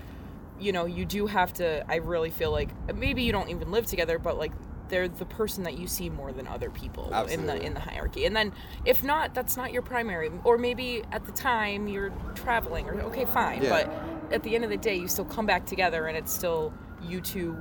you 0.58 0.72
know, 0.72 0.86
you 0.86 1.04
do 1.04 1.28
have 1.28 1.52
to. 1.54 1.84
I 1.88 1.96
really 1.96 2.30
feel 2.30 2.50
like 2.50 2.70
maybe 2.92 3.22
you 3.22 3.30
don't 3.30 3.48
even 3.50 3.70
live 3.70 3.86
together, 3.86 4.18
but 4.18 4.36
like 4.36 4.50
they're 4.88 5.06
the 5.06 5.26
person 5.26 5.62
that 5.64 5.78
you 5.78 5.86
see 5.86 6.08
more 6.10 6.32
than 6.32 6.48
other 6.48 6.70
people 6.70 7.12
in 7.26 7.46
the 7.46 7.62
in 7.62 7.74
the 7.74 7.80
hierarchy. 7.80 8.24
And 8.24 8.34
then 8.34 8.52
if 8.84 9.04
not, 9.04 9.34
that's 9.34 9.56
not 9.56 9.72
your 9.72 9.82
primary. 9.82 10.30
Or 10.42 10.58
maybe 10.58 11.04
at 11.12 11.24
the 11.26 11.32
time 11.32 11.86
you're 11.86 12.10
traveling, 12.34 12.88
or 12.88 13.00
okay, 13.02 13.24
fine. 13.26 13.62
Yeah. 13.62 13.68
But 13.68 14.32
at 14.34 14.42
the 14.42 14.54
end 14.56 14.64
of 14.64 14.70
the 14.70 14.76
day, 14.78 14.96
you 14.96 15.06
still 15.06 15.26
come 15.26 15.46
back 15.46 15.64
together, 15.66 16.06
and 16.06 16.16
it's 16.16 16.32
still 16.32 16.72
you 17.02 17.20
two 17.20 17.56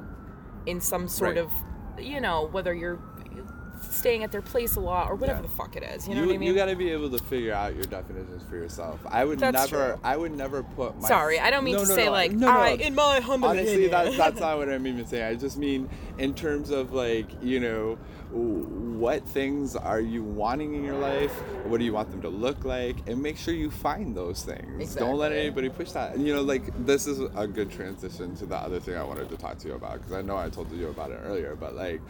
in 0.65 0.81
some 0.81 1.07
sort 1.07 1.35
Right. 1.35 1.37
of, 1.45 1.51
you 1.99 2.19
know, 2.19 2.47
whether 2.51 2.73
you're 2.73 2.99
staying 3.81 4.23
at 4.23 4.31
their 4.31 4.41
place 4.41 4.75
a 4.75 4.79
lot 4.79 5.09
or 5.09 5.15
whatever 5.15 5.39
Yeah. 5.39 5.47
the 5.47 5.53
fuck 5.55 5.75
it 5.75 5.83
is. 5.83 6.07
You 6.07 6.15
know 6.15 6.21
you, 6.21 6.27
what 6.27 6.35
I 6.35 6.37
mean? 6.37 6.47
you 6.47 6.55
got 6.55 6.65
to 6.65 6.75
be 6.75 6.89
able 6.91 7.09
to 7.09 7.17
figure 7.25 7.53
out 7.53 7.75
your 7.75 7.85
definitions 7.85 8.43
for 8.49 8.55
yourself. 8.55 8.99
I 9.07 9.25
would 9.25 9.39
That's 9.39 9.71
never. 9.71 9.93
true. 9.93 9.99
I 10.03 10.17
would 10.17 10.35
never 10.35 10.63
put 10.63 10.99
my. 11.01 11.07
Sorry, 11.07 11.39
I 11.39 11.49
don't 11.49 11.63
mean 11.63 11.75
No, 11.75 11.83
to 11.83 11.89
no, 11.89 11.95
say 11.95 12.05
no, 12.05 12.11
like. 12.11 12.31
I, 12.41 12.69
in 12.71 12.95
my 12.95 13.19
humble 13.19 13.49
Honestly, 13.49 13.85
opinion. 13.85 13.91
that, 13.91 14.17
that's 14.17 14.39
not 14.41 14.57
what 14.57 14.69
I'm 14.69 14.85
even 14.87 15.05
saying. 15.05 15.23
I 15.23 15.35
just 15.35 15.57
mean 15.57 15.89
in 16.17 16.33
terms 16.33 16.69
of 16.69 16.93
like 16.93 17.27
you 17.41 17.59
know, 17.59 17.97
what 18.31 19.25
things 19.27 19.75
are 19.75 20.01
you 20.01 20.23
wanting 20.23 20.73
in 20.75 20.83
your 20.83 20.97
life? 20.97 21.31
What 21.65 21.77
do 21.79 21.85
you 21.85 21.93
want 21.93 22.11
them 22.11 22.21
to 22.23 22.29
look 22.29 22.65
like? 22.65 22.95
And 23.07 23.21
make 23.21 23.37
sure 23.37 23.53
you 23.53 23.71
find 23.71 24.15
those 24.15 24.43
things. 24.43 24.95
Don't 24.95 25.17
let 25.17 25.31
anybody 25.31 25.69
push 25.69 25.91
that. 25.91 26.15
And 26.15 26.27
you 26.27 26.33
know, 26.35 26.41
like 26.41 26.63
this 26.85 27.07
is 27.07 27.19
a 27.35 27.47
good 27.47 27.71
transition 27.71 28.35
to 28.37 28.45
the 28.45 28.55
other 28.55 28.79
thing 28.79 28.95
I 28.97 29.03
wanted 29.03 29.29
to 29.29 29.37
talk 29.37 29.57
to 29.59 29.67
you 29.69 29.75
about 29.75 29.93
because 29.99 30.11
I 30.13 30.21
know 30.21 30.35
I 30.37 30.49
told 30.49 30.71
you 30.71 30.89
about 30.89 31.11
it 31.11 31.19
earlier, 31.23 31.55
but 31.55 31.75
like 31.75 32.01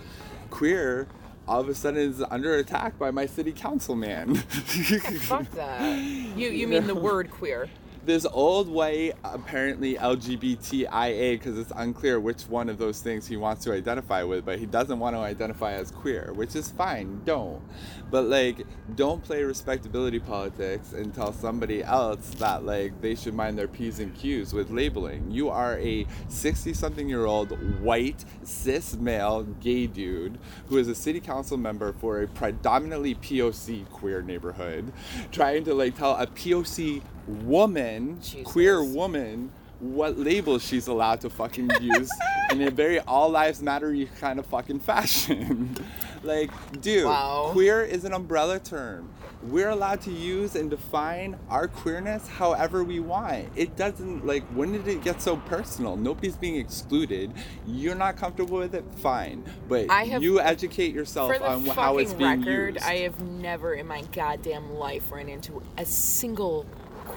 queer. 0.49 1.07
All 1.47 1.61
of 1.61 1.69
a 1.69 1.75
sudden 1.75 1.99
is 1.99 2.21
under 2.29 2.55
attack 2.55 2.99
by 2.99 3.09
my 3.11 3.25
city 3.25 3.53
councilman. 3.53 4.35
Fuck 4.35 5.49
that. 5.51 5.81
You 5.97 6.49
you 6.49 6.67
mean 6.67 6.87
the 6.87 6.95
word 7.09 7.31
queer? 7.31 7.69
This 8.07 8.25
old 8.31 8.69
white 8.69 9.11
apparently 9.25 9.95
LGBTIA 9.95 11.33
because 11.33 11.59
it's 11.59 11.73
unclear 11.75 12.21
which 12.21 12.43
one 12.43 12.69
of 12.69 12.77
those 12.77 13.01
things 13.01 13.27
he 13.27 13.35
wants 13.35 13.65
to 13.65 13.73
identify 13.73 14.23
with, 14.23 14.45
but 14.45 14.57
he 14.57 14.65
doesn't 14.65 14.97
want 14.97 15.13
to 15.13 15.19
identify 15.19 15.73
as 15.73 15.91
queer, 15.91 16.31
which 16.33 16.55
is 16.55 16.71
fine. 16.71 17.21
Don't, 17.25 17.61
but 18.09 18.23
like, 18.23 18.65
don't 18.95 19.21
play 19.21 19.43
respectability 19.43 20.19
politics 20.19 20.93
and 20.93 21.13
tell 21.13 21.33
somebody 21.33 21.83
else 21.83 22.29
that 22.39 22.63
like 22.63 22.99
they 23.01 23.13
should 23.13 23.33
mind 23.33 23.57
their 23.57 23.67
p's 23.67 23.99
and 23.99 24.15
q's 24.15 24.53
with 24.53 24.71
labeling. 24.71 25.29
You 25.29 25.49
are 25.49 25.77
a 25.77 26.07
sixty-something-year-old 26.29 27.81
white 27.81 28.23
cis 28.43 28.95
male 28.95 29.43
gay 29.43 29.85
dude 29.85 30.37
who 30.67 30.77
is 30.77 30.87
a 30.87 30.95
city 30.95 31.19
council 31.19 31.57
member 31.57 31.91
for 31.91 32.21
a 32.21 32.27
predominantly 32.27 33.15
POC 33.15 33.89
queer 33.89 34.21
neighborhood, 34.21 34.93
trying 35.33 35.65
to 35.65 35.73
like 35.73 35.97
tell 35.97 36.15
a 36.15 36.25
POC 36.25 37.01
woman, 37.27 38.19
queer 38.43 38.83
woman, 38.83 39.51
what 39.79 40.17
labels 40.17 40.63
she's 40.63 40.87
allowed 40.87 41.21
to 41.21 41.29
fucking 41.29 41.69
use 41.81 42.09
in 42.51 42.61
a 42.63 42.71
very 42.71 42.99
all 43.01 43.29
lives 43.29 43.61
matter 43.61 43.95
kind 44.19 44.39
of 44.39 44.45
fucking 44.47 44.79
fashion. 44.79 45.75
like, 46.23 46.49
dude, 46.81 47.05
Wow. 47.05 47.49
queer 47.51 47.83
is 47.83 48.03
an 48.05 48.13
umbrella 48.13 48.59
term. 48.59 49.09
We're 49.43 49.69
allowed 49.69 50.01
to 50.01 50.11
use 50.11 50.55
and 50.55 50.67
define 50.67 51.37
our 51.47 51.67
queerness 51.67 52.27
however 52.27 52.83
we 52.83 52.99
want. 52.99 53.49
It 53.55 53.75
doesn't 53.75 54.25
like 54.25 54.43
when 54.47 54.71
did 54.71 54.87
it 54.87 55.03
get 55.03 55.21
so 55.21 55.37
personal? 55.37 55.95
Nobody's 55.95 56.35
being 56.35 56.55
excluded. 56.55 57.31
You're 57.67 57.93
not 57.93 58.17
comfortable 58.17 58.57
with 58.57 58.73
it, 58.73 58.83
fine. 58.95 59.43
But 59.69 59.91
have- 59.91 60.23
you 60.23 60.39
educate 60.39 60.93
yourself 60.95 61.39
on 61.39 61.65
how 61.67 61.99
it's 61.99 62.13
fucking 62.13 62.17
being 62.17 62.39
record, 62.45 62.73
used. 62.75 62.87
I 62.87 62.95
have 63.01 63.21
never 63.21 63.75
in 63.75 63.85
my 63.85 64.01
goddamn 64.11 64.73
life 64.73 65.11
run 65.11 65.29
into 65.29 65.61
a 65.77 65.85
single 65.85 66.65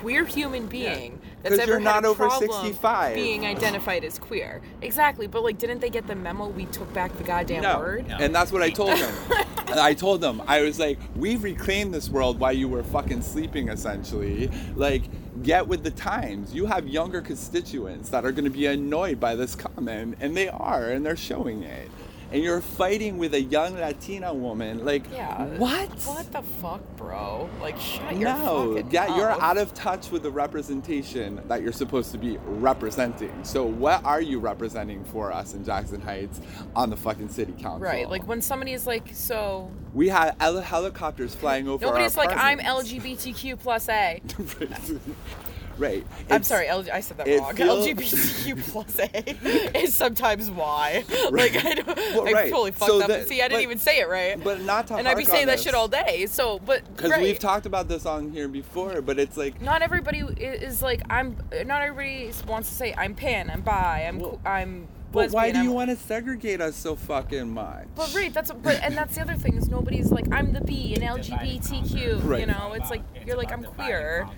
queer 0.00 0.24
human 0.24 0.66
being 0.66 1.20
that's 1.42 1.58
ever 1.58 1.72
you're 1.72 1.78
had 1.78 1.84
not 1.84 2.04
a 2.04 2.08
over 2.08 2.26
problem 2.26 2.50
65. 2.50 3.14
being 3.14 3.44
identified 3.44 4.02
as 4.02 4.18
queer. 4.18 4.62
Exactly, 4.80 5.26
but 5.26 5.42
like, 5.42 5.58
didn't 5.58 5.80
they 5.80 5.90
get 5.90 6.06
the 6.06 6.14
memo? 6.14 6.48
We 6.48 6.64
took 6.66 6.90
back 6.94 7.16
the 7.18 7.24
goddamn 7.24 7.62
No. 7.62 7.78
word. 7.78 8.08
No. 8.08 8.16
And 8.16 8.34
that's 8.34 8.50
what 8.50 8.62
I 8.62 8.70
told 8.70 8.98
them. 8.98 9.14
I 9.68 9.92
told 9.94 10.20
them, 10.20 10.42
I 10.46 10.62
was 10.62 10.78
like, 10.78 10.98
we've 11.16 11.42
reclaimed 11.44 11.92
this 11.92 12.08
world 12.08 12.40
while 12.40 12.52
you 12.52 12.66
were 12.68 12.82
fucking 12.82 13.22
sleeping, 13.22 13.68
essentially. 13.68 14.50
Like, 14.74 15.02
get 15.42 15.66
with 15.68 15.84
the 15.84 15.90
times. 15.92 16.54
You 16.54 16.66
have 16.66 16.88
younger 16.88 17.20
constituents 17.20 18.08
that 18.08 18.24
are 18.24 18.32
going 18.32 18.44
to 18.44 18.50
be 18.50 18.66
annoyed 18.66 19.20
by 19.20 19.34
this 19.36 19.54
comment, 19.54 20.16
and 20.20 20.36
they 20.36 20.48
are, 20.48 20.90
and 20.90 21.04
they're 21.04 21.16
showing 21.16 21.62
it. 21.62 21.90
And 22.32 22.42
you're 22.44 22.60
fighting 22.60 23.18
with 23.18 23.34
a 23.34 23.40
young 23.40 23.74
Latina 23.74 24.32
woman. 24.32 24.84
Like, 24.84 25.02
Yeah. 25.12 25.46
what? 25.58 25.88
What 26.04 26.30
the 26.32 26.42
fuck, 26.62 26.80
bro? 26.96 27.50
Like, 27.60 27.76
shut 27.80 28.12
your 28.16 28.28
No, 28.32 28.74
fucking 28.76 28.90
yeah, 28.92 29.16
you're 29.16 29.30
out 29.30 29.58
of 29.58 29.74
touch 29.74 30.10
with 30.12 30.22
the 30.22 30.30
representation 30.30 31.40
that 31.48 31.60
you're 31.62 31.72
supposed 31.72 32.12
to 32.12 32.18
be 32.18 32.38
representing. 32.46 33.32
So, 33.42 33.64
what 33.64 34.04
are 34.04 34.20
you 34.20 34.38
representing 34.38 35.02
for 35.04 35.32
us 35.32 35.54
in 35.54 35.64
Jackson 35.64 36.00
Heights 36.00 36.40
on 36.76 36.88
the 36.90 36.96
fucking 36.96 37.30
city 37.30 37.52
council? 37.52 37.80
Right, 37.80 38.08
like 38.08 38.26
when 38.28 38.40
somebody 38.42 38.74
is 38.74 38.86
like, 38.86 39.08
so 39.12 39.70
We 39.92 40.08
had 40.08 40.36
hel- 40.40 40.60
helicopters 40.60 41.34
flying 41.34 41.66
over. 41.68 41.84
nobody's 41.84 42.16
like, 42.16 42.30
I'm. 42.36 42.60
LGBTQ 42.60 43.58
plus 43.58 43.88
A. 43.88 44.20
right. 45.80 46.06
I'm 46.30 46.42
sorry, 46.44 46.68
L- 46.68 46.84
I 46.92 47.00
said 47.00 47.16
that 47.18 47.26
wrong. 47.26 47.54
feel- 47.56 47.76
LGBTQ 47.78 48.70
plus 48.70 48.98
A 48.98 49.78
is 49.82 49.94
sometimes 49.94 50.50
Y. 50.50 51.04
Like 51.30 51.56
I, 51.64 51.74
don't, 51.74 51.86
Well, 51.86 52.28
I 52.28 52.32
right. 52.32 52.50
totally 52.50 52.70
fucked 52.72 52.90
So 52.90 53.00
up. 53.00 53.08
that- 53.08 53.20
and 53.20 53.28
see, 53.28 53.40
I 53.40 53.48
didn't 53.48 53.58
but- 53.58 53.62
even 53.62 53.78
say 53.78 54.00
it 54.00 54.08
right. 54.08 54.42
But 54.42 54.60
not 54.62 54.86
to 54.88 54.94
and 54.96 55.08
I'd 55.08 55.16
be 55.16 55.24
saying 55.24 55.42
on 55.42 55.46
that 55.48 55.56
this, 55.56 55.64
shit 55.64 55.74
all 55.74 55.88
day. 55.88 56.26
So, 56.26 56.58
but 56.60 56.82
Because 56.96 57.10
right. 57.10 57.22
we've 57.22 57.38
talked 57.38 57.66
about 57.66 57.88
this 57.88 58.06
on 58.06 58.30
here 58.30 58.48
before, 58.48 59.00
but 59.02 59.18
it's 59.18 59.36
like 59.36 59.60
not 59.60 59.82
everybody 59.82 60.20
is 60.20 60.82
like 60.82 61.02
I'm. 61.10 61.36
Not 61.64 61.82
everybody 61.82 62.30
wants 62.46 62.68
to 62.68 62.74
say 62.74 62.94
I'm 62.96 63.14
pan, 63.14 63.50
I'm 63.50 63.60
bi, 63.62 64.04
I'm 64.06 64.18
Well- 64.18 64.40
I'm 64.44 64.88
But 65.12 65.30
why 65.32 65.50
do 65.50 65.58
you 65.58 65.64
I'm- 65.64 65.72
want 65.74 65.90
to 65.90 65.96
segregate 65.96 66.60
us 66.60 66.76
so 66.76 66.94
fucking 66.96 67.48
much? 67.52 67.86
But 67.94 68.14
right, 68.14 68.32
that's 68.32 68.50
but 68.52 68.80
and 68.82 68.96
that's 68.96 69.14
the 69.16 69.22
other 69.22 69.34
thing 69.34 69.54
is 69.56 69.68
nobody's 69.68 70.10
like 70.12 70.26
I'm 70.32 70.52
the 70.52 70.60
B 70.60 70.94
in 70.94 71.02
LGBTQ. 71.02 72.20
Right. 72.24 72.40
You 72.40 72.46
know, 72.46 72.72
it's 72.74 72.90
like 72.90 73.02
you're 73.26 73.36
like 73.36 73.52
I'm 73.52 73.64
queer, 73.64 74.28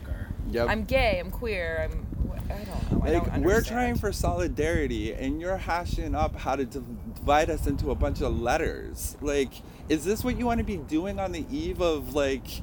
Yep. 0.51 0.69
I'm 0.69 0.85
gay, 0.85 1.19
I'm 1.19 1.31
queer, 1.31 1.89
I'm 1.91 2.07
I 2.51 2.65
don't 2.65 2.93
know. 2.93 3.03
I 3.05 3.11
like 3.19 3.33
don't 3.33 3.43
we're 3.43 3.63
trying 3.63 3.97
for 3.97 4.13
solidarity 4.13 5.15
and 5.15 5.41
you're 5.41 5.57
hashing 5.57 6.15
up 6.15 6.37
how 6.37 6.57
to 6.57 6.65
divide 6.65 7.51
us 7.51 7.67
into 7.67 7.91
a 7.91 7.95
bunch 7.95 8.21
of 8.21 8.39
letters 8.39 9.17
like 9.21 9.53
is 9.89 10.05
this 10.05 10.23
what 10.23 10.39
you 10.39 10.47
want 10.47 10.59
to 10.59 10.65
be 10.65 10.77
doing 10.77 11.19
on 11.19 11.33
the 11.33 11.47
eve 11.51 11.81
of 11.81 12.15
like 12.15 12.63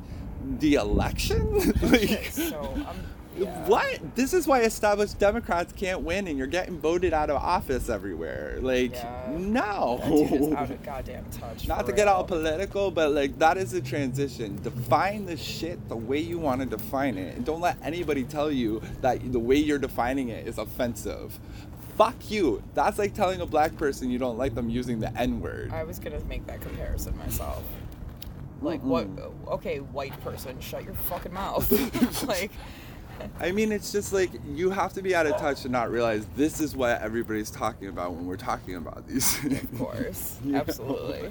the 0.60 0.76
election 0.76 1.74
like 1.82 2.26
So 2.26 2.62
um, 2.88 2.98
yeah. 3.40 3.68
what 3.68 4.16
this 4.16 4.34
is 4.34 4.48
why 4.48 4.62
established 4.62 5.18
democrats 5.20 5.74
can't 5.74 6.02
win 6.02 6.28
and 6.28 6.38
you're 6.38 6.48
getting 6.48 6.80
voted 6.80 7.14
out 7.14 7.30
of 7.30 7.38
office 7.38 7.90
everywhere 7.90 8.60
like 8.62 8.94
Yeah. 8.94 9.28
no 9.38 10.00
That 10.02 10.10
dude 10.30 10.42
is 10.42 10.54
out 10.54 10.72
of 10.72 10.84
goddamn 10.84 11.26
touch. 11.32 11.68
not 11.68 11.86
to 11.86 11.94
get 11.94 12.08
all 12.08 12.24
political, 12.24 12.92
but 12.92 13.12
like 13.12 13.38
that 13.40 13.58
is 13.58 13.74
a 13.74 13.82
transition. 13.82 14.62
Define 14.62 15.26
the 15.26 15.38
shit 15.38 15.88
the 15.90 15.96
way 15.96 16.20
you 16.20 16.38
want 16.40 16.62
to 16.62 16.68
define 16.68 17.18
it, 17.18 17.36
and 17.36 17.46
don't 17.46 17.62
let 17.62 17.78
anybody 17.84 18.24
tell 18.24 18.52
you 18.52 18.82
that 19.02 19.32
the 19.32 19.40
way 19.40 19.56
you're 19.58 19.78
defining 19.80 20.30
it 20.30 20.48
is 20.48 20.58
offensive. 20.58 21.40
Fuck 21.98 22.32
you. 22.32 22.64
That's 22.76 22.98
like 22.98 23.14
telling 23.14 23.42
a 23.42 23.46
black 23.46 23.76
person 23.78 24.10
you 24.10 24.18
don't 24.20 24.38
like 24.38 24.56
them 24.56 24.70
using 24.70 25.00
the 25.00 25.12
N 25.18 25.42
word. 25.42 25.72
I 25.74 25.84
was 25.84 26.00
gonna 26.00 26.24
make 26.26 26.46
that 26.48 26.62
comparison 26.62 27.18
myself. 27.18 27.64
Like 28.62 28.82
what? 28.84 29.08
Okay, 29.48 29.80
white 29.80 30.20
person, 30.22 30.60
shut 30.60 30.84
your 30.84 30.94
fucking 30.94 31.34
mouth. 31.34 31.70
like, 32.28 32.52
I 33.40 33.52
mean, 33.52 33.72
it's 33.72 33.92
just 33.92 34.12
like 34.14 34.32
you 34.54 34.70
have 34.70 34.94
to 34.94 35.02
be 35.02 35.16
out 35.16 35.26
of 35.26 35.38
touch 35.38 35.64
and 35.64 35.72
not 35.72 35.92
realize 35.92 36.26
this 36.36 36.60
is 36.60 36.76
what 36.76 37.02
everybody's 37.02 37.50
talking 37.52 37.88
about 37.88 38.14
when 38.14 38.26
we're 38.28 38.36
talking 38.38 38.76
about 38.76 39.08
these. 39.08 39.44
of 39.46 39.78
course, 39.78 40.38
absolutely. 40.54 41.30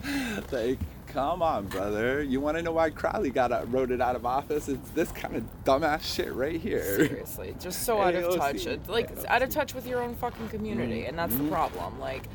like, 0.50 0.78
come 1.08 1.42
on, 1.42 1.66
brother. 1.66 2.22
You 2.22 2.40
want 2.40 2.56
to 2.56 2.62
know 2.62 2.72
why 2.72 2.90
Crowley 2.90 3.30
got 3.30 3.52
out, 3.52 3.68
it 3.90 4.00
out 4.00 4.16
of 4.16 4.24
office? 4.26 4.68
It's 4.68 4.90
this 4.90 5.10
kind 5.12 5.36
of 5.36 5.44
dumbass 5.64 6.02
shit 6.14 6.32
right 6.32 6.60
here. 6.60 7.06
Seriously, 7.06 7.54
just 7.60 7.82
so 7.84 8.00
out 8.00 8.14
of 8.14 8.34
touch. 8.36 8.66
Like 8.86 9.10
out 9.26 9.42
of 9.42 9.50
touch 9.50 9.74
with 9.74 9.86
your 9.86 10.00
own 10.02 10.14
fucking 10.16 10.48
community, 10.48 11.04
and 11.06 11.18
that's 11.18 11.34
the 11.34 11.42
Mhm. 11.44 11.50
problem. 11.50 11.98
Like, 12.00 12.28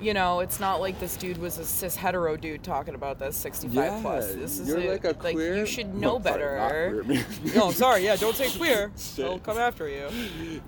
you 0.00 0.14
know, 0.14 0.40
it's 0.40 0.60
not 0.60 0.80
like 0.80 0.98
this 1.00 1.16
dude 1.16 1.38
was 1.38 1.58
a 1.58 1.64
cis 1.64 1.96
hetero 1.96 2.36
dude 2.36 2.62
talking 2.62 2.94
about 2.94 3.18
this 3.18 3.36
65 3.36 3.74
Yeah, 3.74 3.98
plus. 4.02 4.34
This 4.34 4.58
is 4.58 4.68
you're 4.68 4.78
a, 4.78 4.88
like 4.92 5.04
a 5.04 5.14
queer. 5.14 5.56
you 5.56 5.66
should 5.66 5.94
know 5.94 6.20
sorry, 6.20 6.22
better. 6.22 7.02
queer. 7.04 7.24
no, 7.54 7.70
sorry, 7.70 8.04
yeah, 8.04 8.16
don't 8.16 8.34
say 8.36 8.50
queer. 8.56 8.90
They'll 9.16 9.38
come 9.38 9.58
after 9.58 9.88
you. 9.88 10.08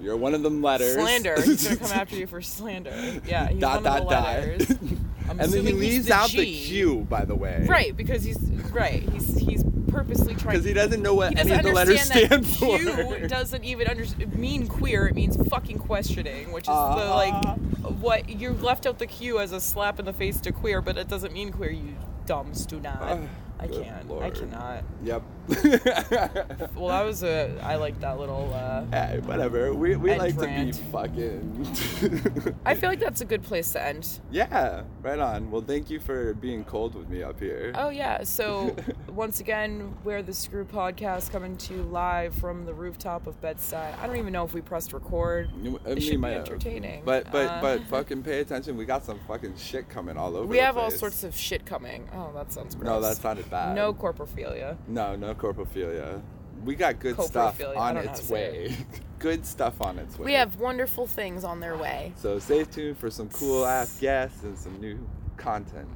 You're 0.00 0.16
one 0.16 0.34
of 0.34 0.42
them 0.42 0.62
letters. 0.62 0.94
Slander. 0.94 1.40
He's 1.42 1.64
gonna 1.64 1.76
come 1.76 1.92
after 1.98 2.16
you 2.16 2.26
for 2.26 2.40
slander. 2.40 3.20
Yeah, 3.26 3.48
he's 3.48 3.60
dot 3.60 3.82
one 3.82 3.84
dot 3.84 4.00
of 4.02 4.08
the 4.08 4.14
dot. 4.14 4.24
letters. 4.24 4.70
I'm 5.30 5.40
and 5.40 5.52
then 5.52 5.66
he 5.66 5.72
leaves 5.74 6.06
the 6.06 6.14
out 6.14 6.30
the 6.30 6.44
Q, 6.46 7.00
by 7.10 7.24
the 7.26 7.34
way. 7.34 7.66
Right, 7.68 7.94
because 7.94 8.22
he's 8.24 8.38
right. 8.72 9.02
He's 9.10 9.36
he's 9.38 9.62
purposely 9.88 10.34
trying. 10.34 10.54
Because 10.54 10.64
he 10.64 10.72
doesn't 10.72 11.02
know 11.02 11.12
what 11.14 11.36
any 11.38 11.52
of 11.52 11.62
the 11.62 11.72
letters 11.72 12.00
stand 12.00 12.44
that 12.44 12.46
for. 12.46 12.78
Q 12.78 13.28
doesn't 13.28 13.62
even 13.62 13.88
under, 13.88 14.04
mean 14.36 14.66
queer. 14.66 15.06
It 15.08 15.14
means 15.14 15.36
fucking 15.50 15.80
questioning, 15.80 16.50
which 16.50 16.64
is 16.64 16.68
the 16.68 16.72
Uh-huh. 16.72 17.14
like 17.14 17.58
what 17.90 18.28
you 18.28 18.52
left 18.52 18.86
out 18.86 18.98
the 18.98 19.06
Q 19.06 19.38
as 19.38 19.52
a 19.52 19.60
slap 19.60 19.98
in 19.98 20.04
the 20.04 20.12
face 20.12 20.40
to 20.42 20.52
queer, 20.52 20.80
but 20.80 20.96
it 20.96 21.08
doesn't 21.08 21.32
mean 21.32 21.52
queer. 21.52 21.70
You 21.70 21.94
dumb 22.26 22.52
do 22.66 22.80
not. 22.80 22.98
Ah, 23.00 23.18
I 23.58 23.66
can't. 23.66 24.10
I 24.10 24.30
cannot. 24.30 24.84
Yep. 25.02 25.22
Well, 26.74 26.88
that 26.88 27.04
was 27.04 27.22
a. 27.22 27.58
I 27.62 27.76
like 27.76 27.98
that 28.00 28.18
little. 28.18 28.52
uh 28.54 28.84
hey, 28.90 29.20
whatever. 29.24 29.74
We, 29.74 29.96
we 29.96 30.14
like 30.16 30.36
rant. 30.38 30.74
to 30.74 30.82
be 30.82 30.90
fucking. 30.92 32.54
I 32.64 32.74
feel 32.76 32.88
like 32.90 33.00
that's 33.00 33.20
a 33.20 33.24
good 33.24 33.42
place 33.42 33.72
to 33.72 33.82
end. 33.84 34.20
yeah, 34.30 34.82
right 35.02 35.18
on. 35.18 35.50
Well, 35.50 35.62
thank 35.62 35.90
you 35.90 35.98
for 36.00 36.34
being 36.34 36.64
cold 36.64 36.94
with 36.94 37.08
me 37.08 37.22
up 37.22 37.40
here. 37.40 37.72
Oh 37.74 37.88
yeah. 37.88 38.22
So 38.24 38.76
once 39.08 39.40
again, 39.40 39.94
we're 40.04 40.22
the 40.22 40.34
Screw 40.34 40.64
Podcast 40.64 41.30
coming 41.32 41.56
to 41.58 41.74
you 41.74 41.82
live 41.82 42.34
from 42.34 42.64
the 42.64 42.74
rooftop 42.74 43.26
of 43.26 43.40
Bed-Stuy. 43.40 43.98
I 43.98 44.06
don't 44.06 44.16
even 44.16 44.32
know 44.32 44.44
if 44.44 44.54
we 44.54 44.60
pressed 44.60 44.92
record. 44.92 45.50
You- 45.62 45.80
It 45.86 46.02
should 46.02 46.20
be 46.20 46.28
have. 46.28 46.46
entertaining. 46.46 47.02
But 47.04 47.30
but 47.32 47.48
Uh, 47.48 47.60
but 47.60 47.82
fucking 47.84 48.22
pay 48.22 48.40
attention. 48.40 48.76
We 48.76 48.84
got 48.84 49.04
some 49.04 49.18
fucking 49.26 49.56
shit 49.56 49.88
coming 49.88 50.16
all 50.16 50.36
over. 50.36 50.46
We 50.46 50.58
have 50.58 50.76
all 50.76 50.90
sorts 50.90 51.24
of 51.24 51.34
shit 51.36 51.64
coming. 51.66 52.08
Oh, 52.14 52.30
that 52.34 52.52
sounds 52.52 52.74
gross. 52.74 52.86
No, 52.86 53.00
that 53.00 53.16
sounded 53.16 53.50
bad. 53.50 53.74
No 53.74 53.92
corporophilia. 53.94 54.76
No, 54.86 55.16
no 55.16 55.34
corpophilia. 55.38 56.20
We 56.64 56.74
got 56.74 56.98
good 56.98 57.20
stuff 57.22 57.60
on 57.76 57.96
its 57.96 58.20
how 58.20 58.26
to 58.26 58.32
way. 58.32 58.76
good 59.20 59.46
stuff 59.46 59.80
on 59.80 59.98
its 59.98 60.18
way. 60.18 60.24
We 60.26 60.32
have 60.34 60.56
wonderful 60.56 61.06
things 61.06 61.44
on 61.44 61.60
their 61.60 61.76
way. 61.76 62.12
So 62.16 62.38
stay 62.40 62.64
tuned 62.64 62.98
for 62.98 63.10
some 63.10 63.28
cool 63.28 63.64
ass 63.64 63.98
guests 64.00 64.42
and 64.42 64.58
some 64.58 64.80
new 64.80 64.98
content. 65.36 65.86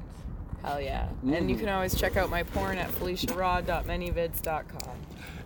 Hell 0.63 0.79
yeah. 0.79 1.09
And 1.23 1.49
you 1.49 1.57
Mm. 1.57 1.59
can 1.59 1.69
always 1.69 1.95
check 1.95 2.15
out 2.15 2.29
my 2.29 2.43
porn 2.43 2.77
at 2.77 2.89
feliciarod.manyvids.com. 2.91 4.95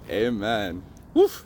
Amen. 0.10 0.84
Woof. 1.16 1.46